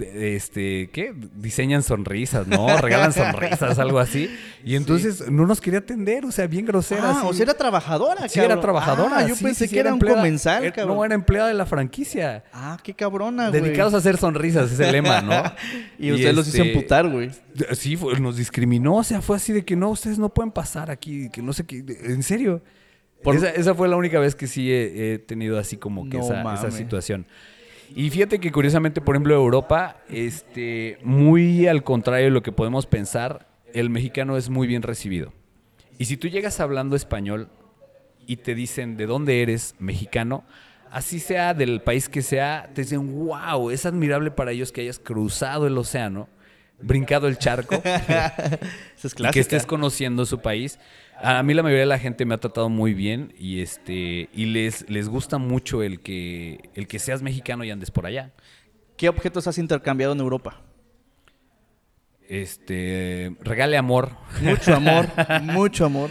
eh, 0.00 0.34
este, 0.36 0.90
¿qué? 0.92 1.14
Diseñan 1.36 1.82
sonrisas, 1.82 2.46
¿no? 2.46 2.76
Regalan 2.78 3.12
sonrisas, 3.12 3.78
algo 3.78 3.98
así. 4.00 4.28
Y 4.64 4.74
entonces 4.74 5.30
no 5.30 5.46
nos 5.46 5.60
quería 5.60 5.78
atender, 5.78 6.24
o 6.24 6.32
sea, 6.32 6.46
bien 6.48 6.66
grosera. 6.66 7.02
Ah, 7.04 7.18
así. 7.18 7.26
o 7.28 7.32
sea, 7.32 7.44
era 7.44 7.54
trabajadora, 7.54 8.28
Sí, 8.28 8.40
era 8.40 8.60
trabajadora. 8.60 9.18
Ah, 9.18 9.26
yo 9.28 9.36
sí, 9.36 9.44
pensé 9.44 9.68
sí, 9.68 9.74
que 9.74 9.80
era 9.80 9.90
un 9.90 10.00
empleada- 10.00 10.18
comensal, 10.18 10.64
era- 10.64 10.72
cabrón. 10.74 10.96
No, 10.96 11.04
era 11.04 11.14
empleada 11.14 11.48
de 11.48 11.54
la 11.54 11.66
franquicia. 11.66 12.44
Ah, 12.52 12.78
qué 12.82 12.94
cabrona, 12.94 13.50
güey. 13.50 13.62
Dedicados 13.62 13.94
a 13.94 13.98
hacer 13.98 14.16
sonrisas, 14.16 14.72
es 14.72 14.80
el 14.80 14.92
lema, 14.92 15.20
¿no? 15.22 15.42
Y 15.98 16.10
ustedes 16.12 16.34
los 16.34 16.48
hizo 16.48 16.58
este, 16.62 16.72
emputar, 16.72 17.08
güey. 17.08 17.30
Sí, 17.74 17.96
fue- 17.96 18.18
nos 18.18 18.36
discriminó, 18.36 18.96
o 18.96 19.04
sea, 19.04 19.20
fue 19.22 19.36
así 19.36 19.52
de 19.52 19.64
que 19.64 19.76
no, 19.76 19.90
ustedes 19.90 20.18
no 20.18 20.28
pueden 20.30 20.50
pasar 20.50 20.90
aquí, 20.90 21.28
que 21.30 21.42
no 21.42 21.52
sé 21.52 21.64
qué, 21.64 21.84
en 22.04 22.22
serio. 22.22 22.62
Por- 23.22 23.34
Esa, 23.34 23.50
esa 23.50 23.74
fue 23.74 23.88
la 23.88 23.96
única 23.96 24.20
vez 24.20 24.36
que 24.36 24.46
sí 24.46 24.70
he, 24.72 25.14
he 25.14 25.18
tenido 25.18 25.58
así 25.58 25.76
como 25.76 26.08
que 26.08 26.18
No 26.18 26.24
esa, 26.54 26.70
situación. 26.70 27.26
Y 27.94 28.10
fíjate 28.10 28.38
que 28.38 28.52
curiosamente, 28.52 29.00
por 29.00 29.14
ejemplo, 29.14 29.34
Europa, 29.34 29.96
este, 30.08 30.98
muy 31.02 31.66
al 31.66 31.82
contrario 31.84 32.26
de 32.26 32.30
lo 32.30 32.42
que 32.42 32.52
podemos 32.52 32.86
pensar, 32.86 33.48
el 33.72 33.90
mexicano 33.90 34.36
es 34.36 34.48
muy 34.50 34.66
bien 34.66 34.82
recibido. 34.82 35.32
Y 35.98 36.04
si 36.04 36.16
tú 36.16 36.28
llegas 36.28 36.60
hablando 36.60 36.96
español 36.96 37.48
y 38.26 38.36
te 38.36 38.54
dicen 38.54 38.96
de 38.96 39.06
dónde 39.06 39.42
eres 39.42 39.74
mexicano, 39.78 40.44
así 40.90 41.18
sea 41.18 41.54
del 41.54 41.80
país 41.80 42.08
que 42.08 42.22
sea, 42.22 42.70
te 42.74 42.82
dicen, 42.82 43.26
wow, 43.26 43.70
es 43.70 43.86
admirable 43.86 44.30
para 44.30 44.52
ellos 44.52 44.70
que 44.70 44.82
hayas 44.82 44.98
cruzado 44.98 45.66
el 45.66 45.76
océano, 45.76 46.28
brincado 46.80 47.26
el 47.26 47.38
charco 47.38 47.74
es 49.02 49.14
y 49.18 49.30
que 49.30 49.40
estés 49.40 49.66
conociendo 49.66 50.24
su 50.24 50.40
país. 50.40 50.78
A 51.20 51.42
mí 51.42 51.54
la 51.54 51.62
mayoría 51.62 51.80
de 51.80 51.86
la 51.86 51.98
gente 51.98 52.24
me 52.24 52.34
ha 52.34 52.38
tratado 52.38 52.68
muy 52.68 52.94
bien 52.94 53.34
y 53.38 53.60
este 53.60 54.28
y 54.32 54.46
les, 54.46 54.88
les 54.88 55.08
gusta 55.08 55.38
mucho 55.38 55.82
el 55.82 56.00
que 56.00 56.70
el 56.74 56.86
que 56.86 56.98
seas 56.98 57.22
mexicano 57.22 57.64
y 57.64 57.70
andes 57.70 57.90
por 57.90 58.06
allá. 58.06 58.32
¿Qué 58.96 59.08
objetos 59.08 59.46
has 59.46 59.58
intercambiado 59.58 60.12
en 60.12 60.20
Europa? 60.20 60.62
este, 62.28 63.34
regale 63.40 63.76
amor. 63.76 64.10
Mucho 64.42 64.74
amor, 64.74 65.06
mucho 65.42 65.86
amor. 65.86 66.10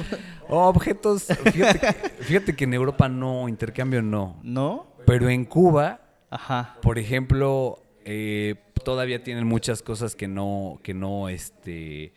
Oh, 0.49 0.67
objetos, 0.67 1.25
fíjate 1.25 1.79
que, 1.79 1.93
fíjate 2.23 2.55
que 2.55 2.63
en 2.63 2.73
Europa 2.73 3.07
no, 3.07 3.47
intercambio 3.47 4.01
no. 4.01 4.39
¿No? 4.43 4.87
Pero 5.05 5.29
en 5.29 5.45
Cuba, 5.45 6.01
Ajá. 6.29 6.77
por 6.81 6.99
ejemplo, 6.99 7.83
eh, 8.03 8.55
todavía 8.83 9.23
tienen 9.23 9.45
muchas 9.45 9.81
cosas 9.81 10.15
que 10.15 10.27
no, 10.27 10.79
que 10.83 10.93
no, 10.93 11.29
este, 11.29 12.13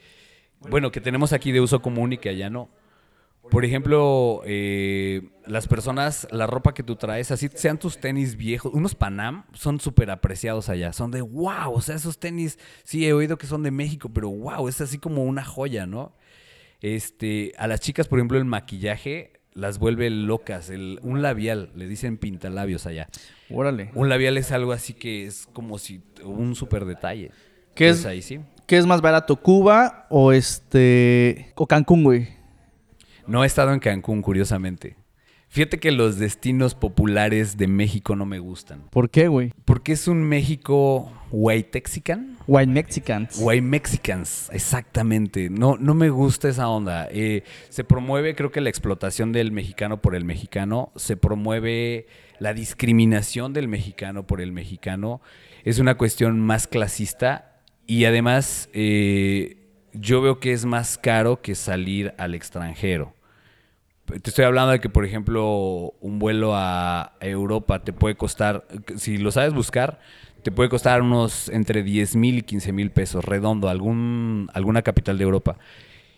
bueno, 0.61 0.90
que 0.90 1.00
tenemos 1.00 1.33
aquí 1.33 1.53
de 1.53 1.61
uso 1.61 1.83
común 1.83 2.12
y 2.14 2.18
que 2.18 2.31
allá 2.31 2.50
no. 2.50 2.68
Por 3.48 3.64
ejemplo, 3.64 4.42
eh, 4.44 5.22
las 5.46 5.66
personas, 5.66 6.29
la 6.31 6.46
ropa 6.46 6.74
que 6.74 6.83
tú 6.83 6.96
traes, 6.96 7.31
así 7.31 7.48
sean 7.55 7.79
tus 7.79 7.98
tenis 7.98 8.37
viejos, 8.37 8.72
unos 8.72 8.94
Panam 8.94 9.44
son 9.55 9.81
súper 9.81 10.11
apreciados 10.11 10.68
allá. 10.68 10.92
Son 10.92 11.11
de 11.11 11.20
wow, 11.20 11.72
o 11.72 11.81
sea, 11.81 11.96
esos 11.96 12.18
tenis, 12.18 12.59
sí 12.85 13.07
he 13.07 13.12
oído 13.12 13.38
que 13.38 13.46
son 13.46 13.62
de 13.62 13.70
México, 13.70 14.11
pero 14.12 14.31
wow, 14.31 14.68
es 14.68 14.81
así 14.81 14.98
como 14.98 15.24
una 15.24 15.44
joya, 15.44 15.87
¿no? 15.87 16.14
Este, 16.81 17.53
a 17.59 17.66
las 17.66 17.81
chicas, 17.81 18.09
por 18.09 18.18
ejemplo, 18.18 18.38
el 18.38 18.44
maquillaje 18.44 19.40
las 19.53 19.79
vuelve 19.79 20.11
locas. 20.11 20.70
El, 20.70 21.00
un 21.03 21.22
labial, 21.22 21.72
le 21.74 21.87
dicen 21.87 22.18
pintalabios 22.18 22.87
allá. 22.87 23.09
Órale. 23.50 23.90
Un 23.94 24.09
labial 24.09 24.38
es 24.38 24.53
algo 24.53 24.72
así 24.72 24.94
que 24.94 25.26
es 25.26 25.46
como 25.53 25.79
si 25.79 26.03
un 26.24 26.55
súper 26.55 26.85
detalle. 26.85 27.33
¿Qué 27.74 27.88
es? 27.88 28.07
ahí 28.07 28.22
sí. 28.22 28.40
¿Qué 28.66 28.79
es 28.79 28.87
más 28.87 29.00
barato, 29.00 29.37
Cuba 29.37 30.07
o 30.11 30.33
este 30.33 31.53
o 31.57 31.66
Cancún, 31.66 32.05
güey? 32.05 32.39
No 33.30 33.44
he 33.44 33.46
estado 33.46 33.72
en 33.72 33.78
Cancún, 33.78 34.22
curiosamente. 34.22 34.96
Fíjate 35.46 35.78
que 35.78 35.92
los 35.92 36.18
destinos 36.18 36.74
populares 36.74 37.56
de 37.56 37.68
México 37.68 38.16
no 38.16 38.26
me 38.26 38.40
gustan. 38.40 38.82
¿Por 38.90 39.08
qué, 39.08 39.28
güey? 39.28 39.52
Porque 39.64 39.92
es 39.92 40.08
un 40.08 40.24
México 40.24 41.12
white 41.30 41.70
texican. 41.70 42.36
White 42.48 42.72
Mexicans. 42.72 43.38
White 43.40 43.62
Mexicans, 43.62 44.50
exactamente. 44.52 45.48
No, 45.48 45.76
no 45.76 45.94
me 45.94 46.10
gusta 46.10 46.48
esa 46.48 46.68
onda. 46.68 47.06
Eh, 47.12 47.44
se 47.68 47.84
promueve, 47.84 48.34
creo 48.34 48.50
que 48.50 48.60
la 48.60 48.68
explotación 48.68 49.30
del 49.30 49.52
mexicano 49.52 50.02
por 50.02 50.16
el 50.16 50.24
mexicano. 50.24 50.90
Se 50.96 51.16
promueve 51.16 52.08
la 52.40 52.52
discriminación 52.52 53.52
del 53.52 53.68
mexicano 53.68 54.26
por 54.26 54.40
el 54.40 54.50
mexicano. 54.50 55.20
Es 55.62 55.78
una 55.78 55.96
cuestión 55.96 56.40
más 56.40 56.66
clasista. 56.66 57.60
Y 57.86 58.06
además, 58.06 58.68
eh, 58.72 59.68
yo 59.92 60.20
veo 60.20 60.40
que 60.40 60.52
es 60.52 60.64
más 60.64 60.98
caro 60.98 61.40
que 61.40 61.54
salir 61.54 62.12
al 62.18 62.34
extranjero. 62.34 63.14
Te 64.10 64.30
estoy 64.30 64.44
hablando 64.44 64.72
de 64.72 64.80
que, 64.80 64.88
por 64.88 65.04
ejemplo, 65.04 65.94
un 66.00 66.18
vuelo 66.18 66.52
a 66.54 67.12
Europa 67.20 67.82
te 67.82 67.92
puede 67.92 68.16
costar, 68.16 68.66
si 68.96 69.18
lo 69.18 69.30
sabes 69.30 69.54
buscar, 69.54 70.00
te 70.42 70.50
puede 70.50 70.68
costar 70.68 71.02
unos 71.02 71.48
entre 71.48 71.82
10 71.82 72.16
mil 72.16 72.38
y 72.38 72.42
15 72.42 72.72
mil 72.72 72.90
pesos, 72.90 73.24
redondo, 73.24 73.68
algún, 73.68 74.48
alguna 74.54 74.82
capital 74.82 75.18
de 75.18 75.24
Europa. 75.24 75.58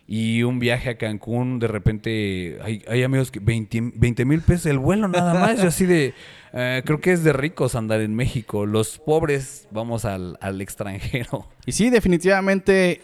Y 0.07 0.43
un 0.43 0.59
viaje 0.59 0.91
a 0.91 0.99
Cancún, 0.99 1.59
de 1.59 1.69
repente, 1.69 2.59
hay, 2.63 3.03
amigos 3.03 3.31
que 3.31 3.41
20 3.41 4.25
mil 4.25 4.41
pesos 4.41 4.67
el 4.67 4.79
vuelo 4.79 5.09
nada 5.09 5.35
más. 5.35 5.63
Yo 5.63 5.69
así 5.69 5.87
de, 5.87 6.13
eh, 6.53 6.83
creo 6.85 7.01
que 7.01 7.13
es 7.13 7.25
de 7.25 7.33
ricos 7.33 7.75
andar 7.75 8.01
en 8.01 8.15
México. 8.15 8.67
Los 8.67 8.99
pobres 8.99 9.69
vamos 9.71 10.05
al, 10.05 10.39
al 10.41 10.61
extranjero. 10.61 11.49
Y 11.67 11.73
sí, 11.73 11.89
definitivamente 11.89 13.01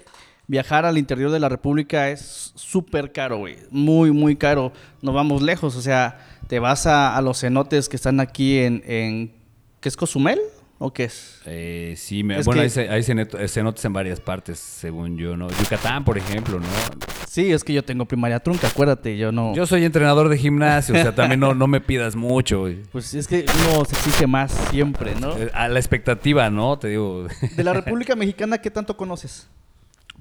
viajar 0.48 0.84
al 0.86 0.98
interior 0.98 1.30
de 1.30 1.38
la 1.38 1.48
República 1.48 2.10
es 2.10 2.52
súper 2.56 3.12
caro, 3.12 3.38
güey. 3.38 3.56
Muy, 3.70 4.10
muy 4.10 4.34
caro. 4.36 4.72
No 5.02 5.12
vamos 5.12 5.42
lejos. 5.42 5.76
O 5.76 5.82
sea, 5.82 6.18
te 6.48 6.58
vas 6.58 6.86
a, 6.86 7.16
a 7.16 7.22
los 7.22 7.38
cenotes 7.40 7.88
que 7.88 7.96
están 7.96 8.18
aquí 8.18 8.58
en, 8.58 8.82
en... 8.86 9.32
¿Qué 9.80 9.88
es 9.88 9.96
Cozumel? 9.96 10.40
¿O 10.80 10.92
qué 10.92 11.04
es? 11.04 11.40
Eh, 11.44 11.94
sí, 11.96 12.22
me- 12.22 12.38
Es 12.38 12.46
bueno, 12.46 12.62
que- 12.62 12.88
hay, 12.88 13.02
ceneto- 13.02 13.46
cenotes 13.48 13.84
en 13.84 13.92
varias 13.92 14.20
partes, 14.20 14.58
según 14.60 15.16
yo, 15.18 15.36
¿no? 15.36 15.48
Yucatán, 15.50 16.04
por 16.04 16.16
ejemplo, 16.16 16.60
¿no? 16.60 16.66
Sí, 17.28 17.50
es 17.52 17.64
que 17.64 17.72
yo 17.72 17.84
tengo 17.84 18.06
primaria 18.06 18.38
trunca, 18.40 18.68
acuérdate. 18.68 19.18
Yo 19.18 19.32
no... 19.32 19.54
Yo 19.56 19.66
soy 19.66 19.84
entrenador 19.84 20.28
de 20.28 20.38
gimnasio, 20.38 20.94
o 20.94 20.98
sea, 20.98 21.14
también 21.14 21.40
no, 21.40 21.52
no 21.54 21.66
me 21.66 21.80
pidas 21.80 22.14
mucho. 22.16 22.60
güey. 22.60 22.78
Pues 22.92 23.12
es 23.14 23.26
que 23.26 23.44
uno 23.68 23.84
se 23.84 23.96
exige 23.96 24.26
más 24.28 24.52
siempre, 24.70 25.14
¿no? 25.16 25.36
Eh, 25.36 25.50
A 25.52 25.68
la 25.68 25.78
expectativa, 25.80 26.48
¿no? 26.48 26.78
Te 26.78 26.88
digo. 26.88 27.26
De 27.56 27.64
la 27.64 27.72
República 27.74 28.14
Mexicana, 28.16 28.58
¿qué 28.58 28.70
tanto 28.70 28.96
conoces? 28.96 29.48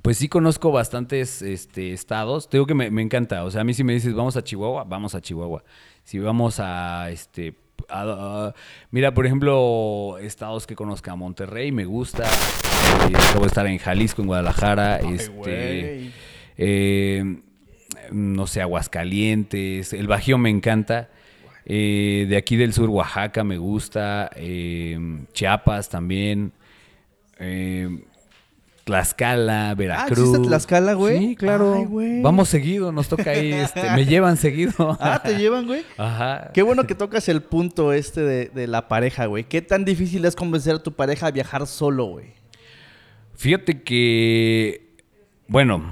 Pues 0.08 0.20
sí 0.20 0.30
conozco 0.30 0.72
bastantes 0.72 1.42
este, 1.42 1.92
estados. 1.92 2.48
Te 2.50 2.56
digo 2.56 2.66
que 2.66 2.74
me, 2.74 2.90
me 2.90 3.02
encanta. 3.02 3.44
O 3.44 3.52
sea, 3.52 3.60
a 3.60 3.64
mí 3.66 3.74
si 3.74 3.84
me 3.84 3.92
dices, 3.92 4.14
vamos 4.14 4.38
a 4.38 4.42
Chihuahua, 4.42 4.86
vamos 4.86 5.16
a 5.16 5.20
Chihuahua. 5.22 5.66
Si 6.06 6.18
vamos 6.18 6.62
a, 6.62 7.10
este... 7.12 7.56
a- 7.90 8.04
a- 8.48 8.54
mira, 8.90 9.14
por 9.14 9.26
ejemplo, 9.26 10.18
estados 10.22 10.66
que 10.66 10.76
conozca 10.78 11.14
Monterrey, 11.18 11.74
me 11.74 11.84
gusta. 11.84 12.24
Eh, 12.24 13.14
acabo 13.18 13.42
de 13.42 13.48
estar 13.48 13.68
en 13.68 13.80
Jalisco, 13.80 14.22
en 14.22 14.28
Guadalajara. 14.30 15.00
este, 15.00 16.10
eh, 16.58 17.42
no 18.10 18.48
sé, 18.48 18.62
Aguascalientes. 18.62 19.92
El 19.92 20.08
Bajío 20.08 20.38
me 20.38 20.50
encanta. 20.50 21.10
Eh, 21.66 22.28
de 22.30 22.38
aquí 22.38 22.56
del 22.56 22.72
sur, 22.72 22.90
Oaxaca 22.90 23.44
me 23.44 23.58
gusta. 23.58 24.30
eh, 24.38 24.98
Chiapas 25.34 25.90
también. 25.90 26.54
eh, 27.40 27.90
Tlaxcala, 28.88 29.76
Veracruz. 29.76 30.20
¿existe 30.20 30.38
Ah, 30.40 30.48
Tlaxcala, 30.48 30.94
güey? 30.94 31.20
Sí, 31.20 31.36
claro. 31.36 31.76
Ay, 31.78 31.86
güey. 31.86 32.22
Vamos 32.22 32.48
seguido, 32.48 32.94
nos 32.94 33.10
toca 33.10 33.32
ahí. 33.32 33.52
Este, 33.52 33.92
me 33.92 34.06
llevan 34.08 34.38
seguido. 34.38 34.98
Ah, 35.02 35.22
te 35.22 35.38
llevan, 35.38 35.68
güey. 35.68 35.84
Ajá. 35.98 36.52
Qué 36.54 36.62
bueno 36.64 36.88
que 36.88 36.96
tocas 36.96 37.28
el 37.28 37.42
punto 37.44 37.92
este 37.92 38.22
de, 38.22 38.46
de 38.46 38.66
la 38.66 38.88
pareja, 38.88 39.26
güey. 39.26 39.44
¿Qué 39.44 39.62
tan 39.62 39.84
difícil 39.84 40.24
es 40.24 40.38
convencer 40.38 40.76
a 40.76 40.80
tu 40.84 40.94
pareja 40.94 41.28
a 41.28 41.32
viajar 41.32 41.68
solo, 41.68 42.06
güey? 42.06 42.28
Fíjate 43.36 43.84
que, 43.84 44.96
bueno, 45.50 45.92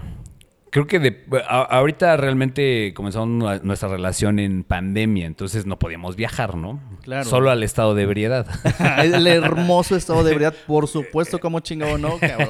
creo 0.75 0.87
que 0.87 0.99
de- 0.99 1.23
a- 1.47 1.61
ahorita 1.61 2.17
realmente 2.17 2.93
comenzamos 2.93 3.29
nue- 3.29 3.61
nuestra 3.61 3.87
relación 3.87 4.39
en 4.39 4.65
pandemia, 4.65 5.25
entonces 5.25 5.65
no 5.65 5.79
podíamos 5.79 6.17
viajar, 6.17 6.57
¿no? 6.57 6.81
Claro. 7.01 7.23
Solo 7.23 7.49
al 7.49 7.63
estado 7.63 7.95
de 7.95 8.03
ebriedad. 8.03 8.45
el 9.01 9.25
hermoso 9.25 9.95
estado 9.95 10.21
de 10.25 10.33
ebriedad, 10.33 10.53
por 10.67 10.87
supuesto, 10.89 11.39
como 11.39 11.61
chingado 11.61 11.97
no, 11.97 12.17
cabrón. 12.19 12.49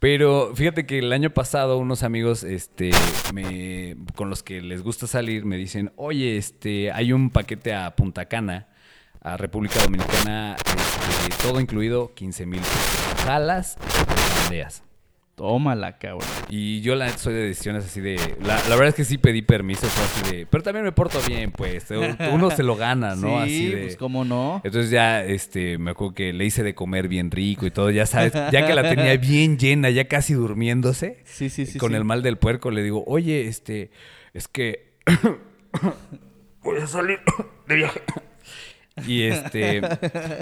Pero 0.00 0.50
fíjate 0.56 0.86
que 0.86 0.98
el 0.98 1.12
año 1.12 1.30
pasado 1.30 1.78
unos 1.78 2.02
amigos 2.02 2.42
este, 2.42 2.90
me, 3.32 3.96
con 4.16 4.28
los 4.28 4.42
que 4.42 4.60
les 4.60 4.82
gusta 4.82 5.06
salir 5.06 5.44
me 5.44 5.56
dicen, 5.56 5.92
oye, 5.94 6.36
este, 6.36 6.90
hay 6.90 7.12
un 7.12 7.30
paquete 7.30 7.74
a 7.74 7.94
Punta 7.94 8.24
Cana, 8.24 8.66
a 9.20 9.36
República 9.36 9.78
Dominicana, 9.84 10.56
este, 10.56 11.46
todo 11.46 11.60
incluido, 11.60 12.12
15 12.12 12.44
mil 12.46 12.58
pesos. 12.60 13.22
Jalas, 13.24 13.76
bandeas. 14.42 14.82
Tómala, 15.40 15.96
cabrón. 15.96 16.28
Y 16.50 16.82
yo 16.82 16.94
la 16.96 17.08
soy 17.16 17.32
de 17.32 17.40
decisiones 17.46 17.86
así 17.86 18.02
de... 18.02 18.16
La, 18.42 18.56
la 18.68 18.74
verdad 18.76 18.88
es 18.88 18.94
que 18.94 19.06
sí 19.06 19.16
pedí 19.16 19.40
permiso, 19.40 19.86
fue 19.86 20.04
así 20.04 20.36
de... 20.36 20.44
Pero 20.46 20.62
también 20.62 20.84
me 20.84 20.92
porto 20.92 21.18
bien, 21.26 21.50
pues. 21.50 21.86
Uno 22.30 22.50
se 22.50 22.62
lo 22.62 22.76
gana, 22.76 23.14
¿no? 23.14 23.38
Sí, 23.38 23.42
así 23.44 23.68
de... 23.68 23.82
pues 23.84 23.96
cómo 23.96 24.26
no. 24.26 24.60
Entonces 24.64 24.90
ya, 24.90 25.24
este, 25.24 25.78
me 25.78 25.92
acuerdo 25.92 26.12
que 26.12 26.34
le 26.34 26.44
hice 26.44 26.62
de 26.62 26.74
comer 26.74 27.08
bien 27.08 27.30
rico 27.30 27.64
y 27.64 27.70
todo, 27.70 27.88
ya 27.90 28.04
sabes, 28.04 28.34
ya 28.34 28.66
que 28.66 28.74
la 28.74 28.82
tenía 28.82 29.16
bien 29.16 29.56
llena, 29.56 29.88
ya 29.88 30.08
casi 30.08 30.34
durmiéndose, 30.34 31.22
Sí, 31.24 31.48
sí, 31.48 31.64
sí. 31.64 31.78
con 31.78 31.92
sí. 31.92 31.96
el 31.96 32.04
mal 32.04 32.22
del 32.22 32.36
puerco, 32.36 32.70
le 32.70 32.82
digo, 32.82 33.02
oye, 33.06 33.46
este, 33.48 33.92
es 34.34 34.46
que 34.46 34.92
voy 36.62 36.80
a 36.80 36.86
salir 36.86 37.18
de 37.66 37.76
viaje. 37.76 38.02
Y 39.06 39.22
este, 39.22 39.80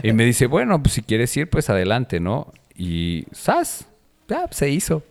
y 0.02 0.12
me 0.12 0.24
dice, 0.24 0.46
bueno, 0.46 0.82
pues 0.82 0.94
si 0.94 1.02
quieres 1.02 1.36
ir, 1.36 1.48
pues 1.48 1.70
adelante, 1.70 2.18
¿no? 2.18 2.52
Y 2.74 3.26
¡zas! 3.32 3.86
Ya, 4.28 4.46
pues, 4.46 4.56
se 4.56 4.70
hizo. 4.70 5.02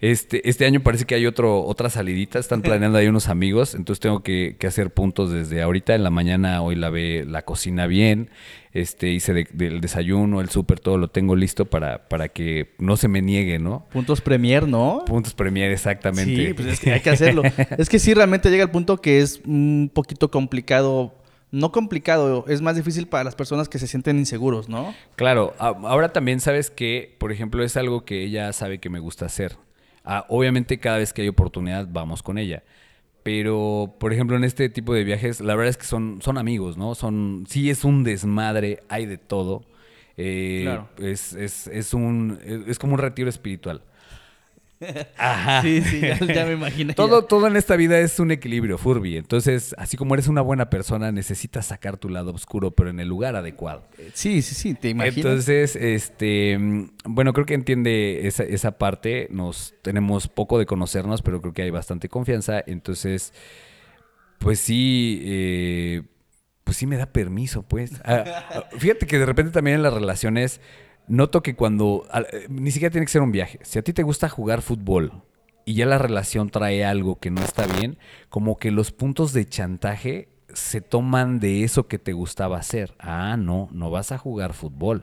Este, 0.00 0.46
este 0.48 0.66
año 0.66 0.80
parece 0.80 1.06
que 1.06 1.14
hay 1.14 1.24
otro, 1.24 1.62
otra 1.64 1.88
salidita, 1.88 2.38
están 2.38 2.60
planeando 2.60 2.98
ahí 2.98 3.06
unos 3.06 3.28
amigos, 3.28 3.74
entonces 3.74 4.00
tengo 4.00 4.22
que, 4.22 4.56
que 4.58 4.66
hacer 4.66 4.90
puntos 4.90 5.30
desde 5.32 5.62
ahorita. 5.62 5.94
En 5.94 6.02
la 6.04 6.10
mañana 6.10 6.60
hoy 6.60 6.74
la 6.74 6.90
ve 6.90 7.24
la 7.26 7.42
cocina 7.42 7.86
bien, 7.86 8.28
este, 8.72 9.08
hice 9.08 9.32
de- 9.32 9.48
del 9.54 9.80
desayuno, 9.80 10.42
el 10.42 10.50
súper, 10.50 10.80
todo 10.80 10.98
lo 10.98 11.08
tengo 11.08 11.34
listo 11.34 11.64
para, 11.64 12.08
para 12.08 12.28
que 12.28 12.74
no 12.78 12.98
se 12.98 13.08
me 13.08 13.22
niegue, 13.22 13.58
¿no? 13.58 13.86
Puntos 13.90 14.20
Premier, 14.20 14.68
¿no? 14.68 15.02
Puntos 15.06 15.32
Premier, 15.32 15.70
exactamente. 15.70 16.48
Sí, 16.48 16.52
pues 16.52 16.68
es 16.68 16.80
que 16.80 16.92
hay 16.92 17.00
que 17.00 17.10
hacerlo. 17.10 17.42
es 17.78 17.88
que 17.88 17.98
sí, 17.98 18.12
realmente 18.12 18.50
llega 18.50 18.64
el 18.64 18.70
punto 18.70 18.98
que 19.00 19.20
es 19.20 19.40
un 19.46 19.90
poquito 19.94 20.30
complicado. 20.30 21.14
No 21.56 21.72
complicado, 21.72 22.44
es 22.48 22.60
más 22.60 22.76
difícil 22.76 23.06
para 23.06 23.24
las 23.24 23.34
personas 23.34 23.68
que 23.70 23.78
se 23.78 23.86
sienten 23.86 24.18
inseguros, 24.18 24.68
¿no? 24.68 24.94
Claro, 25.16 25.54
ahora 25.58 26.12
también 26.12 26.40
sabes 26.40 26.70
que, 26.70 27.16
por 27.18 27.32
ejemplo, 27.32 27.64
es 27.64 27.78
algo 27.78 28.04
que 28.04 28.22
ella 28.22 28.52
sabe 28.52 28.78
que 28.78 28.90
me 28.90 28.98
gusta 28.98 29.24
hacer. 29.24 29.56
Ah, 30.04 30.26
obviamente 30.28 30.78
cada 30.78 30.98
vez 30.98 31.14
que 31.14 31.22
hay 31.22 31.28
oportunidad 31.28 31.88
vamos 31.90 32.22
con 32.22 32.36
ella. 32.36 32.62
Pero, 33.22 33.94
por 33.98 34.12
ejemplo, 34.12 34.36
en 34.36 34.44
este 34.44 34.68
tipo 34.68 34.92
de 34.92 35.02
viajes, 35.02 35.40
la 35.40 35.54
verdad 35.56 35.70
es 35.70 35.76
que 35.78 35.86
son, 35.86 36.20
son 36.22 36.36
amigos, 36.36 36.76
¿no? 36.76 36.94
Son, 36.94 37.46
sí 37.48 37.70
es 37.70 37.84
un 37.84 38.04
desmadre, 38.04 38.82
hay 38.88 39.06
de 39.06 39.16
todo. 39.16 39.64
Eh, 40.18 40.60
Claro. 40.64 40.88
es, 40.98 41.32
es, 41.32 41.66
es 41.68 41.94
un, 41.94 42.38
es 42.68 42.78
como 42.78 42.92
un 42.92 42.98
retiro 42.98 43.30
espiritual. 43.30 43.80
Ajá. 45.16 45.62
Sí, 45.62 45.80
sí, 45.82 46.00
ya, 46.00 46.18
ya 46.18 46.44
me 46.44 46.52
imaginé. 46.54 46.94
Todo, 46.94 47.22
ya. 47.22 47.28
todo 47.28 47.46
en 47.46 47.56
esta 47.56 47.76
vida 47.76 47.98
es 47.98 48.18
un 48.20 48.30
equilibrio, 48.30 48.78
Furby. 48.78 49.16
Entonces, 49.16 49.74
así 49.78 49.96
como 49.96 50.14
eres 50.14 50.28
una 50.28 50.42
buena 50.42 50.70
persona, 50.70 51.12
necesitas 51.12 51.66
sacar 51.66 51.96
tu 51.96 52.08
lado 52.08 52.32
oscuro, 52.32 52.72
pero 52.72 52.90
en 52.90 53.00
el 53.00 53.08
lugar 53.08 53.36
adecuado. 53.36 53.84
Sí, 54.12 54.42
sí, 54.42 54.54
sí, 54.54 54.74
te 54.74 54.90
imaginas. 54.90 55.16
Entonces, 55.16 55.76
este, 55.76 56.58
bueno, 57.04 57.32
creo 57.32 57.46
que 57.46 57.54
entiende 57.54 58.26
esa, 58.26 58.42
esa 58.44 58.78
parte. 58.78 59.28
Nos 59.30 59.74
tenemos 59.82 60.28
poco 60.28 60.58
de 60.58 60.66
conocernos, 60.66 61.22
pero 61.22 61.40
creo 61.40 61.52
que 61.52 61.62
hay 61.62 61.70
bastante 61.70 62.08
confianza. 62.08 62.62
Entonces, 62.66 63.32
pues 64.38 64.60
sí, 64.60 65.22
eh, 65.24 66.02
pues 66.64 66.76
sí 66.76 66.86
me 66.86 66.96
da 66.96 67.06
permiso, 67.06 67.62
pues. 67.62 67.92
Ah, 68.04 68.24
ah, 68.50 68.64
fíjate 68.78 69.06
que 69.06 69.18
de 69.18 69.26
repente 69.26 69.52
también 69.52 69.76
en 69.76 69.82
las 69.82 69.94
relaciones 69.94 70.60
noto 71.08 71.42
que 71.42 71.54
cuando 71.56 72.06
al- 72.10 72.26
eh, 72.32 72.46
ni 72.48 72.70
siquiera 72.70 72.92
tiene 72.92 73.06
que 73.06 73.12
ser 73.12 73.22
un 73.22 73.32
viaje. 73.32 73.58
Si 73.62 73.78
a 73.78 73.82
ti 73.82 73.92
te 73.92 74.02
gusta 74.02 74.28
jugar 74.28 74.62
fútbol 74.62 75.12
y 75.64 75.74
ya 75.74 75.86
la 75.86 75.98
relación 75.98 76.50
trae 76.50 76.84
algo 76.84 77.18
que 77.18 77.30
no 77.30 77.42
está 77.42 77.66
bien, 77.66 77.98
como 78.28 78.56
que 78.58 78.70
los 78.70 78.92
puntos 78.92 79.32
de 79.32 79.46
chantaje 79.46 80.28
se 80.52 80.80
toman 80.80 81.38
de 81.40 81.64
eso 81.64 81.88
que 81.88 81.98
te 81.98 82.12
gustaba 82.12 82.58
hacer. 82.58 82.94
Ah, 82.98 83.36
no, 83.38 83.68
no 83.72 83.90
vas 83.90 84.12
a 84.12 84.18
jugar 84.18 84.52
fútbol. 84.52 85.02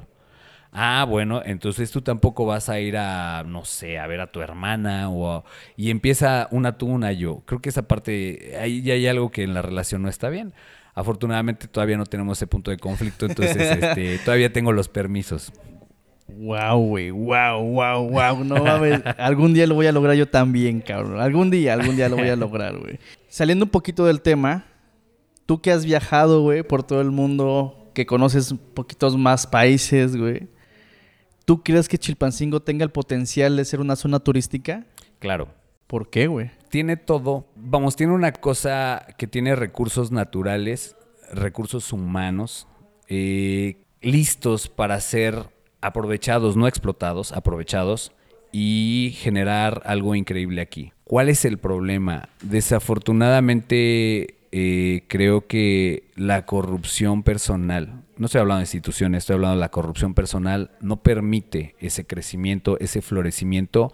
Ah, 0.76 1.06
bueno, 1.08 1.42
entonces 1.46 1.92
tú 1.92 2.02
tampoco 2.02 2.46
vas 2.48 2.68
a 2.68 2.80
ir 2.80 2.98
a, 2.98 3.44
no 3.46 3.64
sé, 3.64 4.00
a 4.00 4.08
ver 4.08 4.22
a 4.22 4.32
tu 4.32 4.42
hermana 4.42 5.10
o 5.10 5.32
a- 5.32 5.44
y 5.78 5.92
empieza 5.92 6.48
una 6.50 6.78
tú, 6.80 6.88
una 6.88 7.12
yo. 7.12 7.44
Creo 7.46 7.62
que 7.62 7.70
esa 7.70 7.84
parte, 7.88 8.56
ahí 8.60 8.82
ya 8.82 8.96
hay 8.96 9.06
algo 9.06 9.30
que 9.30 9.44
en 9.44 9.54
la 9.54 9.62
relación 9.62 10.02
no 10.02 10.10
está 10.10 10.30
bien. 10.30 10.54
Afortunadamente 10.96 11.68
todavía 11.68 11.98
no 11.98 12.06
tenemos 12.06 12.38
ese 12.40 12.48
punto 12.48 12.72
de 12.72 12.78
conflicto, 12.78 13.26
entonces 13.28 13.70
este, 13.84 14.18
todavía 14.20 14.52
tengo 14.52 14.72
los 14.72 14.90
permisos. 14.90 15.52
Wow, 16.28 16.80
güey, 16.88 17.12
wow, 17.12 17.62
wow, 17.62 18.10
wow. 18.10 18.44
No 18.44 18.64
mames, 18.64 19.02
algún 19.18 19.54
día 19.54 19.68
lo 19.68 19.76
voy 19.76 19.88
a 19.88 19.92
lograr 19.92 20.16
yo 20.16 20.28
también, 20.28 20.82
cabrón. 20.82 21.20
Algún 21.20 21.50
día, 21.50 21.74
algún 21.74 21.96
día 21.96 22.10
lo 22.10 22.16
voy 22.16 22.30
a 22.30 22.36
lograr, 22.36 22.78
güey. 22.78 23.00
Saliendo 23.28 23.66
un 23.66 23.72
poquito 23.72 24.06
del 24.06 24.22
tema, 24.22 24.66
tú 25.46 25.62
que 25.62 25.72
has 25.72 25.86
viajado, 25.86 26.42
güey, 26.42 26.64
por 26.64 26.84
todo 26.84 27.02
el 27.02 27.12
mundo, 27.12 27.92
que 27.94 28.06
conoces 28.06 28.56
poquitos 28.74 29.18
más 29.18 29.46
países, 29.48 30.16
güey. 30.16 30.48
¿Tú 31.46 31.62
crees 31.62 31.90
que 31.90 31.98
Chilpancingo 31.98 32.62
tenga 32.62 32.86
el 32.86 32.92
potencial 32.92 33.58
de 33.58 33.66
ser 33.66 33.82
una 33.82 33.96
zona 33.96 34.20
turística? 34.20 34.86
Claro. 35.20 35.50
¿Por 35.88 36.10
qué, 36.10 36.28
güey? 36.28 36.52
Tiene 36.70 36.96
todo. 36.98 37.48
Vamos, 37.56 37.96
tiene 37.96 38.14
una 38.14 38.32
cosa 38.32 39.06
que 39.18 39.28
tiene 39.28 39.56
recursos 39.56 40.12
naturales, 40.12 40.96
recursos 41.32 41.92
humanos, 41.92 42.68
eh, 43.10 43.84
listos 44.02 44.70
para 44.70 45.00
ser 45.02 45.53
aprovechados, 45.84 46.56
no 46.56 46.68
explotados, 46.68 47.32
aprovechados 47.32 48.12
y 48.52 49.16
generar 49.18 49.82
algo 49.86 50.16
increíble 50.16 50.62
aquí. 50.62 50.94
¿Cuál 51.04 51.30
es 51.30 51.44
el 51.44 51.58
problema? 51.58 52.30
Desafortunadamente 52.42 54.36
eh, 54.52 55.04
creo 55.08 55.48
que 55.48 56.04
la 56.16 56.46
corrupción 56.46 57.24
personal, 57.24 58.04
no 58.18 58.28
estoy 58.28 58.42
hablando 58.42 58.60
de 58.60 58.66
instituciones, 58.66 59.24
estoy 59.24 59.36
hablando 59.36 59.56
de 59.56 59.62
la 59.62 59.72
corrupción 59.72 60.14
personal, 60.14 60.72
no 60.80 61.02
permite 61.02 61.76
ese 61.80 62.06
crecimiento, 62.06 62.80
ese 62.80 63.02
florecimiento 63.02 63.92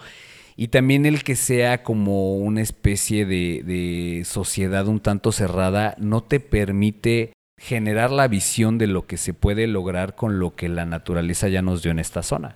y 0.58 0.67
también 0.67 1.06
el 1.06 1.23
que 1.23 1.38
sea 1.38 1.84
como 1.84 2.36
una 2.36 2.62
especie 2.62 3.25
de, 3.25 3.63
de 3.63 4.25
sociedad 4.25 4.88
un 4.88 4.99
tanto 4.99 5.32
cerrada 5.32 5.95
no 5.97 6.21
te 6.21 6.41
permite 6.41 7.32
generar 7.60 8.10
la 8.10 8.28
visión 8.28 8.78
de 8.78 8.88
lo 8.88 9.06
que 9.06 9.17
se 9.17 9.34
puede 9.34 9.67
lograr 9.67 10.15
con 10.15 10.39
lo 10.39 10.56
que 10.56 10.69
la 10.69 10.86
naturaleza 10.86 11.50
ya 11.50 11.62
nos 11.62 11.84
dio 11.84 11.91
en 11.91 12.00
esta 12.00 12.24
zona. 12.24 12.56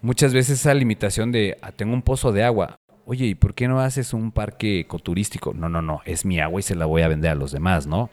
Muchas 0.00 0.32
veces 0.32 0.60
esa 0.60 0.72
limitación 0.72 1.30
de, 1.30 1.58
ah, 1.60 1.72
tengo 1.72 1.92
un 1.92 2.02
pozo 2.02 2.32
de 2.32 2.42
agua, 2.42 2.80
oye, 3.04 3.26
¿y 3.26 3.34
por 3.34 3.54
qué 3.54 3.68
no 3.68 3.80
haces 3.80 4.14
un 4.14 4.32
parque 4.32 4.80
ecoturístico? 4.80 5.52
No, 5.52 5.68
no, 5.68 5.82
no, 5.82 6.00
es 6.06 6.24
mi 6.24 6.40
agua 6.40 6.60
y 6.60 6.62
se 6.62 6.74
la 6.74 6.86
voy 6.86 7.02
a 7.02 7.08
vender 7.08 7.32
a 7.32 7.34
los 7.34 7.52
demás, 7.52 7.86
¿no? 7.86 8.10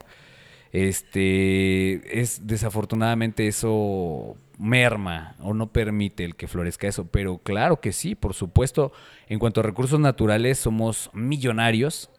Este, 0.74 2.20
es 2.22 2.46
desafortunadamente 2.46 3.48
eso 3.48 4.36
merma 4.60 5.36
o 5.40 5.54
no 5.54 5.72
permite 5.72 6.26
el 6.26 6.36
que 6.36 6.48
florezca 6.48 6.88
eso, 6.88 7.08
pero 7.08 7.38
claro 7.38 7.80
que 7.80 7.94
sí, 7.94 8.16
por 8.16 8.34
supuesto, 8.34 8.92
en 9.30 9.40
cuanto 9.40 9.62
a 9.62 9.64
recursos 9.64 10.00
naturales 10.00 10.58
somos 10.58 11.10
millonarios. 11.14 12.10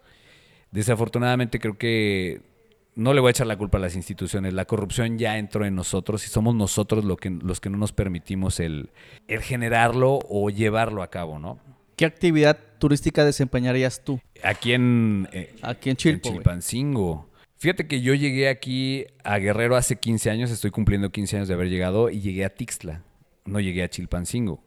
Desafortunadamente 0.71 1.59
creo 1.59 1.77
que 1.77 2.48
no 2.99 3.15
le 3.15 3.21
voy 3.21 3.29
a 3.29 3.31
echar 3.31 3.47
la 3.47 3.57
culpa 3.57 3.79
a 3.79 3.81
las 3.81 3.95
instituciones, 3.95 4.53
la 4.55 4.65
corrupción 4.65 5.19
ya 5.19 5.39
entró 5.39 5.65
en 5.65 5.77
nosotros 5.77 6.27
y 6.27 6.31
somos 6.31 6.57
nosotros 6.57 7.05
lo 7.05 7.17
que, 7.17 7.31
los 7.31 7.61
que 7.61 7.71
no 7.71 7.79
nos 7.79 7.93
permitimos 7.93 8.59
el, 8.59 8.91
el 9.29 9.41
generarlo 9.41 10.19
o 10.29 10.51
llevarlo 10.51 11.05
a 11.05 11.09
cabo, 11.09 11.39
¿no? 11.39 11.61
¿Qué 11.95 12.05
actividad 12.05 12.59
turística 12.79 13.25
desempeñarías 13.25 14.03
tú 14.03 14.21
Aquí 14.43 14.73
en, 14.73 15.29
eh, 15.33 15.55
aquí 15.63 15.91
en 15.91 15.97
Chilpo? 15.97 16.29
Chilpancingo. 16.29 17.29
Fíjate 17.57 17.87
que 17.87 18.01
yo 18.01 18.15
llegué 18.15 18.49
aquí 18.49 19.07
a 19.23 19.39
Guerrero 19.39 19.77
hace 19.77 19.95
15 19.95 20.31
años, 20.31 20.51
estoy 20.51 20.73
cumpliendo 20.73 21.11
15 21.11 21.37
años 21.37 21.49
de 21.49 21.55
haber 21.55 21.69
llegado 21.69 22.11
y 22.11 22.21
llegué 22.21 22.45
a 22.45 22.51
Tixla, 22.53 23.05
no 23.45 23.61
llegué 23.61 23.85
a 23.85 23.89
Chilpancingo. 23.89 24.61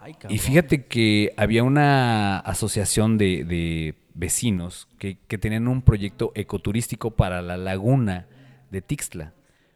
Ay, 0.00 0.16
Y 0.28 0.38
fíjate 0.38 0.86
que 0.86 1.32
había 1.36 1.62
una 1.62 2.38
asociación 2.40 3.16
de, 3.16 3.44
de 3.44 3.94
vecinos 4.16 4.88
que, 4.98 5.18
que 5.28 5.38
tenían 5.38 5.68
un 5.68 5.82
proyecto 5.82 6.32
ecoturístico 6.34 7.12
para 7.12 7.42
la 7.42 7.56
laguna 7.56 8.26
de 8.70 8.82
Tixla. 8.82 9.32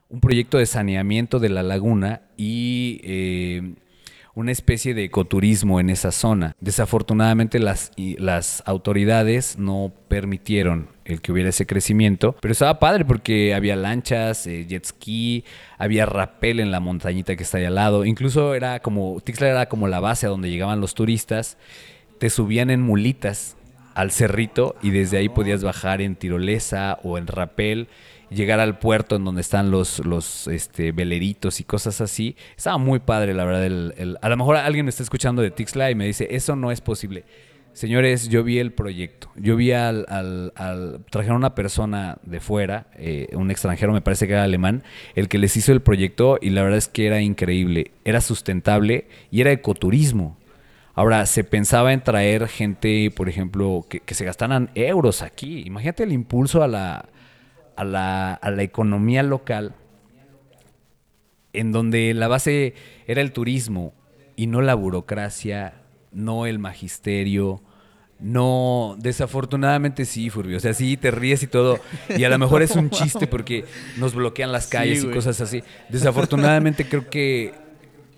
Un 0.08 0.20
proyecto 0.20 0.58
de 0.58 0.66
saneamiento 0.66 1.38
de 1.38 1.50
la 1.50 1.62
laguna 1.62 2.22
y 2.36 3.00
eh, 3.04 3.74
una 4.34 4.52
especie 4.52 4.94
de 4.94 5.04
ecoturismo 5.04 5.80
en 5.80 5.90
esa 5.90 6.10
zona. 6.10 6.56
Desafortunadamente 6.60 7.58
las, 7.58 7.92
las 7.96 8.62
autoridades 8.66 9.58
no 9.58 9.92
permitieron 10.08 10.88
el 11.04 11.20
que 11.20 11.32
hubiera 11.32 11.50
ese 11.50 11.66
crecimiento, 11.66 12.36
pero 12.40 12.52
estaba 12.52 12.78
padre 12.78 13.04
porque 13.04 13.54
había 13.54 13.76
lanchas, 13.76 14.46
eh, 14.46 14.66
jet 14.66 14.84
ski, 14.84 15.44
había 15.78 16.06
rapel 16.06 16.60
en 16.60 16.70
la 16.70 16.80
montañita 16.80 17.36
que 17.36 17.42
está 17.42 17.58
ahí 17.58 17.64
al 17.64 17.74
lado, 17.74 18.04
incluso 18.04 18.54
era 18.54 18.80
como, 18.80 19.20
Tixla 19.20 19.48
era 19.48 19.68
como 19.68 19.88
la 19.88 20.00
base 20.00 20.26
a 20.26 20.30
donde 20.30 20.50
llegaban 20.50 20.80
los 20.80 20.94
turistas, 20.94 21.56
te 22.18 22.30
subían 22.30 22.70
en 22.70 22.80
mulitas 22.80 23.56
al 23.94 24.10
cerrito 24.10 24.76
y 24.82 24.90
desde 24.90 25.18
ahí 25.18 25.28
podías 25.28 25.62
bajar 25.64 26.00
en 26.00 26.16
tirolesa 26.16 26.98
o 27.02 27.18
en 27.18 27.26
rapel, 27.26 27.88
llegar 28.30 28.60
al 28.60 28.78
puerto 28.78 29.16
en 29.16 29.24
donde 29.24 29.40
están 29.40 29.70
los, 29.70 30.04
los 30.06 30.46
este, 30.48 30.92
veleritos 30.92 31.60
y 31.60 31.64
cosas 31.64 32.00
así. 32.00 32.36
Estaba 32.56 32.78
muy 32.78 33.00
padre, 33.00 33.34
la 33.34 33.44
verdad. 33.44 33.66
el- 33.66 34.18
a 34.22 34.28
lo 34.28 34.36
mejor 34.36 34.56
alguien 34.56 34.84
me 34.86 34.90
está 34.90 35.02
escuchando 35.02 35.42
de 35.42 35.50
Tixla 35.50 35.90
y 35.90 35.94
me 35.94 36.06
dice, 36.06 36.28
eso 36.30 36.54
no 36.56 36.70
es 36.70 36.80
posible. 36.80 37.24
Señores, 37.72 38.28
yo 38.28 38.42
vi 38.42 38.58
el 38.58 38.72
proyecto. 38.72 39.30
Yo 39.36 39.54
vi 39.54 39.70
al... 39.72 40.04
al, 40.08 40.52
al- 40.56 41.04
trajeron 41.10 41.36
una 41.36 41.54
persona 41.54 42.18
de 42.24 42.40
fuera, 42.40 42.88
eh, 42.96 43.28
un 43.32 43.50
extranjero, 43.50 43.92
me 43.92 44.00
parece 44.00 44.26
que 44.26 44.32
era 44.32 44.42
alemán, 44.42 44.82
el 45.14 45.28
que 45.28 45.38
les 45.38 45.56
hizo 45.56 45.72
el 45.72 45.80
proyecto 45.80 46.38
y 46.42 46.50
la 46.50 46.62
verdad 46.62 46.78
es 46.78 46.88
que 46.88 47.06
era 47.06 47.20
increíble. 47.20 47.92
Era 48.04 48.20
sustentable 48.20 49.06
y 49.30 49.40
era 49.40 49.52
ecoturismo. 49.52 50.36
Ahora, 51.00 51.24
se 51.24 51.44
pensaba 51.44 51.94
en 51.94 52.02
traer 52.02 52.46
gente, 52.46 53.10
por 53.10 53.30
ejemplo, 53.30 53.86
que, 53.88 54.00
que 54.00 54.12
se 54.12 54.26
gastaran 54.26 54.70
euros 54.74 55.22
aquí. 55.22 55.62
Imagínate 55.64 56.02
el 56.02 56.12
impulso 56.12 56.62
a 56.62 56.68
la, 56.68 57.08
a 57.74 57.84
la, 57.84 58.34
a 58.34 58.50
la 58.50 58.62
economía 58.62 59.22
local, 59.22 59.72
en 61.54 61.72
donde 61.72 62.12
la 62.12 62.28
base 62.28 62.74
era 63.06 63.22
el 63.22 63.32
turismo 63.32 63.94
y 64.36 64.46
no 64.46 64.60
la 64.60 64.74
burocracia, 64.74 65.72
no 66.12 66.44
el 66.44 66.58
magisterio. 66.58 67.62
No, 68.18 68.94
desafortunadamente 68.98 70.04
sí, 70.04 70.28
Furbio. 70.28 70.58
O 70.58 70.60
sea, 70.60 70.74
sí, 70.74 70.98
te 70.98 71.10
ríes 71.10 71.42
y 71.42 71.46
todo. 71.46 71.78
Y 72.14 72.24
a 72.24 72.28
lo 72.28 72.38
mejor 72.38 72.60
es 72.60 72.76
un 72.76 72.90
chiste 72.90 73.26
porque 73.26 73.64
nos 73.96 74.14
bloquean 74.14 74.52
las 74.52 74.64
Sí, 74.64 74.72
calles 74.72 75.04
y 75.04 75.06
cosas 75.08 75.40
así. 75.40 75.62
Desafortunadamente 75.88 76.86
creo 76.86 77.08
que 77.08 77.69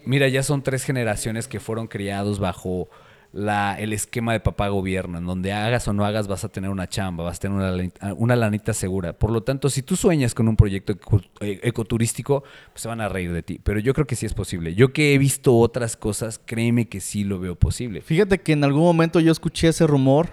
Mira, 0.05 0.29
ya 0.29 0.43
son 0.43 0.63
tres 0.63 0.85
generaciones 0.85 1.49
que 1.49 1.61
fueron 1.61 1.87
criados 1.87 2.39
bajo 2.39 2.89
la, 3.33 3.77
el 3.79 3.95
esquema 3.95 4.33
de 4.35 4.41
papá 4.41 4.69
gobierno, 4.69 5.17
en 5.17 5.25
donde 5.25 5.53
hagas 5.55 5.89
o 5.89 5.95
no 5.95 6.05
hagas 6.05 6.29
vas 6.29 6.45
a 6.45 6.51
tener 6.51 6.69
una 6.69 6.87
chamba, 6.87 7.25
vas 7.25 7.39
a 7.39 7.41
tener 7.41 7.57
una, 7.57 7.71
lanita- 7.71 8.13
una 8.15 8.37
lanita 8.37 8.75
segura. 8.75 9.15
Por 9.15 9.31
lo 9.31 9.43
tanto, 9.43 9.71
si 9.71 9.81
tú 9.83 9.97
sueñas 9.97 10.35
con 10.35 10.49
un 10.49 10.57
proyecto 10.57 10.95
eh, 11.41 11.59
ecoturístico, 11.63 12.43
pues 12.73 12.83
se 12.83 12.89
van 12.89 13.01
a 13.01 13.09
reír 13.09 13.33
de 13.33 13.43
ti. 13.43 13.59
Pero 13.65 13.81
yo 13.81 13.95
creo 13.95 14.07
que 14.07 14.17
sí 14.17 14.27
es 14.27 14.35
posible. 14.35 14.75
Yo 14.75 14.93
que 14.93 15.15
he 15.15 15.19
visto 15.19 15.57
otras 15.57 15.97
cosas, 15.97 16.39
créeme 16.45 16.89
que 16.89 17.01
sí 17.01 17.25
lo 17.25 17.41
veo 17.41 17.55
posible. 17.55 18.03
Fíjate 18.03 18.39
que 18.41 18.53
en 18.53 18.65
algún 18.65 18.83
momento 18.83 19.19
yo 19.19 19.33
escuché 19.33 19.69
ese 19.69 19.87
rumor, 19.87 20.29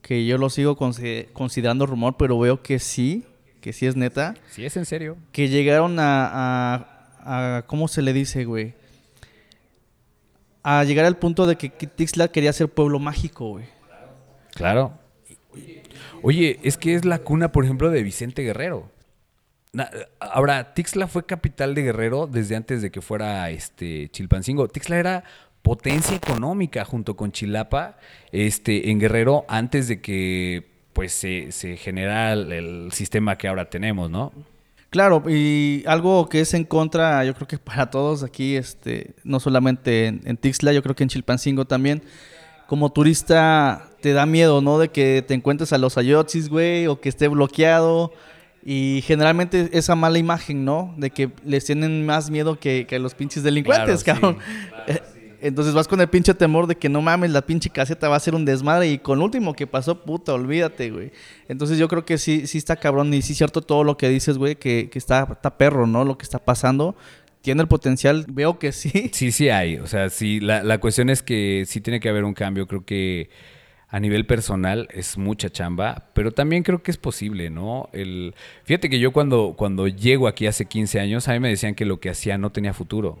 que 0.00 0.24
yo 0.24 0.38
lo 0.38 0.48
sigo 0.48 0.76
consi- 0.78 1.26
considerando 1.32 1.84
rumor, 1.84 2.14
pero 2.16 2.38
veo 2.38 2.62
que 2.62 2.78
sí, 2.78 3.24
que 3.60 3.72
sí 3.72 3.86
es 3.86 3.96
neta, 3.96 4.34
Si 4.50 4.64
es 4.64 4.76
en 4.76 4.84
serio. 4.84 5.16
que 5.32 5.48
llegaron 5.48 5.98
a, 5.98 6.76
a, 7.24 7.56
a- 7.58 7.62
¿cómo 7.66 7.88
se 7.88 8.02
le 8.02 8.12
dice, 8.12 8.44
güey? 8.44 8.74
A 10.68 10.82
llegar 10.82 11.04
al 11.04 11.16
punto 11.16 11.46
de 11.46 11.54
que 11.54 11.68
Tixla 11.68 12.26
quería 12.26 12.52
ser 12.52 12.68
pueblo 12.68 12.98
mágico, 12.98 13.50
güey. 13.50 13.66
Claro. 14.52 14.98
Oye, 16.22 16.58
es 16.64 16.76
que 16.76 16.96
es 16.96 17.04
la 17.04 17.20
cuna, 17.20 17.52
por 17.52 17.64
ejemplo, 17.64 17.88
de 17.88 18.02
Vicente 18.02 18.42
Guerrero. 18.42 18.90
Ahora, 20.18 20.74
Tixla 20.74 21.06
fue 21.06 21.24
capital 21.24 21.76
de 21.76 21.82
Guerrero 21.82 22.26
desde 22.26 22.56
antes 22.56 22.82
de 22.82 22.90
que 22.90 23.00
fuera 23.00 23.48
este 23.50 24.08
Chilpancingo. 24.08 24.66
Tixla 24.66 24.96
era 24.96 25.24
potencia 25.62 26.16
económica 26.16 26.84
junto 26.84 27.14
con 27.14 27.30
Chilapa 27.30 27.98
este, 28.32 28.90
en 28.90 28.98
Guerrero 28.98 29.44
antes 29.48 29.86
de 29.86 30.00
que 30.00 30.66
pues 30.94 31.12
se, 31.12 31.52
se 31.52 31.74
el, 31.74 32.52
el 32.52 32.88
sistema 32.90 33.38
que 33.38 33.46
ahora 33.46 33.70
tenemos, 33.70 34.10
¿no? 34.10 34.32
Claro, 34.90 35.22
y 35.28 35.84
algo 35.86 36.28
que 36.28 36.40
es 36.40 36.54
en 36.54 36.64
contra, 36.64 37.24
yo 37.24 37.34
creo 37.34 37.48
que 37.48 37.58
para 37.58 37.90
todos 37.90 38.22
aquí, 38.22 38.56
este, 38.56 39.14
no 39.24 39.40
solamente 39.40 40.06
en, 40.06 40.22
en 40.24 40.36
Tixla, 40.36 40.72
yo 40.72 40.82
creo 40.82 40.94
que 40.94 41.02
en 41.02 41.08
Chilpancingo 41.08 41.64
también, 41.64 42.02
como 42.66 42.90
turista 42.90 43.88
te 44.00 44.12
da 44.12 44.26
miedo, 44.26 44.60
¿no? 44.60 44.78
De 44.78 44.88
que 44.88 45.24
te 45.26 45.34
encuentres 45.34 45.72
a 45.72 45.78
los 45.78 45.98
ayotzis, 45.98 46.48
güey, 46.48 46.86
o 46.86 47.00
que 47.00 47.08
esté 47.08 47.28
bloqueado. 47.28 48.12
Y 48.64 49.02
generalmente 49.06 49.70
esa 49.72 49.94
mala 49.94 50.18
imagen, 50.18 50.64
¿no? 50.64 50.92
De 50.96 51.10
que 51.10 51.30
les 51.44 51.64
tienen 51.64 52.04
más 52.04 52.30
miedo 52.30 52.58
que, 52.58 52.84
que 52.88 52.96
a 52.96 52.98
los 52.98 53.14
pinches 53.14 53.44
delincuentes, 53.44 54.02
Claro, 54.02 54.18
sí, 54.18 54.20
cabrón. 54.22 54.38
Entonces 55.46 55.74
vas 55.74 55.88
con 55.88 56.00
el 56.00 56.08
pinche 56.08 56.34
temor 56.34 56.66
de 56.66 56.76
que 56.76 56.88
no 56.88 57.00
mames, 57.02 57.30
la 57.30 57.42
pinche 57.42 57.70
caseta 57.70 58.08
va 58.08 58.16
a 58.16 58.20
ser 58.20 58.34
un 58.34 58.44
desmadre. 58.44 58.88
Y 58.88 58.98
con 58.98 59.20
último 59.22 59.54
que 59.54 59.66
pasó, 59.66 60.02
puta, 60.04 60.34
olvídate, 60.34 60.90
güey. 60.90 61.12
Entonces 61.48 61.78
yo 61.78 61.88
creo 61.88 62.04
que 62.04 62.18
sí, 62.18 62.46
sí 62.46 62.58
está 62.58 62.76
cabrón. 62.76 63.12
Y 63.14 63.22
sí 63.22 63.32
es 63.32 63.38
cierto 63.38 63.62
todo 63.62 63.84
lo 63.84 63.96
que 63.96 64.08
dices, 64.08 64.38
güey, 64.38 64.56
que, 64.56 64.88
que 64.90 64.98
está, 64.98 65.28
está 65.30 65.56
perro, 65.58 65.86
¿no? 65.86 66.04
Lo 66.04 66.18
que 66.18 66.24
está 66.24 66.38
pasando. 66.38 66.96
Tiene 67.42 67.62
el 67.62 67.68
potencial, 67.68 68.26
veo 68.28 68.58
que 68.58 68.72
sí. 68.72 69.10
Sí, 69.12 69.30
sí 69.30 69.48
hay. 69.48 69.76
O 69.76 69.86
sea, 69.86 70.10
sí, 70.10 70.40
la, 70.40 70.64
la 70.64 70.78
cuestión 70.78 71.10
es 71.10 71.22
que 71.22 71.64
sí 71.66 71.80
tiene 71.80 72.00
que 72.00 72.08
haber 72.08 72.24
un 72.24 72.34
cambio. 72.34 72.66
Creo 72.66 72.84
que 72.84 73.30
a 73.88 74.00
nivel 74.00 74.26
personal 74.26 74.88
es 74.92 75.16
mucha 75.16 75.48
chamba, 75.48 76.10
pero 76.12 76.32
también 76.32 76.62
creo 76.62 76.82
que 76.82 76.90
es 76.90 76.96
posible, 76.96 77.50
¿no? 77.50 77.88
El, 77.92 78.34
fíjate 78.64 78.90
que 78.90 78.98
yo 78.98 79.12
cuando, 79.12 79.54
cuando 79.56 79.86
llego 79.86 80.26
aquí 80.26 80.46
hace 80.46 80.66
15 80.66 81.00
años, 81.00 81.28
a 81.28 81.32
mí 81.32 81.40
me 81.40 81.48
decían 81.48 81.74
que 81.74 81.84
lo 81.84 82.00
que 82.00 82.10
hacía 82.10 82.36
no 82.36 82.50
tenía 82.50 82.74
futuro. 82.74 83.18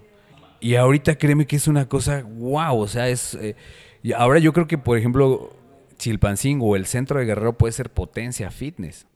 Y 0.60 0.74
ahorita 0.76 1.16
créeme 1.16 1.46
que 1.46 1.56
es 1.56 1.68
una 1.68 1.88
cosa, 1.88 2.22
wow, 2.26 2.78
o 2.78 2.88
sea, 2.88 3.08
es... 3.08 3.34
eh, 3.34 3.54
y 4.02 4.12
ahora 4.12 4.38
yo 4.38 4.52
creo 4.52 4.66
que, 4.66 4.78
por 4.78 4.96
ejemplo, 4.98 5.52
Chilpancingo 5.98 6.66
o 6.68 6.76
el 6.76 6.86
centro 6.86 7.18
de 7.18 7.26
Guerrero 7.26 7.56
puede 7.58 7.72
ser 7.72 7.90
potencia 7.90 8.50
fitness. 8.50 9.06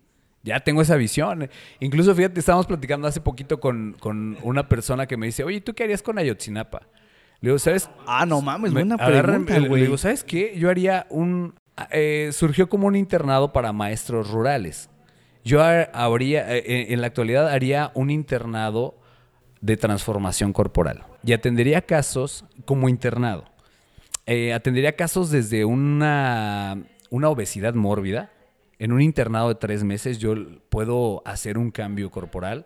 Ya 0.43 0.61
tengo 0.61 0.81
esa 0.83 0.97
visión. 0.97 1.49
Incluso, 1.81 2.15
fíjate, 2.15 2.41
estábamos 2.41 2.67
platicando 2.67 3.07
hace 3.07 3.21
poquito 3.21 3.61
con, 3.61 3.95
con 4.01 4.37
una 4.43 4.69
persona 4.69 5.07
que 5.07 5.17
me 5.17 5.27
dice, 5.27 5.45
oye, 5.45 5.61
¿tú 5.61 5.75
qué 5.75 5.85
harías 5.85 6.03
con 6.03 6.19
Ayotzinapa? 6.19 6.83
Le 7.41 7.51
digo, 7.51 7.59
¿sabes? 7.59 7.89
Ah, 8.07 8.25
no 8.27 8.41
mames, 8.41 8.73
Me- 8.73 8.81
buena 8.81 8.97
agarran- 8.97 9.45
pregunta, 9.45 9.69
güey. 9.69 9.81
Le 9.83 9.87
digo, 9.87 9.99
¿sabes 9.99 10.25
qué? 10.25 10.55
Yo 10.59 10.71
haría 10.71 11.07
un... 11.11 11.55
eh, 11.91 12.31
surgió 12.33 12.69
como 12.69 12.87
un 12.87 12.97
internado 12.97 13.53
para 13.53 13.73
maestros 13.73 14.31
rurales. 14.31 14.89
Yo 15.45 15.63
ha- 15.63 15.83
habría, 15.93 16.55
eh, 16.57 16.93
en 16.93 17.01
la 17.01 17.07
actualidad 17.09 17.49
haría 17.49 17.91
un 17.95 18.11
internado 18.11 18.99
de 19.61 19.77
transformación 19.77 20.53
corporal. 20.53 21.05
Y 21.25 21.33
atendería 21.33 21.83
casos 21.83 22.45
como 22.65 22.89
internado. 22.89 23.45
Eh, 24.27 24.53
atendería 24.53 24.97
casos 24.97 25.31
desde 25.31 25.65
una, 25.65 26.83
una 27.11 27.29
obesidad 27.29 27.75
mórbida. 27.75 28.31
En 28.79 28.93
un 28.93 29.03
internado 29.03 29.49
de 29.49 29.57
tres 29.57 29.85
meses 29.85 30.19
yo 30.19 30.35
puedo 30.71 31.23
hacer 31.27 31.59
un 31.59 31.71
cambio 31.71 32.11
corporal. 32.11 32.65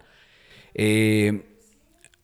Eh, 0.75 1.43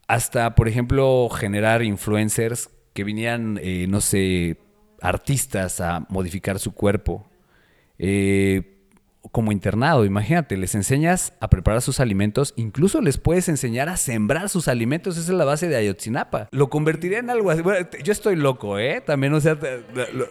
hasta, 0.06 0.54
por 0.54 0.68
ejemplo, 0.68 1.28
generar 1.28 1.82
influencers 1.82 2.68
que 2.92 3.04
vinieran, 3.04 3.58
eh, 3.62 3.86
no 3.88 4.00
sé, 4.00 4.58
artistas 5.00 5.80
a 5.80 6.06
modificar 6.08 6.58
su 6.58 6.72
cuerpo. 6.72 7.28
Eh, 7.98 8.79
como 9.32 9.52
internado, 9.52 10.04
imagínate, 10.04 10.56
les 10.56 10.74
enseñas 10.74 11.32
a 11.40 11.48
preparar 11.48 11.82
sus 11.82 12.00
alimentos, 12.00 12.52
incluso 12.56 13.00
les 13.00 13.18
puedes 13.18 13.48
enseñar 13.48 13.88
a 13.88 13.96
sembrar 13.96 14.48
sus 14.48 14.66
alimentos, 14.66 15.16
esa 15.16 15.32
es 15.32 15.38
la 15.38 15.44
base 15.44 15.68
de 15.68 15.76
Ayotzinapa. 15.76 16.48
Lo 16.50 16.68
convertiría 16.68 17.18
en 17.18 17.30
algo 17.30 17.50
así. 17.50 17.62
Bueno, 17.62 17.86
yo 18.02 18.12
estoy 18.12 18.36
loco, 18.36 18.78
¿eh? 18.78 19.00
También, 19.00 19.32
o 19.34 19.40
sea, 19.40 19.56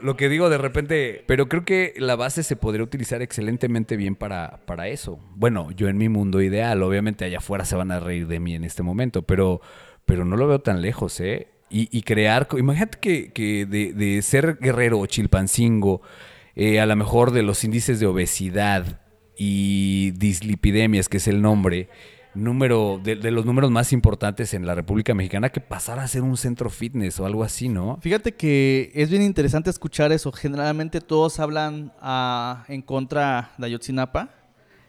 lo, 0.01 0.17
que 0.17 0.27
digo 0.27 0.49
de 0.49 0.57
repente, 0.57 1.23
pero 1.27 1.47
creo 1.47 1.63
que 1.63 1.93
la 1.97 2.15
base 2.15 2.43
se 2.43 2.55
podría 2.55 2.83
utilizar 2.83 3.21
excelentemente 3.21 3.95
bien 3.95 4.15
para, 4.15 4.59
para 4.65 4.89
eso. 4.89 5.19
Bueno, 5.35 5.71
yo 5.71 5.87
en 5.87 5.97
mi 5.97 6.09
mundo 6.09 6.41
ideal, 6.41 6.83
obviamente 6.83 7.23
allá 7.23 7.37
afuera 7.37 7.63
se 7.63 7.75
van 7.75 7.91
a 7.91 7.99
reír 7.99 8.27
de 8.27 8.39
mí 8.39 8.53
en 8.55 8.65
este 8.65 8.83
momento, 8.83 9.21
pero, 9.21 9.61
pero 10.05 10.25
no 10.25 10.35
lo 10.35 10.47
veo 10.47 10.59
tan 10.59 10.81
lejos, 10.81 11.19
¿eh? 11.21 11.47
Y, 11.71 12.01
crear, 12.01 12.47
imagínate 12.57 12.97
que, 12.97 13.31
que 13.31 13.67
de, 13.67 13.93
de 13.93 14.23
ser 14.23 14.57
guerrero 14.59 14.97
o 14.97 15.05
chilpancingo, 15.05 16.01
eh, 16.59 16.81
a 16.81 16.85
lo 16.85 16.93
mejor 16.97 17.31
de 17.31 17.41
los 17.41 17.63
índices 17.63 18.01
de 18.01 18.05
obesidad 18.05 18.99
y 19.37 20.11
dislipidemias, 20.11 21.07
que 21.07 21.15
es 21.15 21.27
el 21.29 21.41
nombre, 21.41 21.87
número 22.33 22.99
de, 23.01 23.15
de 23.15 23.31
los 23.31 23.45
números 23.45 23.71
más 23.71 23.93
importantes 23.93 24.53
en 24.53 24.67
la 24.67 24.75
República 24.75 25.13
Mexicana, 25.13 25.51
que 25.51 25.61
pasara 25.61 26.03
a 26.03 26.07
ser 26.09 26.21
un 26.21 26.35
centro 26.35 26.69
fitness 26.69 27.17
o 27.21 27.25
algo 27.25 27.45
así, 27.45 27.69
¿no? 27.69 27.97
Fíjate 28.01 28.33
que 28.33 28.91
es 28.93 29.09
bien 29.09 29.21
interesante 29.21 29.69
escuchar 29.69 30.11
eso. 30.11 30.33
Generalmente 30.33 30.99
todos 30.99 31.39
hablan 31.39 31.93
ah, 32.01 32.65
en 32.67 32.81
contra 32.81 33.51
de 33.57 33.67
Ayotzinapa 33.67 34.29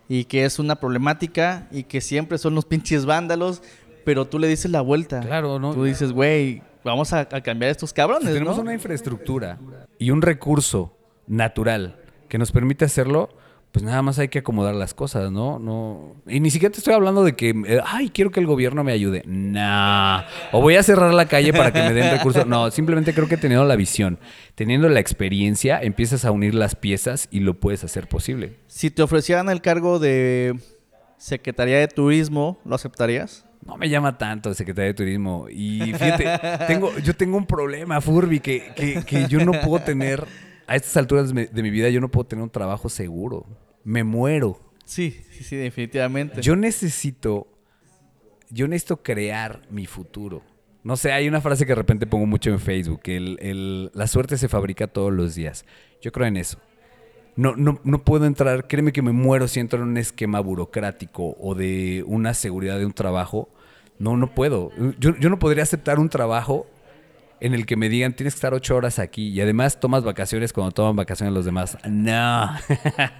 y 0.08 0.24
que 0.24 0.44
es 0.44 0.58
una 0.58 0.74
problemática 0.74 1.68
y 1.70 1.84
que 1.84 2.00
siempre 2.00 2.38
son 2.38 2.56
los 2.56 2.64
pinches 2.66 3.06
vándalos, 3.06 3.62
pero 4.04 4.26
tú 4.26 4.40
le 4.40 4.48
dices 4.48 4.72
la 4.72 4.80
vuelta. 4.80 5.20
Claro, 5.20 5.60
¿no? 5.60 5.72
Tú 5.72 5.84
dices, 5.84 6.10
güey, 6.10 6.64
vamos 6.82 7.12
a, 7.12 7.20
a 7.20 7.40
cambiar 7.42 7.70
estos 7.70 7.92
cabrones, 7.92 8.26
Si 8.26 8.34
tenemos 8.34 8.56
¿no? 8.56 8.62
una 8.62 8.74
infraestructura 8.74 9.56
y 10.00 10.10
un 10.10 10.20
recurso 10.20 10.96
natural 11.30 11.96
que 12.28 12.38
nos 12.38 12.52
permite 12.52 12.84
hacerlo, 12.84 13.30
pues 13.72 13.84
nada 13.84 14.02
más 14.02 14.18
hay 14.18 14.28
que 14.28 14.40
acomodar 14.40 14.74
las 14.74 14.94
cosas, 14.94 15.30
¿no? 15.30 15.58
no 15.58 16.16
Y 16.26 16.40
ni 16.40 16.50
siquiera 16.50 16.72
te 16.72 16.78
estoy 16.78 16.94
hablando 16.94 17.22
de 17.22 17.36
que, 17.36 17.50
eh, 17.50 17.80
ay, 17.84 18.10
quiero 18.10 18.30
que 18.30 18.40
el 18.40 18.46
gobierno 18.46 18.82
me 18.82 18.92
ayude. 18.92 19.22
Nah. 19.26 20.22
O 20.50 20.60
voy 20.60 20.74
a 20.74 20.82
cerrar 20.82 21.14
la 21.14 21.26
calle 21.26 21.52
para 21.52 21.72
que 21.72 21.80
me 21.80 21.92
den 21.92 22.10
recursos. 22.10 22.46
No, 22.46 22.70
simplemente 22.70 23.14
creo 23.14 23.28
que 23.28 23.36
teniendo 23.36 23.64
la 23.64 23.76
visión, 23.76 24.18
teniendo 24.56 24.88
la 24.88 24.98
experiencia, 24.98 25.80
empiezas 25.80 26.24
a 26.24 26.32
unir 26.32 26.54
las 26.54 26.74
piezas 26.74 27.28
y 27.30 27.40
lo 27.40 27.60
puedes 27.60 27.84
hacer 27.84 28.08
posible. 28.08 28.56
Si 28.66 28.90
te 28.90 29.02
ofrecieran 29.02 29.48
el 29.48 29.60
cargo 29.60 30.00
de 30.00 30.58
Secretaría 31.16 31.78
de 31.78 31.86
Turismo, 31.86 32.58
¿lo 32.64 32.74
aceptarías? 32.74 33.44
No 33.64 33.76
me 33.76 33.88
llama 33.88 34.18
tanto 34.18 34.52
Secretaría 34.54 34.88
de 34.88 34.94
Turismo. 34.94 35.46
Y 35.48 35.80
fíjate, 35.92 36.26
tengo, 36.66 36.96
yo 36.98 37.14
tengo 37.14 37.36
un 37.36 37.46
problema, 37.46 38.00
Furby, 38.00 38.40
que, 38.40 38.72
que, 38.74 39.04
que 39.04 39.28
yo 39.28 39.44
no 39.44 39.52
puedo 39.60 39.84
tener, 39.84 40.26
a 40.70 40.76
estas 40.76 40.96
alturas 40.96 41.34
de 41.34 41.62
mi- 41.62 41.70
vida, 41.70 41.88
yo 41.90 42.00
no 42.00 42.08
puedo 42.10 42.26
tener 42.26 42.42
un 42.42 42.50
trabajo 42.50 42.88
seguro. 42.88 43.44
Me 43.84 44.04
muero. 44.04 44.60
Sí, 44.84 45.20
sí, 45.32 45.42
sí, 45.44 45.56
definitivamente. 45.56 46.42
Yo 46.42 46.54
necesito, 46.56 47.48
yo 48.50 48.68
necesito 48.68 49.02
crear 49.02 49.62
mi 49.70 49.86
futuro. 49.86 50.42
No 50.82 50.96
sé, 50.96 51.12
hay 51.12 51.28
una 51.28 51.40
frase 51.40 51.66
que 51.66 51.72
de 51.72 51.76
repente 51.76 52.06
pongo 52.06 52.26
mucho 52.26 52.50
en 52.50 52.58
Facebook, 52.60 53.02
que 53.02 53.16
el- 53.16 53.38
el- 53.40 53.90
la 53.94 54.06
suerte 54.06 54.38
se 54.38 54.48
fabrica 54.48 54.86
todos 54.86 55.12
los 55.12 55.34
días. 55.34 55.64
Yo 56.00 56.12
creo 56.12 56.26
en 56.26 56.36
eso. 56.36 56.58
No, 57.36 57.54
no, 57.56 57.80
no 57.84 58.02
puedo 58.04 58.24
entrar, 58.26 58.66
créeme 58.66 58.92
que 58.92 59.02
me 59.02 59.12
muero 59.12 59.48
si 59.48 59.60
entro 59.60 59.82
en 59.82 59.88
un 59.88 59.96
esquema 59.96 60.40
burocrático 60.40 61.36
o 61.40 61.54
de 61.54 62.04
una 62.06 62.32
seguridad 62.34 62.78
de 62.78 62.86
un 62.86 62.92
trabajo. 62.92 63.48
No, 63.98 64.16
no 64.16 64.34
puedo. 64.34 64.70
Yo, 64.98 65.16
yo 65.16 65.30
no 65.30 65.38
podría 65.38 65.62
aceptar 65.62 65.98
un 65.98 66.08
trabajo 66.08 66.66
en 67.40 67.54
el 67.54 67.66
que 67.66 67.76
me 67.76 67.88
digan 67.88 68.14
tienes 68.14 68.34
que 68.34 68.38
estar 68.38 68.54
ocho 68.54 68.76
horas 68.76 68.98
aquí 68.98 69.28
y 69.28 69.40
además 69.40 69.80
tomas 69.80 70.04
vacaciones 70.04 70.52
cuando 70.52 70.72
toman 70.72 70.96
vacaciones 70.96 71.34
los 71.34 71.44
demás. 71.44 71.78
No. 71.88 72.50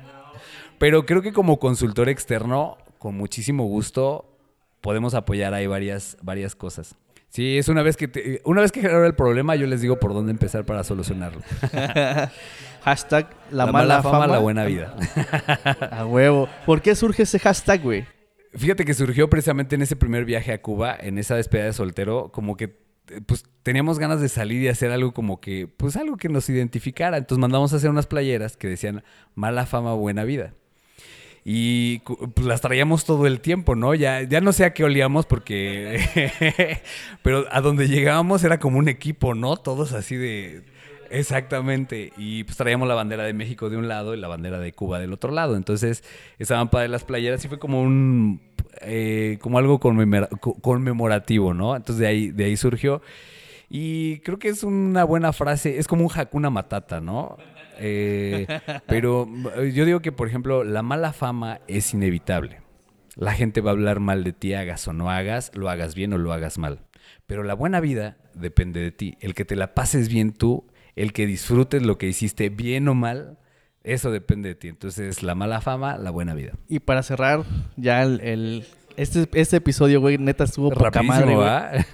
Pero 0.78 1.04
creo 1.06 1.22
que 1.22 1.32
como 1.32 1.58
consultor 1.58 2.08
externo, 2.08 2.78
con 2.98 3.16
muchísimo 3.16 3.64
gusto, 3.64 4.38
podemos 4.80 5.14
apoyar 5.14 5.52
ahí 5.54 5.66
varias, 5.66 6.16
varias 6.22 6.54
cosas. 6.54 6.94
Sí, 7.28 7.58
es 7.58 7.68
una 7.68 7.82
vez 7.82 7.96
que 7.96 8.08
te- 8.08 8.40
una 8.44 8.60
vez 8.60 8.72
que 8.72 8.80
genero 8.80 9.06
el 9.06 9.14
problema, 9.14 9.54
yo 9.54 9.66
les 9.66 9.80
digo 9.80 10.00
por 10.00 10.14
dónde 10.14 10.32
empezar 10.32 10.64
para 10.64 10.82
solucionarlo. 10.82 11.42
hashtag 12.84 13.28
la, 13.50 13.66
mala, 13.66 14.02
fama, 14.02 14.26
la 14.26 14.38
buena 14.38 14.64
vida. 14.64 14.96
A 15.92 16.06
huevo. 16.06 16.48
¿Por 16.66 16.80
qué 16.82 16.94
surge 16.94 17.22
ese 17.22 17.38
hashtag, 17.38 17.82
güey? 17.82 18.04
Fíjate 18.54 18.84
que 18.84 18.94
surgió 18.94 19.30
precisamente 19.30 19.76
en 19.76 19.82
ese 19.82 19.94
primer 19.94 20.24
viaje 20.24 20.52
a 20.52 20.60
Cuba, 20.60 20.96
en 20.98 21.18
esa 21.18 21.36
despedida 21.36 21.66
de 21.66 21.72
soltero, 21.72 22.32
como 22.32 22.56
que 22.56 22.80
pues 23.26 23.44
teníamos 23.62 23.98
ganas 23.98 24.20
de 24.20 24.28
salir 24.28 24.62
y 24.62 24.68
hacer 24.68 24.90
algo 24.90 25.12
como 25.12 25.40
que, 25.40 25.68
pues 25.76 25.96
algo 25.96 26.16
que 26.16 26.28
nos 26.28 26.48
identificara. 26.48 27.16
Entonces 27.16 27.40
mandamos 27.40 27.72
a 27.72 27.76
hacer 27.76 27.90
unas 27.90 28.06
playeras 28.06 28.56
que 28.56 28.68
decían 28.68 29.02
mala 29.34 29.66
fama, 29.66 29.94
buena 29.94 30.24
vida. 30.24 30.54
Y 31.44 32.00
pues, 32.00 32.46
las 32.46 32.60
traíamos 32.60 33.04
todo 33.04 33.26
el 33.26 33.40
tiempo, 33.40 33.74
¿no? 33.74 33.94
Ya, 33.94 34.22
ya 34.22 34.40
no 34.40 34.52
sé 34.52 34.64
a 34.64 34.74
qué 34.74 34.84
olíamos 34.84 35.26
porque... 35.26 36.80
Pero 37.22 37.46
a 37.50 37.60
donde 37.60 37.88
llegábamos 37.88 38.44
era 38.44 38.58
como 38.58 38.78
un 38.78 38.88
equipo, 38.88 39.34
¿no? 39.34 39.56
Todos 39.56 39.92
así 39.92 40.16
de... 40.16 40.62
Exactamente. 41.10 42.12
Y 42.16 42.44
pues 42.44 42.56
traíamos 42.56 42.86
la 42.86 42.94
bandera 42.94 43.24
de 43.24 43.32
México 43.32 43.68
de 43.68 43.76
un 43.76 43.88
lado 43.88 44.14
y 44.14 44.20
la 44.20 44.28
bandera 44.28 44.60
de 44.60 44.72
Cuba 44.72 45.00
del 45.00 45.12
otro 45.12 45.32
lado. 45.32 45.56
Entonces 45.56 46.04
estaban 46.38 46.70
padres 46.70 46.90
las 46.90 47.04
playeras 47.04 47.44
y 47.44 47.48
fue 47.48 47.58
como 47.58 47.82
un... 47.82 48.40
eh, 48.82 49.38
como 49.40 49.58
algo 49.58 49.78
conmemora- 49.80 50.28
co- 50.40 50.54
conmemorativo, 50.60 51.54
¿no? 51.54 51.76
Entonces 51.76 52.00
de 52.00 52.06
ahí, 52.06 52.30
de 52.30 52.44
ahí 52.44 52.56
surgió. 52.56 53.02
Y 53.68 54.18
creo 54.20 54.38
que 54.38 54.48
es 54.48 54.62
una 54.64 55.04
buena 55.04 55.32
frase, 55.32 55.78
es 55.78 55.86
como 55.86 56.04
un 56.04 56.10
Hakuna 56.14 56.50
Matata, 56.50 57.00
¿no? 57.00 57.36
Eh, 57.78 58.46
pero 58.86 59.28
eh, 59.56 59.72
yo 59.72 59.84
digo 59.84 60.00
que, 60.00 60.12
por 60.12 60.28
ejemplo, 60.28 60.64
la 60.64 60.82
mala 60.82 61.12
fama 61.12 61.60
es 61.68 61.94
inevitable. 61.94 62.60
La 63.16 63.32
gente 63.32 63.60
va 63.60 63.70
a 63.70 63.74
hablar 63.74 64.00
mal 64.00 64.24
de 64.24 64.32
ti, 64.32 64.54
hagas 64.54 64.86
o 64.88 64.92
no 64.92 65.10
hagas, 65.10 65.50
lo 65.54 65.68
hagas 65.68 65.94
bien 65.94 66.12
o 66.12 66.18
lo 66.18 66.32
hagas 66.32 66.58
mal. 66.58 66.80
Pero 67.26 67.42
la 67.44 67.54
buena 67.54 67.80
vida 67.80 68.16
depende 68.34 68.80
de 68.80 68.90
ti. 68.92 69.16
El 69.20 69.34
que 69.34 69.44
te 69.44 69.56
la 69.56 69.74
pases 69.74 70.08
bien 70.08 70.32
tú, 70.32 70.66
el 70.96 71.12
que 71.12 71.26
disfrutes 71.26 71.82
lo 71.84 71.96
que 71.98 72.08
hiciste 72.08 72.48
bien 72.48 72.88
o 72.88 72.94
mal, 72.94 73.38
eso 73.84 74.10
depende 74.10 74.50
de 74.50 74.54
ti. 74.54 74.68
Entonces, 74.68 75.22
la 75.22 75.34
mala 75.34 75.60
fama, 75.60 75.96
la 75.98 76.10
buena 76.10 76.34
vida. 76.34 76.52
Y 76.68 76.80
para 76.80 77.02
cerrar, 77.02 77.44
ya 77.76 78.02
el, 78.02 78.20
el- 78.20 78.64
este, 78.96 79.26
este 79.32 79.56
episodio, 79.56 80.00
güey, 80.00 80.18
neta 80.18 80.44
estuvo 80.44 80.70
poca 80.70 81.02
madre. 81.02 81.34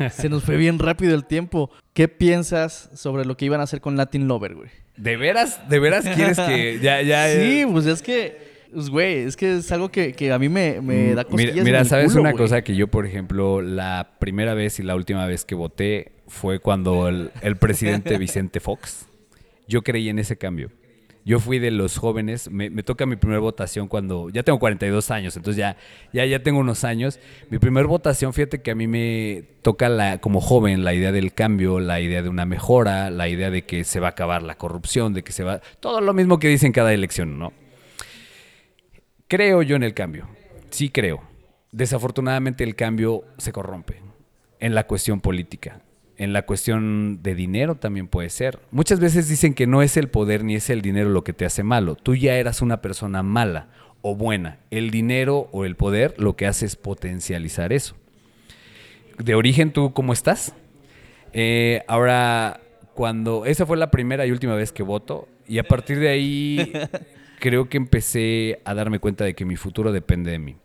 Se 0.11 0.28
nos 0.28 0.43
fue 0.45 0.57
bien 0.57 0.78
rápido 0.78 1.14
el 1.14 1.24
tiempo. 1.24 1.70
¿Qué 1.93 2.09
piensas 2.09 2.91
sobre 2.95 3.24
lo 3.24 3.37
que 3.37 3.45
iban 3.45 3.61
a 3.61 3.64
hacer 3.64 3.80
con 3.80 3.97
Latin 3.97 4.26
Lover, 4.26 4.55
güey? 4.55 4.70
¿De 4.97 5.16
veras? 5.16 5.68
¿De 5.68 5.78
veras 5.78 6.05
quieres 6.14 6.39
que 6.41 6.78
ya, 6.82 7.03
ya... 7.03 7.28
Sí, 7.28 7.61
eh, 7.61 7.68
pues 7.70 7.87
es 7.87 8.03
que, 8.03 8.66
pues, 8.72 8.89
güey, 8.91 9.18
es 9.18 9.37
que 9.37 9.57
es 9.59 9.70
algo 9.70 9.91
que, 9.91 10.14
que 10.14 10.32
a 10.32 10.39
mí 10.39 10.49
me, 10.49 10.80
me 10.80 11.14
da 11.14 11.24
cosquillas 11.24 11.53
Mira, 11.55 11.64
mira, 11.64 11.78
en 11.78 11.84
el 11.84 11.89
sabes 11.89 12.07
culo, 12.09 12.22
una 12.22 12.30
güey. 12.32 12.43
cosa 12.43 12.62
que 12.62 12.74
yo, 12.74 12.89
por 12.89 13.07
ejemplo, 13.07 13.61
la 13.62 14.16
primera 14.18 14.55
vez 14.55 14.80
y 14.80 14.82
la 14.82 14.97
última 14.97 15.26
vez 15.26 15.45
que 15.45 15.55
voté 15.55 16.12
fue 16.26 16.59
cuando 16.59 17.09
el, 17.09 17.30
el 17.43 17.57
presidente 17.57 18.18
Vicente 18.18 18.59
Fox, 18.59 19.07
yo 19.68 19.82
creí 19.82 20.09
en 20.09 20.18
ese 20.18 20.37
cambio. 20.39 20.70
Yo 21.27 21.41
fui 21.41 21.59
de 21.59 21.72
los 21.72 21.99
jóvenes, 21.99 22.49
me, 22.53 22.70
toca 22.85 23.05
mi 23.05 23.16
primera 23.16 23.41
votación 23.41 23.89
cuando, 23.89 24.31
ya 24.31 24.45
tengo 24.45 24.61
42 24.61 25.11
años, 25.11 25.37
entonces 25.37 25.59
ya, 25.59 25.77
ya, 26.12 26.24
ya 26.24 26.41
tengo 26.41 26.61
unos 26.61 26.85
años. 26.85 27.18
Mi 27.51 27.59
primera 27.59 27.89
votación, 27.89 28.33
fíjate 28.33 28.62
que 28.62 28.70
a 28.70 28.77
mí 28.77 28.87
me 28.87 29.43
toca 29.62 29.89
la, 29.89 30.18
como 30.18 30.41
joven 30.41 30.85
la 30.85 30.95
idea 30.95 31.11
del 31.11 31.35
cambio, 31.35 31.81
la 31.81 32.01
idea 32.01 32.22
de 32.22 32.29
una 32.29 32.47
mejora, 32.47 33.11
la 33.11 33.29
idea 33.29 33.51
de 33.51 33.64
que 33.64 33.83
se 33.83 33.99
va 33.99 34.07
a 34.07 34.11
acabar 34.11 34.45
la 34.45 34.57
corrupción, 34.57 35.14
de 35.14 35.24
que 35.24 35.33
se 35.33 35.43
va, 35.43 35.61
todo 35.81 36.01
lo 36.01 36.14
mismo 36.14 36.39
que 36.39 36.47
dicen 36.47 36.70
cada 36.70 36.95
elección, 36.95 37.41
¿no? 37.41 37.53
Creo 39.27 39.62
yo 39.62 39.74
en 39.74 39.83
el 39.83 39.95
cambio. 39.95 40.29
Sí 40.70 40.91
creo. 40.91 41.24
Desafortunadamente 41.72 42.62
el 42.62 42.77
cambio 42.77 43.24
se 43.39 43.51
corrompe 43.51 44.01
en 44.61 44.77
la 44.77 44.87
cuestión 44.87 45.20
política. 45.20 45.81
En 46.19 46.33
la 46.33 46.47
cuestión 46.47 47.23
de 47.23 47.35
dinero 47.35 47.75
también 47.75 48.09
puede 48.09 48.31
ser. 48.31 48.59
Muchas 48.71 49.01
veces 49.01 49.29
dicen 49.29 49.53
que 49.53 49.67
no 49.67 49.83
es 49.83 49.97
el 49.97 50.09
poder 50.09 50.45
ni 50.45 50.55
es 50.55 50.71
el 50.71 50.81
dinero 50.81 51.11
lo 51.11 51.25
que 51.25 51.35
te 51.35 51.45
hace 51.45 51.62
malo. 51.62 51.95
Tú 51.95 52.14
ya 52.14 52.37
eras 52.37 52.62
una 52.62 52.81
persona 52.81 53.23
mala 53.23 53.69
o 54.01 54.14
buena. 54.14 54.59
El 54.71 54.91
dinero 54.91 55.49
o 55.53 55.64
el 55.64 55.77
poder 55.77 56.14
lo 56.17 56.35
que 56.37 56.47
hace 56.47 56.64
es 56.64 56.77
potencializar 56.77 57.73
eso. 57.73 57.97
De 59.19 59.35
origen, 59.35 59.73
¿tú 59.73 59.93
cómo 59.93 60.12
estás? 60.12 60.55
Eh, 61.33 61.83
ahora, 61.87 62.61
cuando... 62.95 63.45
Esa 63.45 63.67
fue 63.67 63.77
la 63.77 63.91
primera 63.91 64.25
y 64.25 64.31
última 64.31 64.55
vez 64.55 64.73
que 64.73 64.83
voto. 64.83 65.29
Y 65.47 65.59
a 65.59 65.64
partir 65.64 65.99
de 65.99 66.09
ahí 66.09 66.73
creo 67.41 67.69
que 67.69 67.77
empecé 67.77 68.61
a 68.64 68.73
darme 68.73 69.01
cuenta 69.01 69.25
de 69.25 69.35
que 69.35 69.45
mi 69.45 69.57
futuro 69.57 69.93
depende 69.93 70.31
de 70.31 70.39
mí. 70.39 70.57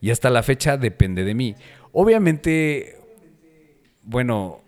Y 0.00 0.10
hasta 0.10 0.30
la 0.30 0.44
fecha 0.44 0.76
depende 0.76 1.24
de 1.24 1.34
mí. 1.34 1.56
Obviamente, 1.92 2.98
bueno, 4.02 4.60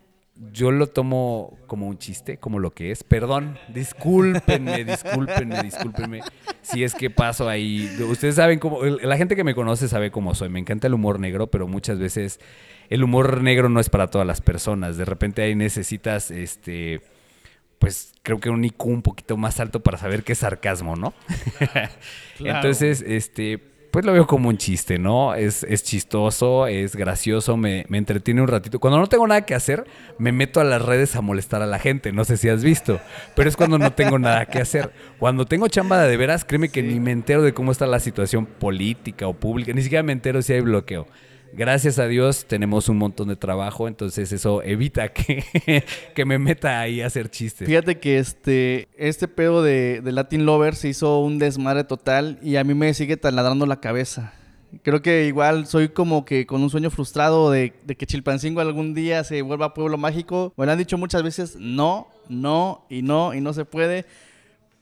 yo 0.52 0.70
lo 0.70 0.86
tomo 0.86 1.58
como 1.66 1.88
un 1.88 1.98
chiste, 1.98 2.38
como 2.38 2.58
lo 2.58 2.70
que 2.70 2.90
es. 2.90 3.02
Perdón, 3.02 3.58
discúlpenme, 3.68 4.84
discúlpenme, 4.84 5.62
discúlpenme. 5.62 6.20
Si 6.62 6.84
es 6.84 6.94
que 6.94 7.10
paso 7.10 7.48
ahí. 7.48 7.90
Ustedes 8.08 8.36
saben 8.36 8.58
cómo. 8.58 8.84
La 8.84 9.16
gente 9.16 9.36
que 9.36 9.44
me 9.44 9.54
conoce 9.54 9.88
sabe 9.88 10.10
cómo 10.10 10.34
soy. 10.34 10.48
Me 10.48 10.60
encanta 10.60 10.86
el 10.86 10.94
humor 10.94 11.18
negro, 11.18 11.48
pero 11.48 11.66
muchas 11.66 11.98
veces 11.98 12.40
el 12.88 13.02
humor 13.02 13.42
negro 13.42 13.68
no 13.68 13.80
es 13.80 13.90
para 13.90 14.08
todas 14.08 14.26
las 14.26 14.40
personas. 14.40 14.96
De 14.96 15.04
repente 15.04 15.42
ahí 15.42 15.54
necesitas 15.54 16.30
este. 16.30 17.00
Pues 17.78 18.12
creo 18.22 18.40
que 18.40 18.50
un 18.50 18.64
IQ 18.64 18.86
un 18.86 19.02
poquito 19.02 19.36
más 19.36 19.60
alto 19.60 19.80
para 19.80 19.98
saber 19.98 20.24
qué 20.24 20.32
es 20.32 20.38
sarcasmo, 20.38 20.96
¿no? 20.96 21.14
Claro. 22.38 22.58
Entonces, 22.58 23.02
este, 23.04 23.67
pues 23.90 24.04
lo 24.04 24.12
veo 24.12 24.26
como 24.26 24.48
un 24.48 24.58
chiste, 24.58 24.98
¿no? 24.98 25.34
Es, 25.34 25.64
es 25.64 25.82
chistoso, 25.82 26.66
es 26.66 26.94
gracioso, 26.94 27.56
me, 27.56 27.84
me 27.88 27.98
entretiene 27.98 28.42
un 28.42 28.48
ratito. 28.48 28.78
Cuando 28.78 28.98
no 28.98 29.06
tengo 29.06 29.26
nada 29.26 29.42
que 29.42 29.54
hacer, 29.54 29.86
me 30.18 30.32
meto 30.32 30.60
a 30.60 30.64
las 30.64 30.82
redes 30.82 31.16
a 31.16 31.20
molestar 31.20 31.62
a 31.62 31.66
la 31.66 31.78
gente. 31.78 32.12
No 32.12 32.24
sé 32.24 32.36
si 32.36 32.48
has 32.48 32.62
visto, 32.62 33.00
pero 33.34 33.48
es 33.48 33.56
cuando 33.56 33.78
no 33.78 33.92
tengo 33.92 34.18
nada 34.18 34.46
que 34.46 34.60
hacer. 34.60 34.92
Cuando 35.18 35.46
tengo 35.46 35.68
chamba 35.68 36.02
de 36.02 36.16
veras, 36.16 36.44
créeme 36.44 36.68
que 36.68 36.82
ni 36.82 37.00
me 37.00 37.12
entero 37.12 37.42
de 37.42 37.54
cómo 37.54 37.72
está 37.72 37.86
la 37.86 38.00
situación 38.00 38.46
política 38.46 39.26
o 39.26 39.34
pública, 39.34 39.72
ni 39.72 39.82
siquiera 39.82 40.02
me 40.02 40.12
entero 40.12 40.42
si 40.42 40.52
hay 40.52 40.60
bloqueo. 40.60 41.06
Gracias 41.52 41.98
a 41.98 42.06
Dios 42.06 42.44
tenemos 42.46 42.88
un 42.88 42.98
montón 42.98 43.28
de 43.28 43.36
trabajo, 43.36 43.88
entonces 43.88 44.32
eso 44.32 44.62
evita 44.62 45.08
que, 45.12 45.44
que 46.14 46.24
me 46.24 46.38
meta 46.38 46.80
ahí 46.80 47.00
a 47.00 47.06
hacer 47.06 47.30
chistes. 47.30 47.66
Fíjate 47.66 47.98
que 47.98 48.18
este, 48.18 48.88
este 48.96 49.28
pedo 49.28 49.62
de, 49.62 50.00
de 50.02 50.12
Latin 50.12 50.46
Lover 50.46 50.74
se 50.74 50.88
hizo 50.88 51.20
un 51.20 51.38
desmadre 51.38 51.84
total 51.84 52.38
y 52.42 52.56
a 52.56 52.64
mí 52.64 52.74
me 52.74 52.92
sigue 52.94 53.16
taladrando 53.16 53.66
la 53.66 53.80
cabeza. 53.80 54.34
Creo 54.82 55.00
que 55.00 55.24
igual 55.26 55.66
soy 55.66 55.88
como 55.88 56.24
que 56.24 56.46
con 56.46 56.62
un 56.62 56.68
sueño 56.68 56.90
frustrado 56.90 57.50
de, 57.50 57.72
de 57.84 57.96
que 57.96 58.06
Chilpancingo 58.06 58.60
algún 58.60 58.92
día 58.92 59.24
se 59.24 59.40
vuelva 59.42 59.72
pueblo 59.72 59.96
mágico. 59.96 60.52
Me 60.56 60.66
lo 60.66 60.72
han 60.72 60.78
dicho 60.78 60.98
muchas 60.98 61.22
veces, 61.22 61.56
no, 61.58 62.08
no 62.28 62.84
y 62.90 63.02
no 63.02 63.32
y 63.34 63.40
no 63.40 63.54
se 63.54 63.64
puede. 63.64 64.04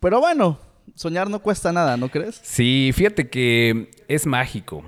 Pero 0.01 0.19
bueno, 0.19 0.59
soñar 0.95 1.31
no 1.31 1.41
cuesta 1.41 1.73
nada, 1.73 1.97
¿no 1.97 2.09
crees? 2.09 2.41
Sí, 2.43 2.91
fíjate 2.95 3.29
que 3.29 3.91
es 4.09 4.27
mágico. 4.27 4.85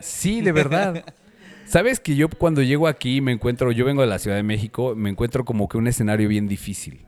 Sí, 0.00 0.40
de 0.40 0.52
verdad. 0.52 1.04
Sabes 1.66 1.98
que 1.98 2.14
yo 2.14 2.28
cuando 2.28 2.62
llego 2.62 2.86
aquí 2.86 3.20
me 3.20 3.32
encuentro, 3.32 3.72
yo 3.72 3.84
vengo 3.84 4.02
de 4.02 4.08
la 4.08 4.20
Ciudad 4.20 4.36
de 4.36 4.44
México, 4.44 4.94
me 4.94 5.10
encuentro 5.10 5.44
como 5.44 5.68
que 5.68 5.78
un 5.78 5.88
escenario 5.88 6.28
bien 6.28 6.46
difícil. 6.46 7.06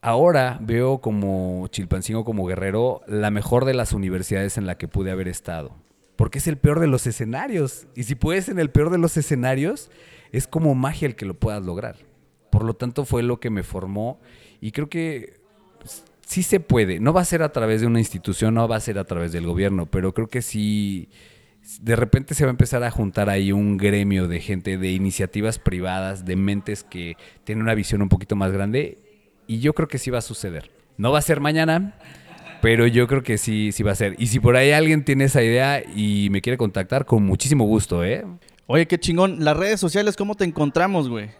Ahora 0.00 0.58
veo 0.60 0.98
como 1.00 1.66
Chilpancingo, 1.68 2.24
como 2.24 2.46
Guerrero, 2.46 3.00
la 3.08 3.32
mejor 3.32 3.64
de 3.64 3.74
las 3.74 3.92
universidades 3.92 4.56
en 4.56 4.66
la 4.66 4.78
que 4.78 4.86
pude 4.86 5.10
haber 5.10 5.26
estado. 5.26 5.74
Porque 6.14 6.38
es 6.38 6.46
el 6.46 6.58
peor 6.58 6.78
de 6.78 6.86
los 6.86 7.06
escenarios. 7.08 7.88
Y 7.96 8.04
si 8.04 8.14
puedes 8.14 8.48
en 8.48 8.60
el 8.60 8.70
peor 8.70 8.90
de 8.90 8.98
los 8.98 9.16
escenarios, 9.16 9.90
es 10.30 10.46
como 10.46 10.74
magia 10.76 11.06
el 11.06 11.16
que 11.16 11.26
lo 11.26 11.34
puedas 11.34 11.64
lograr. 11.64 11.96
Por 12.50 12.64
lo 12.64 12.74
tanto, 12.74 13.04
fue 13.04 13.24
lo 13.24 13.40
que 13.40 13.50
me 13.50 13.64
formó. 13.64 14.20
Y 14.60 14.70
creo 14.70 14.88
que 14.88 15.40
sí 16.24 16.44
se 16.44 16.60
puede. 16.60 17.00
No 17.00 17.12
va 17.12 17.22
a 17.22 17.24
ser 17.24 17.42
a 17.42 17.52
través 17.52 17.80
de 17.80 17.88
una 17.88 17.98
institución, 17.98 18.54
no 18.54 18.68
va 18.68 18.76
a 18.76 18.80
ser 18.80 18.98
a 18.98 19.04
través 19.04 19.32
del 19.32 19.46
gobierno, 19.46 19.86
pero 19.86 20.14
creo 20.14 20.28
que 20.28 20.42
sí. 20.42 21.08
De 21.80 21.96
repente 21.96 22.34
se 22.34 22.44
va 22.44 22.50
a 22.50 22.52
empezar 22.52 22.82
a 22.82 22.90
juntar 22.90 23.28
ahí 23.28 23.52
un 23.52 23.76
gremio 23.76 24.26
de 24.26 24.40
gente, 24.40 24.78
de 24.78 24.90
iniciativas 24.90 25.58
privadas, 25.58 26.24
de 26.24 26.36
mentes 26.36 26.82
que 26.82 27.16
tienen 27.44 27.62
una 27.62 27.74
visión 27.74 28.00
un 28.02 28.08
poquito 28.08 28.36
más 28.36 28.52
grande. 28.52 28.98
Y 29.46 29.60
yo 29.60 29.74
creo 29.74 29.88
que 29.88 29.98
sí 29.98 30.10
va 30.10 30.18
a 30.18 30.22
suceder. 30.22 30.70
No 30.96 31.12
va 31.12 31.18
a 31.18 31.22
ser 31.22 31.40
mañana, 31.40 31.94
pero 32.60 32.86
yo 32.86 33.06
creo 33.06 33.22
que 33.22 33.38
sí, 33.38 33.70
sí 33.72 33.82
va 33.82 33.92
a 33.92 33.96
ser. 33.96 34.14
Y 34.18 34.28
si 34.28 34.40
por 34.40 34.56
ahí 34.56 34.72
alguien 34.72 35.04
tiene 35.04 35.24
esa 35.24 35.42
idea 35.42 35.82
y 35.82 36.28
me 36.30 36.40
quiere 36.40 36.56
contactar, 36.56 37.04
con 37.04 37.24
muchísimo 37.24 37.64
gusto, 37.64 38.04
¿eh? 38.04 38.24
Oye, 38.66 38.86
qué 38.86 38.98
chingón. 38.98 39.44
Las 39.44 39.56
redes 39.56 39.78
sociales, 39.78 40.16
¿cómo 40.16 40.34
te 40.34 40.44
encontramos, 40.44 41.08
güey? 41.08 41.30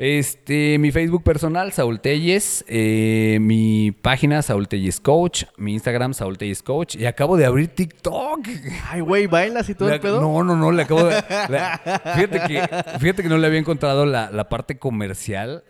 Este, 0.00 0.78
mi 0.78 0.92
Facebook 0.92 1.24
personal, 1.24 1.72
Saúl 1.72 2.00
Telles, 2.00 2.64
eh, 2.68 3.38
mi 3.40 3.90
página, 3.90 4.42
Saúl 4.42 4.68
Telles 4.68 5.00
Coach, 5.00 5.42
mi 5.56 5.72
Instagram, 5.74 6.14
Saúl 6.14 6.38
Telles 6.38 6.62
Coach, 6.62 6.94
y 6.94 7.04
acabo 7.04 7.36
de 7.36 7.44
abrir 7.44 7.66
TikTok. 7.66 8.46
Ay, 8.90 9.00
güey, 9.00 9.26
¿bailas 9.26 9.68
y 9.68 9.74
todo 9.74 9.92
el 9.92 9.98
pedo? 9.98 10.20
No, 10.20 10.44
no, 10.44 10.54
no, 10.54 10.70
le 10.70 10.82
acabo 10.82 11.02
de... 11.02 11.14
la- 11.48 11.80
fíjate, 12.14 12.40
que, 12.46 12.62
fíjate 13.00 13.22
que 13.24 13.28
no 13.28 13.38
le 13.38 13.46
había 13.48 13.58
encontrado 13.58 14.06
la, 14.06 14.30
la 14.30 14.48
parte 14.48 14.78
comercial 14.78 15.64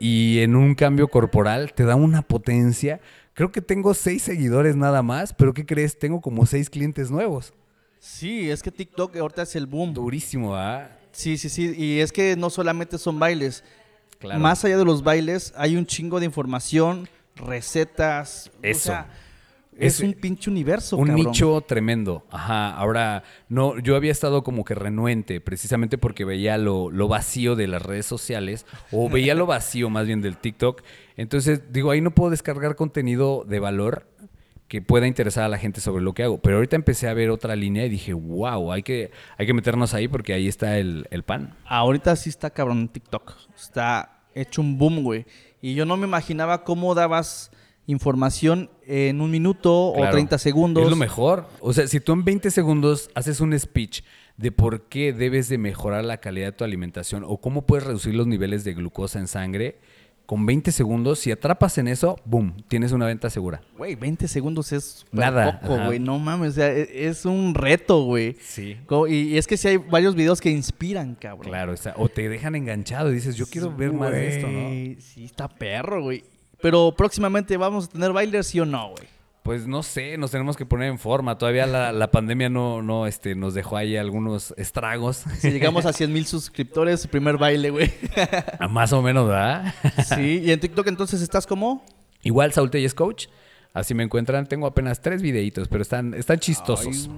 y 0.00 0.40
en 0.40 0.56
un 0.56 0.74
cambio 0.74 1.06
corporal 1.06 1.72
te 1.72 1.84
da 1.84 1.94
una 1.94 2.22
potencia. 2.22 3.00
Creo 3.32 3.52
que 3.52 3.62
tengo 3.62 3.94
seis 3.94 4.22
seguidores 4.22 4.74
nada 4.74 5.02
más, 5.02 5.32
pero 5.32 5.54
¿qué 5.54 5.64
crees? 5.64 5.96
Tengo 6.00 6.20
como 6.20 6.46
seis 6.46 6.68
clientes 6.68 7.12
nuevos. 7.12 7.54
Sí, 8.00 8.50
es 8.50 8.60
que 8.60 8.72
TikTok 8.72 9.16
ahorita 9.16 9.42
es 9.42 9.54
el 9.54 9.66
boom. 9.66 9.94
Durísimo, 9.94 10.56
¿ah? 10.56 10.88
Sí, 11.18 11.36
sí, 11.36 11.48
sí. 11.48 11.74
Y 11.76 11.98
es 11.98 12.12
que 12.12 12.36
no 12.36 12.48
solamente 12.48 12.96
son 12.96 13.18
bailes. 13.18 13.64
Claro. 14.20 14.38
Más 14.40 14.64
allá 14.64 14.78
de 14.78 14.84
los 14.84 15.02
bailes, 15.02 15.52
hay 15.56 15.76
un 15.76 15.84
chingo 15.84 16.20
de 16.20 16.26
información, 16.26 17.08
recetas. 17.34 18.50
o 18.56 18.58
Eso. 18.62 18.80
sea, 18.86 19.08
es 19.76 19.94
Es 19.94 20.00
un 20.00 20.12
pinche 20.14 20.48
universo, 20.48 20.96
Un 20.96 21.08
cabrón. 21.08 21.26
nicho 21.26 21.60
tremendo. 21.66 22.24
Ajá. 22.30 22.70
Ahora, 22.76 23.24
no, 23.48 23.78
yo 23.80 23.96
había 23.96 24.12
estado 24.12 24.42
como 24.44 24.64
que 24.64 24.74
renuente, 24.76 25.40
precisamente 25.40 25.98
porque 25.98 26.24
veía 26.24 26.56
lo, 26.56 26.88
lo 26.90 27.08
vacío 27.08 27.56
de 27.56 27.66
las 27.66 27.82
redes 27.82 28.06
sociales, 28.06 28.64
o 28.92 29.08
veía 29.10 29.34
lo 29.34 29.46
vacío 29.46 29.90
más 29.90 30.06
bien 30.06 30.20
del 30.22 30.36
TikTok. 30.36 30.82
Entonces, 31.16 31.72
digo, 31.72 31.90
ahí 31.90 32.00
no 32.00 32.12
puedo 32.12 32.30
descargar 32.30 32.76
contenido 32.76 33.44
de 33.46 33.58
valor 33.58 34.06
que 34.68 34.82
pueda 34.82 35.06
interesar 35.06 35.44
a 35.44 35.48
la 35.48 35.58
gente 35.58 35.80
sobre 35.80 36.02
lo 36.02 36.12
que 36.12 36.22
hago. 36.22 36.38
Pero 36.38 36.56
ahorita 36.56 36.76
empecé 36.76 37.08
a 37.08 37.14
ver 37.14 37.30
otra 37.30 37.56
línea 37.56 37.86
y 37.86 37.88
dije, 37.88 38.12
wow, 38.12 38.70
hay 38.70 38.82
que, 38.82 39.10
hay 39.38 39.46
que 39.46 39.54
meternos 39.54 39.94
ahí 39.94 40.08
porque 40.08 40.34
ahí 40.34 40.46
está 40.46 40.78
el, 40.78 41.06
el 41.10 41.22
pan. 41.22 41.56
Ahorita 41.66 42.14
sí 42.16 42.28
está 42.28 42.50
cabrón 42.50 42.88
TikTok. 42.88 43.32
Está 43.56 44.20
hecho 44.34 44.60
un 44.60 44.76
boom, 44.78 45.02
güey. 45.02 45.24
Y 45.62 45.74
yo 45.74 45.86
no 45.86 45.96
me 45.96 46.06
imaginaba 46.06 46.64
cómo 46.64 46.94
dabas 46.94 47.50
información 47.86 48.70
en 48.86 49.20
un 49.22 49.30
minuto 49.30 49.74
o 49.88 49.94
Claro. 49.94 50.12
30 50.12 50.36
segundos. 50.38 50.84
Es 50.84 50.90
lo 50.90 50.96
mejor. 50.96 51.46
O 51.60 51.72
sea, 51.72 51.86
si 51.88 52.00
tú 52.00 52.12
en 52.12 52.24
20 52.24 52.50
segundos 52.50 53.10
haces 53.14 53.40
un 53.40 53.58
speech 53.58 54.02
de 54.36 54.52
por 54.52 54.82
qué 54.88 55.12
debes 55.14 55.48
de 55.48 55.56
mejorar 55.58 56.04
la 56.04 56.18
calidad 56.18 56.48
de 56.48 56.52
tu 56.52 56.64
alimentación 56.64 57.24
o 57.26 57.38
cómo 57.40 57.66
puedes 57.66 57.86
reducir 57.86 58.14
los 58.14 58.26
niveles 58.26 58.62
de 58.64 58.74
glucosa 58.74 59.18
en 59.18 59.26
sangre, 59.26 59.80
con 60.28 60.44
20 60.44 60.72
segundos, 60.72 61.20
si 61.20 61.30
atrapas 61.30 61.78
en 61.78 61.88
eso, 61.88 62.20
boom, 62.26 62.54
tienes 62.68 62.92
una 62.92 63.06
venta 63.06 63.30
segura. 63.30 63.62
Güey, 63.78 63.94
20 63.94 64.28
segundos 64.28 64.72
es 64.72 65.06
Nada, 65.10 65.58
poco, 65.58 65.86
güey. 65.86 65.98
No 65.98 66.18
mames, 66.18 66.50
o 66.50 66.52
sea, 66.52 66.70
e- 66.70 67.06
es 67.08 67.24
un 67.24 67.54
reto, 67.54 68.02
güey. 68.02 68.36
Sí. 68.38 68.76
Y, 69.08 69.38
es 69.38 69.46
que 69.46 69.56
sí 69.56 69.68
hay 69.68 69.76
varios 69.78 70.14
videos 70.14 70.42
que 70.42 70.50
inspiran, 70.50 71.14
cabrón. 71.14 71.48
Claro, 71.48 71.74
o 71.96 72.08
te 72.10 72.28
dejan 72.28 72.54
enganchado 72.56 73.10
y 73.10 73.14
dices, 73.14 73.36
yo 73.36 73.46
quiero 73.46 73.74
ver 73.74 73.90
más 73.94 74.10
de 74.10 74.28
esto, 74.28 74.48
¿no? 74.48 75.00
Sí, 75.00 75.24
está 75.24 75.48
perro, 75.48 76.02
güey. 76.02 76.22
Pero 76.60 76.92
próximamente 76.94 77.56
vamos 77.56 77.86
a 77.86 77.88
tener 77.88 78.12
bailers, 78.12 78.48
¿sí 78.48 78.60
o 78.60 78.66
no, 78.66 78.90
güey? 78.90 79.08
Pues 79.48 79.66
no 79.66 79.82
sé, 79.82 80.18
nos 80.18 80.30
tenemos 80.30 80.58
que 80.58 80.66
poner 80.66 80.90
en 80.90 80.98
forma. 80.98 81.38
Todavía 81.38 81.64
la, 81.64 81.90
la 81.90 82.10
pandemia 82.10 82.50
no, 82.50 82.82
no 82.82 83.06
este, 83.06 83.34
nos 83.34 83.54
dejó 83.54 83.78
ahí 83.78 83.96
algunos 83.96 84.52
estragos. 84.58 85.24
Si 85.38 85.50
llegamos 85.50 85.86
a 85.86 85.94
100 85.94 86.12
mil 86.12 86.26
suscriptores, 86.26 87.06
primer 87.06 87.38
baile, 87.38 87.70
güey. 87.70 87.90
Más 88.68 88.92
o 88.92 89.00
menos, 89.00 89.26
¿verdad? 89.26 89.74
Sí, 90.04 90.42
y 90.44 90.50
en 90.50 90.60
TikTok 90.60 90.88
entonces 90.88 91.22
estás 91.22 91.46
como... 91.46 91.82
Igual 92.22 92.52
Saúl 92.52 92.70
Telles 92.70 92.92
Coach. 92.92 93.28
Así 93.78 93.94
me 93.94 94.02
encuentran. 94.02 94.46
Tengo 94.46 94.66
apenas 94.66 95.00
tres 95.00 95.22
videitos, 95.22 95.68
pero 95.68 95.82
están, 95.82 96.14
están 96.14 96.38
chistosos. 96.38 97.08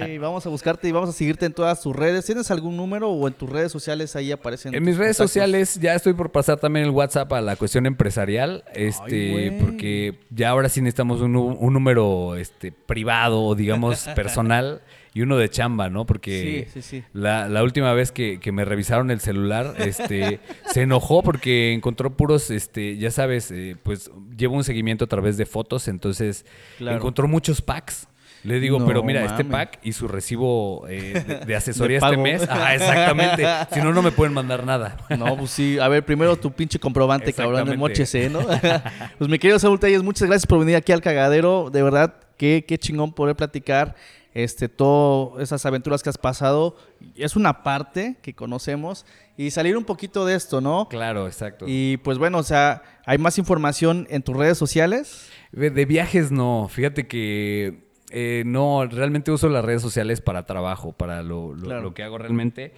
Ay, 0.00 0.16
vamos 0.18 0.46
a 0.46 0.48
buscarte 0.48 0.88
y 0.88 0.92
vamos 0.92 1.10
a 1.10 1.12
seguirte 1.12 1.46
en 1.46 1.52
todas 1.52 1.82
tus 1.82 1.94
redes. 1.94 2.24
¿Tienes 2.24 2.50
algún 2.50 2.76
número 2.76 3.10
o 3.10 3.28
en 3.28 3.34
tus 3.34 3.50
redes 3.50 3.70
sociales 3.70 4.16
ahí 4.16 4.32
aparecen? 4.32 4.74
En 4.74 4.82
mis 4.82 4.96
redes 4.96 5.18
contactos? 5.18 5.30
sociales 5.30 5.78
ya 5.80 5.94
estoy 5.94 6.14
por 6.14 6.30
pasar 6.30 6.58
también 6.58 6.86
el 6.86 6.90
WhatsApp 6.90 7.30
a 7.34 7.40
la 7.40 7.56
cuestión 7.56 7.84
empresarial, 7.86 8.64
este, 8.74 9.58
porque 9.60 10.18
ya 10.30 10.50
ahora 10.50 10.68
sí 10.68 10.80
necesitamos 10.80 11.20
un, 11.20 11.36
un 11.36 11.72
número 11.72 12.36
este, 12.36 12.72
privado, 12.72 13.42
o 13.42 13.54
digamos 13.54 14.08
personal, 14.14 14.80
y 15.12 15.22
uno 15.22 15.36
de 15.36 15.48
chamba, 15.48 15.90
¿no? 15.90 16.06
Porque 16.06 16.68
Sí, 16.72 16.80
sí, 16.80 16.98
sí. 17.00 17.04
La, 17.12 17.48
la 17.48 17.62
última 17.62 17.92
vez 17.94 18.12
que, 18.12 18.38
que 18.38 18.52
me 18.52 18.64
revisaron 18.64 19.10
el 19.10 19.20
celular, 19.20 19.74
este, 19.78 20.40
se 20.72 20.82
enojó 20.82 21.22
porque 21.22 21.72
encontró 21.72 22.16
puros, 22.16 22.50
este, 22.50 22.96
ya 22.96 23.10
sabes, 23.10 23.50
eh, 23.50 23.76
pues 23.82 24.10
llevo 24.36 24.54
un 24.56 24.64
seguimiento 24.64 25.04
a 25.04 25.08
través 25.08 25.36
de 25.36 25.46
fotos, 25.46 25.88
entonces 25.88 26.44
Claro. 26.78 26.96
encontró 26.96 27.26
muchos 27.28 27.60
packs. 27.60 28.06
Le 28.42 28.58
digo, 28.58 28.78
No 28.78 28.86
pero 28.86 29.02
mira, 29.02 29.22
este 29.26 29.44
pack 29.44 29.80
y 29.82 29.92
su 29.92 30.08
recibo 30.08 30.86
eh, 30.88 31.22
de, 31.26 31.44
de 31.44 31.56
asesoría 31.56 31.98
De 32.00 32.06
este 32.06 32.16
mes. 32.16 32.48
Ajá, 32.48 32.74
exactamente. 32.74 33.44
Si 33.70 33.80
no, 33.80 33.92
no 33.92 34.00
me 34.00 34.12
pueden 34.12 34.32
mandar 34.32 34.64
nada. 34.64 34.96
No, 35.18 35.36
pues 35.36 35.50
sí. 35.50 35.78
A 35.78 35.88
ver, 35.88 36.06
primero 36.06 36.36
tu 36.36 36.50
pinche 36.50 36.78
comprobante, 36.78 37.34
cabrón, 37.34 37.68
de 37.68 37.76
mochese, 37.76 38.30
¿no? 38.30 38.40
pues 39.18 39.28
mi 39.28 39.38
querido 39.38 39.58
Saúl 39.58 39.78
Telles, 39.78 40.02
muchas 40.02 40.26
gracias 40.26 40.46
por 40.46 40.58
venir 40.60 40.76
aquí 40.76 40.90
al 40.90 41.02
cagadero. 41.02 41.68
De 41.70 41.82
verdad, 41.82 42.14
qué, 42.38 42.64
qué 42.66 42.78
chingón 42.78 43.12
poder 43.12 43.36
platicar 43.36 43.94
este, 44.34 44.68
todas 44.68 45.42
esas 45.42 45.64
aventuras 45.66 46.02
que 46.02 46.10
has 46.10 46.18
pasado. 46.18 46.76
Es 47.16 47.36
una 47.36 47.62
parte 47.62 48.16
que 48.22 48.34
conocemos 48.34 49.06
y 49.36 49.50
salir 49.50 49.76
un 49.76 49.84
poquito 49.84 50.24
de 50.26 50.34
esto, 50.34 50.60
¿no? 50.60 50.88
Claro, 50.88 51.26
exacto. 51.26 51.64
Y 51.68 51.96
pues 51.98 52.18
bueno, 52.18 52.38
o 52.38 52.42
sea, 52.42 52.82
hay 53.06 53.18
más 53.18 53.38
información 53.38 54.06
en 54.10 54.22
tus 54.22 54.36
redes 54.36 54.58
sociales. 54.58 55.28
De 55.52 55.84
viajes 55.84 56.30
no, 56.30 56.68
fíjate 56.70 57.06
que 57.08 57.88
eh, 58.10 58.42
no, 58.46 58.86
realmente 58.86 59.30
uso 59.32 59.48
las 59.48 59.64
redes 59.64 59.82
sociales 59.82 60.20
para 60.20 60.44
trabajo, 60.46 60.92
para 60.92 61.22
lo, 61.22 61.54
lo- 61.54 61.62
Claro. 61.64 61.82
lo 61.82 61.94
que 61.94 62.02
hago 62.02 62.18
realmente. 62.18 62.72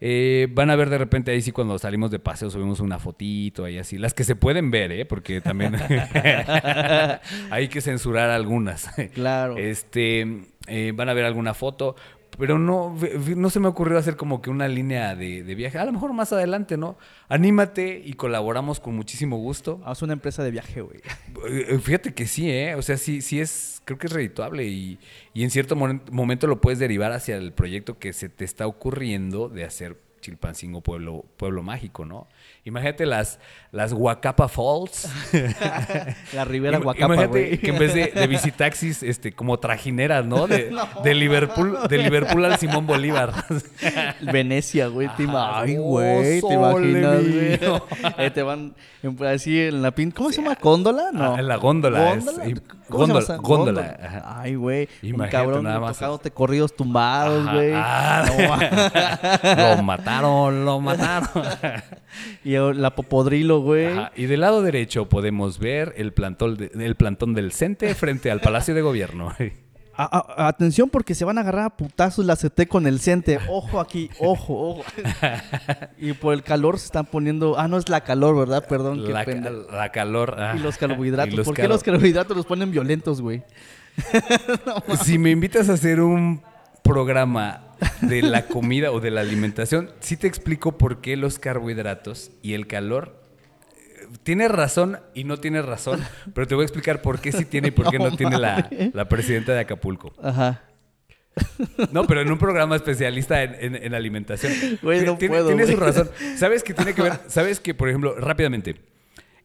Eh, 0.00 0.48
van 0.52 0.68
a 0.68 0.76
ver 0.76 0.90
de 0.90 0.98
repente 0.98 1.30
ahí 1.30 1.40
sí 1.40 1.52
cuando 1.52 1.78
salimos 1.78 2.10
de 2.10 2.18
paseo 2.18 2.50
subimos 2.50 2.80
una 2.80 2.98
fotito 2.98 3.66
y 3.66 3.78
así, 3.78 3.96
las 3.96 4.12
que 4.12 4.24
se 4.24 4.36
pueden 4.36 4.70
ver, 4.70 4.92
¿eh? 4.92 5.06
porque 5.06 5.40
también 5.40 5.74
hay 7.50 7.68
que 7.68 7.80
censurar 7.80 8.30
algunas. 8.30 8.88
Claro. 9.14 9.56
Este, 9.56 10.42
eh, 10.66 10.92
van 10.94 11.08
a 11.08 11.14
ver 11.14 11.24
alguna 11.24 11.54
foto, 11.54 11.96
pero 12.38 12.58
no, 12.58 12.94
no 13.36 13.50
se 13.50 13.60
me 13.60 13.68
ocurrió 13.68 13.96
hacer 13.96 14.16
como 14.16 14.42
que 14.42 14.50
una 14.50 14.68
línea 14.68 15.14
de, 15.14 15.42
de 15.42 15.54
viaje. 15.54 15.78
A 15.78 15.84
lo 15.86 15.92
mejor 15.92 16.12
más 16.12 16.32
adelante, 16.32 16.76
¿no? 16.76 16.98
Anímate 17.28 18.02
y 18.04 18.12
colaboramos 18.12 18.78
con 18.78 18.94
muchísimo 18.94 19.38
gusto. 19.38 19.80
Haz 19.86 20.02
una 20.02 20.12
empresa 20.12 20.44
de 20.44 20.50
viaje, 20.50 20.82
güey. 20.82 21.00
Eh, 21.48 21.78
Fíjate 21.78 22.12
que 22.12 22.26
sí, 22.26 22.50
¿eh? 22.50 22.74
O 22.74 22.82
sea, 22.82 22.98
sí, 22.98 23.22
sí 23.22 23.40
es, 23.40 23.80
creo 23.86 23.98
que 23.98 24.08
es 24.08 24.12
redituable 24.12 24.64
y, 24.66 24.98
y 25.32 25.44
en 25.44 25.50
cierto 25.50 25.76
momen- 25.76 26.02
momento 26.10 26.46
lo 26.46 26.60
puedes 26.60 26.78
derivar 26.78 27.12
hacia 27.12 27.36
el 27.36 27.52
proyecto 27.52 27.98
que 27.98 28.12
se 28.12 28.28
te 28.28 28.44
está 28.44 28.66
ocurriendo 28.66 29.48
de 29.48 29.64
hacer 29.64 29.96
Chilpancingo 30.26 30.80
Pueblo, 30.80 31.24
Pueblo 31.36 31.62
Mágico, 31.62 32.04
¿no? 32.04 32.26
Imagínate 32.64 33.06
las, 33.06 33.38
las 33.70 33.92
Huacapa 33.92 34.48
Falls. 34.48 35.08
La 36.34 36.44
Ribera 36.44 36.78
Guacapa, 36.78 37.14
Imagínate 37.14 37.60
que 37.60 37.70
en 37.70 37.78
vez 37.78 37.94
de, 37.94 38.06
de 38.08 38.26
visitaxis, 38.26 39.04
este, 39.04 39.30
como 39.32 39.60
trajineras, 39.60 40.26
¿no? 40.26 40.48
De, 40.48 40.74
de 41.04 41.14
Liverpool, 41.14 41.78
de 41.88 41.98
Liverpool 41.98 42.44
al 42.44 42.58
Simón 42.58 42.88
Bolívar. 42.88 43.32
Venecia, 44.20 44.88
güey. 44.88 45.08
te. 45.16 45.26
Ay, 45.32 45.76
güey, 45.76 46.40
te 46.40 46.54
imaginas, 46.54 47.22
güey. 47.22 47.60
Eh, 48.18 48.30
te 48.34 48.42
van 48.42 48.74
en- 49.04 49.24
así 49.26 49.60
en 49.60 49.80
la 49.82 49.92
pin. 49.92 50.10
¿Cómo 50.10 50.30
se 50.32 50.42
llama? 50.42 50.56
¿Góndola? 50.60 51.10
No. 51.12 51.36
Ah, 51.36 51.38
en 51.40 51.46
la 51.46 51.56
góndola, 51.56 52.14
es- 52.14 52.24
¿Góndola? 52.24 52.48
y- 52.48 52.54
¿Cómo 52.54 52.64
se 52.64 52.76
llama 52.78 52.85
góndola, 52.88 53.36
góndola. 53.38 54.22
Ay, 54.38 54.54
güey. 54.54 54.88
Un 55.02 55.18
cabrón 55.28 55.64
nada 55.64 55.80
más. 55.80 55.94
tocándote 55.96 56.30
corridos 56.30 56.74
tumbados, 56.74 57.50
güey. 57.52 57.72
Ah. 57.74 58.24
lo 59.76 59.82
mataron, 59.82 60.64
lo 60.64 60.80
mataron. 60.80 61.28
y 62.44 62.56
la 62.56 62.94
popodrilo, 62.94 63.60
güey. 63.60 63.94
Y 64.16 64.26
del 64.26 64.40
lado 64.40 64.62
derecho 64.62 65.08
podemos 65.08 65.58
ver 65.58 65.94
el 65.96 66.12
plantón, 66.12 66.56
de- 66.56 66.70
el 66.74 66.94
plantón 66.96 67.34
del 67.34 67.52
CENTE 67.52 67.94
frente 67.94 68.30
al 68.30 68.40
Palacio 68.40 68.74
de 68.74 68.82
Gobierno. 68.82 69.32
A- 69.98 70.04
a- 70.44 70.48
atención 70.48 70.90
porque 70.90 71.14
se 71.14 71.24
van 71.24 71.38
a 71.38 71.40
agarrar 71.40 71.64
a 71.66 71.70
putazos 71.76 72.24
la 72.26 72.36
CT 72.36 72.66
con 72.68 72.86
el 72.86 73.00
CENTE. 73.00 73.38
Ojo 73.48 73.80
aquí, 73.80 74.10
ojo, 74.18 74.70
ojo. 74.70 74.84
y 75.98 76.12
por 76.12 76.34
el 76.34 76.42
calor 76.42 76.78
se 76.78 76.86
están 76.86 77.06
poniendo... 77.06 77.58
Ah, 77.58 77.66
no 77.68 77.78
es 77.78 77.88
la 77.88 78.02
calor, 78.02 78.36
¿verdad? 78.36 78.66
Perdón, 78.68 79.02
qué 79.06 79.12
La, 79.12 79.24
pena. 79.24 79.50
la 79.50 79.90
calor. 79.92 80.36
ah. 80.38 80.54
Y 80.56 80.60
los 80.60 80.76
carbohidratos. 80.76 81.32
Y 81.34 81.36
los 81.36 81.46
¿Por 81.46 81.54
qué 81.56 81.66
los 81.68 81.82
carbohidratos 81.82 82.36
los 82.36 82.46
ponen 82.46 82.70
violentos, 82.70 83.20
güey? 83.22 83.42
Si 85.04 85.18
me 85.18 85.30
invitas 85.30 85.68
a 85.68 85.74
hacer 85.74 86.00
un 86.00 86.42
programa 86.82 87.62
de 88.02 88.22
la 88.22 88.46
comida 88.46 88.92
o 88.92 89.00
de 89.00 89.10
la 89.10 89.20
alimentación, 89.22 89.90
sí 90.00 90.16
te 90.16 90.26
explico 90.26 90.78
por 90.78 91.00
qué 91.00 91.16
los 91.16 91.38
carbohidratos 91.38 92.30
y 92.42 92.54
el 92.54 92.66
calor. 92.66 93.25
Tienes 94.22 94.50
razón 94.50 94.98
y 95.14 95.24
no 95.24 95.38
tienes 95.38 95.64
razón, 95.64 96.00
pero 96.34 96.46
te 96.46 96.54
voy 96.54 96.62
a 96.62 96.66
explicar 96.66 97.02
por 97.02 97.20
qué 97.20 97.32
sí 97.32 97.44
tiene 97.44 97.68
y 97.68 97.70
por 97.70 97.90
qué 97.90 97.98
no, 97.98 98.10
No 98.10 98.16
tiene 98.16 98.38
la, 98.38 98.68
la 98.92 99.08
presidenta 99.08 99.52
de 99.52 99.60
Acapulco. 99.60 100.12
Ajá. 100.22 100.62
No, 101.92 102.06
pero 102.06 102.22
en 102.22 102.32
un 102.32 102.38
programa 102.38 102.76
especialista 102.76 103.42
en, 103.42 103.54
en- 103.74 103.82
en 103.84 103.94
alimentación. 103.94 104.52
Güey, 104.82 105.04
no 105.04 105.18
tiene, 105.18 105.34
puedo, 105.34 105.48
tiene 105.48 105.64
güey. 105.64 105.74
su 105.74 105.80
razón. 105.80 106.10
¿Sabes 106.36 106.62
que 106.62 106.72
tiene 106.72 106.94
que 106.94 107.02
ver? 107.02 107.12
¿Sabes 107.28 107.60
que, 107.60 107.74
por 107.74 107.88
ejemplo, 107.90 108.14
rápidamente, 108.18 108.76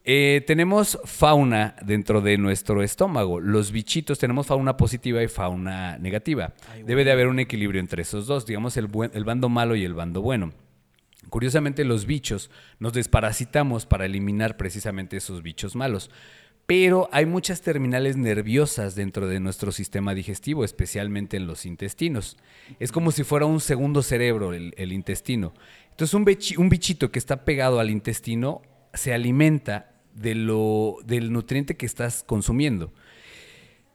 eh, 0.05 0.41
tenemos 0.47 0.97
fauna 1.03 1.75
dentro 1.83 2.21
de 2.21 2.37
nuestro 2.37 2.81
estómago. 2.81 3.39
Los 3.41 3.71
bichitos 3.73 4.19
tenemos 4.19 4.47
fauna 4.47 4.77
positiva 4.77 5.21
y 5.21 5.27
fauna 5.27 5.97
negativa. 5.97 6.53
Debe 6.85 7.03
de 7.03 7.11
haber 7.11 7.27
un 7.27 7.39
equilibrio 7.39 7.81
entre 7.81 8.03
esos 8.03 8.25
dos, 8.25 8.45
digamos 8.45 8.77
el, 8.77 8.87
buen- 8.87 9.11
el 9.13 9.25
bando 9.25 9.49
malo 9.49 9.75
y 9.75 9.83
el 9.83 9.93
bando 9.93 10.21
bueno. 10.21 10.53
Curiosamente, 11.29 11.85
los 11.85 12.05
bichos 12.05 12.49
nos 12.79 12.93
desparasitamos 12.93 13.85
para 13.85 14.05
eliminar 14.05 14.57
precisamente 14.57 15.17
esos 15.17 15.41
bichos 15.43 15.75
malos. 15.75 16.09
Pero 16.65 17.09
hay 17.11 17.25
muchas 17.25 17.61
terminales 17.61 18.17
nerviosas 18.17 18.95
dentro 18.95 19.27
de 19.27 19.39
nuestro 19.39 19.71
sistema 19.71 20.13
digestivo, 20.13 20.63
especialmente 20.63 21.37
en 21.37 21.47
los 21.47 21.65
intestinos. 21.65 22.37
Es 22.79 22.91
como 22.91 23.11
si 23.11 23.23
fuera 23.23 23.45
un 23.45 23.59
segundo 23.59 24.03
cerebro 24.03 24.53
el, 24.53 24.91
intestino. 24.93 25.53
Entonces, 25.89 26.13
un, 26.13 26.25
bichi- 26.25 26.57
un 26.57 26.69
bichito 26.69 27.11
que 27.11 27.19
está 27.19 27.43
pegado 27.43 27.79
al 27.79 27.89
intestino 27.89 28.61
se 28.93 29.13
alimenta 29.13 29.91
del 30.13 30.45
nutriente 31.31 31.75
que 31.75 31.85
estás 31.85 32.23
consumiendo. 32.23 32.93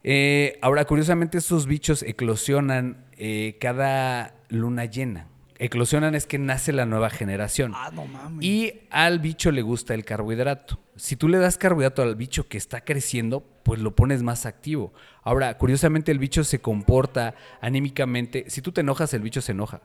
Eh, 0.02 0.58
ahora, 0.60 0.84
curiosamente, 0.84 1.38
estos 1.38 1.66
bichos 1.66 2.02
eclosionan 2.02 3.06
eh, 3.16 3.56
cada 3.60 4.36
luna 4.48 4.84
llena. 4.84 5.28
Eclosionan 5.58 6.14
es 6.14 6.26
que 6.26 6.38
nace 6.38 6.72
la 6.72 6.86
nueva 6.86 7.10
generación. 7.10 7.72
Ah, 7.74 7.90
no 7.92 8.06
mames. 8.06 8.44
Y 8.44 8.82
al 8.90 9.20
bicho 9.20 9.50
le 9.50 9.62
gusta 9.62 9.94
el 9.94 10.04
carbohidrato. 10.04 10.78
Si 10.96 11.16
tú 11.16 11.28
le 11.28 11.38
das 11.38 11.58
carbohidrato 11.58 12.02
al 12.02 12.16
bicho 12.16 12.48
que 12.48 12.58
está 12.58 12.82
creciendo, 12.82 13.42
pues 13.62 13.80
lo 13.80 13.94
pones 13.94 14.22
más 14.22 14.46
activo. 14.46 14.92
Ahora, 15.22 15.56
curiosamente, 15.56 16.12
el 16.12 16.18
bicho 16.18 16.44
se 16.44 16.60
comporta 16.60 17.34
anímicamente. 17.60 18.44
Si 18.48 18.60
tú 18.60 18.72
te 18.72 18.82
enojas, 18.82 19.14
el 19.14 19.22
bicho 19.22 19.40
se 19.40 19.52
enoja. 19.52 19.80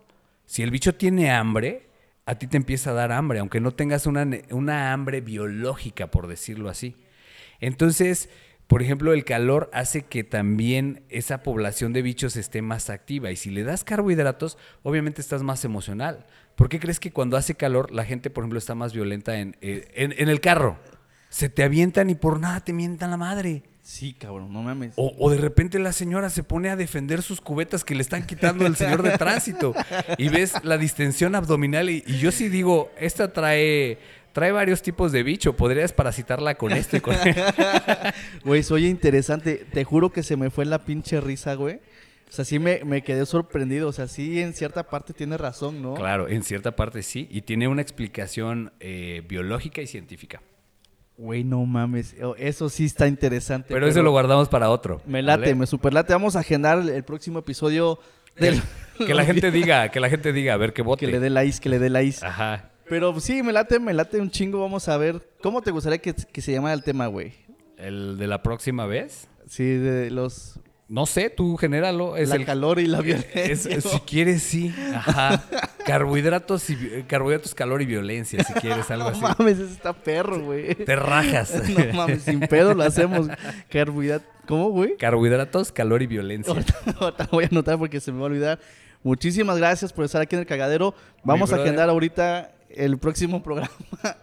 Si 0.46 0.62
el 0.62 0.72
bicho 0.72 0.96
tiene 0.96 1.32
hambre, 1.32 1.90
a 2.26 2.36
ti 2.36 2.48
te 2.48 2.58
empieza 2.58 2.92
a 2.92 2.94
dar 2.94 3.12
hambre, 3.12 3.40
aunque 3.40 3.62
no 3.62 3.72
tengas 3.72 4.06
una, 4.06 4.28
una 4.52 4.94
hambre 4.94 5.22
biológica, 5.22 6.12
por 6.12 6.28
decirlo 6.28 6.70
así. 6.70 6.96
Entonces, 7.60 8.30
por 8.72 8.82
ejemplo, 8.82 9.12
el 9.12 9.26
calor 9.26 9.70
hace 9.74 10.04
que 10.04 10.24
también 10.24 11.04
esa 11.10 11.44
población 11.44 11.92
de 11.92 12.02
bichos 12.02 12.38
esté 12.38 12.62
más 12.62 12.90
activa. 12.90 13.30
Y 13.30 13.36
si 13.36 13.50
le 13.50 13.64
das 13.64 13.84
carbohidratos, 13.84 14.58
obviamente 14.82 15.20
estás 15.20 15.44
más 15.44 15.66
emocional. 15.66 16.26
¿Por 16.56 16.70
qué 16.70 16.80
crees 16.80 17.02
que 17.02 17.12
cuando 17.12 17.36
hace 17.36 17.56
calor 17.56 17.92
la 17.92 18.06
gente, 18.06 18.30
por 18.30 18.46
ejemplo, 18.46 18.60
está 18.60 18.74
más 18.74 18.94
violenta 18.94 19.40
en, 19.40 19.58
eh, 19.60 19.92
en, 19.96 20.14
en 20.18 20.30
el 20.30 20.40
carro? 20.40 20.80
Se 21.28 21.50
te 21.50 21.64
avientan 21.64 22.10
y 22.10 22.16
por 22.16 22.40
nada 22.40 22.64
te 22.64 22.72
mientan 22.72 23.12
la 23.12 23.18
madre. 23.18 23.64
Sí, 23.84 24.14
cabrón, 24.14 24.54
no 24.54 24.64
mames. 24.64 24.94
O, 24.96 25.14
o 25.20 25.30
de 25.30 25.38
repente 25.38 25.78
la 25.78 25.92
señora 25.92 26.30
se 26.30 26.44
pone 26.44 26.70
a 26.70 26.78
defender 26.78 27.24
sus 27.24 27.42
cubetas 27.42 27.84
que 27.84 27.94
le 27.94 28.02
están 28.02 28.26
quitando 28.26 28.66
el 28.66 28.78
señor 28.78 29.04
de 29.04 29.18
tránsito. 29.18 29.74
Y 30.18 30.30
ves 30.30 30.54
la 30.64 30.78
distensión 30.78 31.36
abdominal. 31.36 31.90
Y, 31.90 32.06
y 32.08 32.20
yo 32.20 32.32
sí 32.32 32.48
digo, 32.48 32.90
esta 32.98 33.34
trae 33.34 33.98
trae 34.34 34.52
varios 34.52 34.82
tipos 34.82 35.12
de 35.12 35.24
bicho. 35.24 35.56
Podrías 35.56 35.94
parasitarla 35.94 36.56
con 36.56 36.72
esto 36.72 36.98
y 36.98 37.02
con 37.02 37.16
Güey, 38.44 38.64
soy 38.64 38.88
interesante. 38.88 39.66
Te 39.72 39.84
juro 39.84 40.12
que 40.12 40.24
se 40.24 40.38
me 40.38 40.50
fue 40.50 40.66
la 40.66 40.80
pinche 40.80 41.22
risa, 41.22 41.56
güey. 41.56 41.80
O 42.30 42.34
sea, 42.34 42.46
sí 42.46 42.60
me, 42.60 42.84
me 42.86 43.04
quedé 43.04 43.26
sorprendido. 43.26 43.90
O 43.90 43.92
sea, 43.92 44.08
sí 44.08 44.42
en 44.42 44.54
cierta 44.54 44.84
parte 44.84 45.14
tiene 45.14 45.38
razón, 45.38 45.82
¿no? 45.82 45.96
Claro, 45.96 46.30
en 46.30 46.44
cierta 46.44 46.76
parte 46.76 47.04
sí. 47.04 47.28
Y 47.30 47.42
tiene 47.42 47.68
una 47.68 47.82
explicación 47.82 48.72
eh, 48.80 49.24
biológica 49.28 49.82
y 49.82 49.88
científica. 49.88 50.42
Güey, 51.18 51.44
no 51.44 51.66
mames. 51.66 52.16
Eso 52.38 52.70
sí 52.70 52.86
está 52.86 53.08
interesante. 53.08 53.74
Pero, 53.74 53.86
eso 53.86 54.02
lo 54.02 54.12
guardamos 54.12 54.50
para 54.50 54.70
otro. 54.70 55.02
Me 55.06 55.22
late, 55.22 55.42
¿vale? 55.42 55.56
me 55.56 55.68
superlate. 55.68 56.14
Vamos 56.14 56.36
a 56.36 56.40
agendar 56.40 56.80
el, 56.80 57.04
próximo 57.04 57.40
episodio 57.40 58.00
del... 58.38 58.60
Que 58.98 59.14
la 59.14 59.26
gente 59.26 59.52
diga, 59.52 59.90
que 59.90 60.00
la 60.00 60.10
gente 60.10 60.34
diga, 60.34 60.54
a 60.54 60.58
ver 60.58 60.74
qué 60.74 60.82
vote. 60.82 61.06
Que 61.06 61.12
le 61.12 61.20
dé 61.20 61.30
likes, 61.30 61.60
que 61.60 61.70
le 61.70 61.80
dé 61.80 61.90
likes. 61.90 62.26
Ajá. 62.26 62.71
Pero 62.92 63.18
sí, 63.22 63.42
me 63.42 63.54
late, 63.54 63.80
me 63.80 63.94
late 63.94 64.20
un 64.20 64.30
chingo. 64.30 64.60
Vamos 64.60 64.90
a 64.90 64.98
ver. 64.98 65.26
¿Cómo 65.42 65.62
te 65.62 65.72
gustaría 65.72 66.00
que, 66.00 66.14
que 66.14 66.42
se 66.42 66.52
llamara 66.52 66.74
el 66.74 66.84
tema, 66.84 67.08
güey? 67.08 67.32
El 67.78 68.18
de 68.18 68.28
la 68.28 68.44
próxima 68.44 68.86
vez. 68.86 69.30
Sí, 69.48 69.64
de 69.64 70.12
los... 70.12 70.60
No 70.90 71.06
sé, 71.06 71.30
tú 71.30 71.56
genéralo. 71.56 72.18
Es 72.18 72.28
la 72.28 72.36
el 72.36 72.46
calor 72.46 72.78
y 72.80 72.86
la 72.88 73.00
violencia. 73.00 73.44
es- 73.46 73.66
es- 73.66 73.86
si 73.86 73.98
quieres, 74.02 74.44
sí. 74.44 74.76
Ajá. 74.94 75.42
Carbohidratos, 75.86 76.70
y, 76.70 77.04
carbohidratos, 77.08 77.56
calor 77.56 77.82
y 77.82 77.86
violencia, 77.86 78.44
si 78.44 78.52
quieres, 78.56 78.92
algo 78.92 79.06
No 79.12 79.26
así. 79.28 79.36
mames, 79.40 79.58
ese 79.60 79.72
está 79.72 79.94
perro, 79.94 80.42
güey. 80.44 80.76
Te 80.76 80.98
rajas. 80.98 81.54
No 81.70 81.94
mames, 81.94 82.24
sin 82.24 82.42
pedo 82.42 82.74
lo 82.74 82.84
hacemos. 82.84 83.30
Carbohidrato. 83.70 84.26
¿Cómo, 84.48 84.70
güey? 84.72 84.98
Carbohidratos, 84.98 85.72
calor 85.72 86.02
y 86.02 86.08
violencia. 86.08 86.54
Ahorita, 87.00 87.30
voy 87.32 87.46
a 87.46 87.48
anotar 87.48 87.78
porque 87.78 88.02
se 88.02 88.12
me 88.12 88.18
va 88.18 88.24
a 88.26 88.28
olvidar. 88.28 88.60
Muchísimas 89.02 89.58
gracias 89.58 89.94
por 89.94 90.04
estar 90.04 90.22
aquí 90.22 90.36
en 90.36 90.42
el 90.42 90.46
cagadero. 90.46 90.94
Vamos 91.24 91.54
a 91.54 91.56
agendar 91.56 91.88
ahorita 91.90 92.52
el 92.76 92.98
próximo 92.98 93.42
programa. 93.44 93.72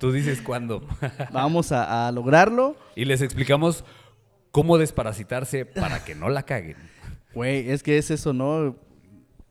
Tú 0.00 0.12
dices 0.12 0.40
cuándo. 0.42 0.86
Vamos 1.32 1.72
a, 1.72 2.06
a 2.08 2.12
lograrlo. 2.12 2.76
y 2.96 3.04
les 3.04 3.20
explicamos 3.22 3.84
cómo 4.50 4.78
desparasitarse 4.78 5.64
para 5.66 6.04
que 6.04 6.14
no 6.14 6.28
la 6.28 6.42
caguen. 6.44 6.76
Güey, 7.34 7.70
es 7.70 7.82
que 7.82 7.98
es 7.98 8.10
eso, 8.10 8.32
¿no? 8.32 8.76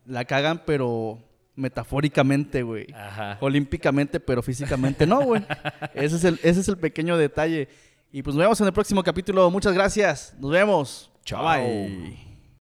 La 0.05 0.25
cagan, 0.25 0.63
pero 0.65 1.19
metafóricamente, 1.55 2.63
güey. 2.63 2.87
Ajá. 2.93 3.37
Olímpicamente, 3.41 4.19
pero 4.19 4.41
físicamente 4.41 5.05
no, 5.07 5.21
güey. 5.21 5.43
Ese 5.93 6.15
es 6.17 6.23
el, 6.23 6.39
ese 6.43 6.59
es 6.61 6.67
el 6.67 6.77
pequeño 6.77 7.17
detalle. 7.17 7.67
Y 8.11 8.23
pues 8.23 8.35
nos 8.35 8.43
vemos 8.43 8.61
en 8.61 8.67
el 8.67 8.73
próximo 8.73 9.03
capítulo. 9.03 9.49
Muchas 9.51 9.73
gracias. 9.73 10.35
Nos 10.39 10.51
vemos. 10.51 11.11
Chao. 11.25 11.43
Bye. 11.45 12.26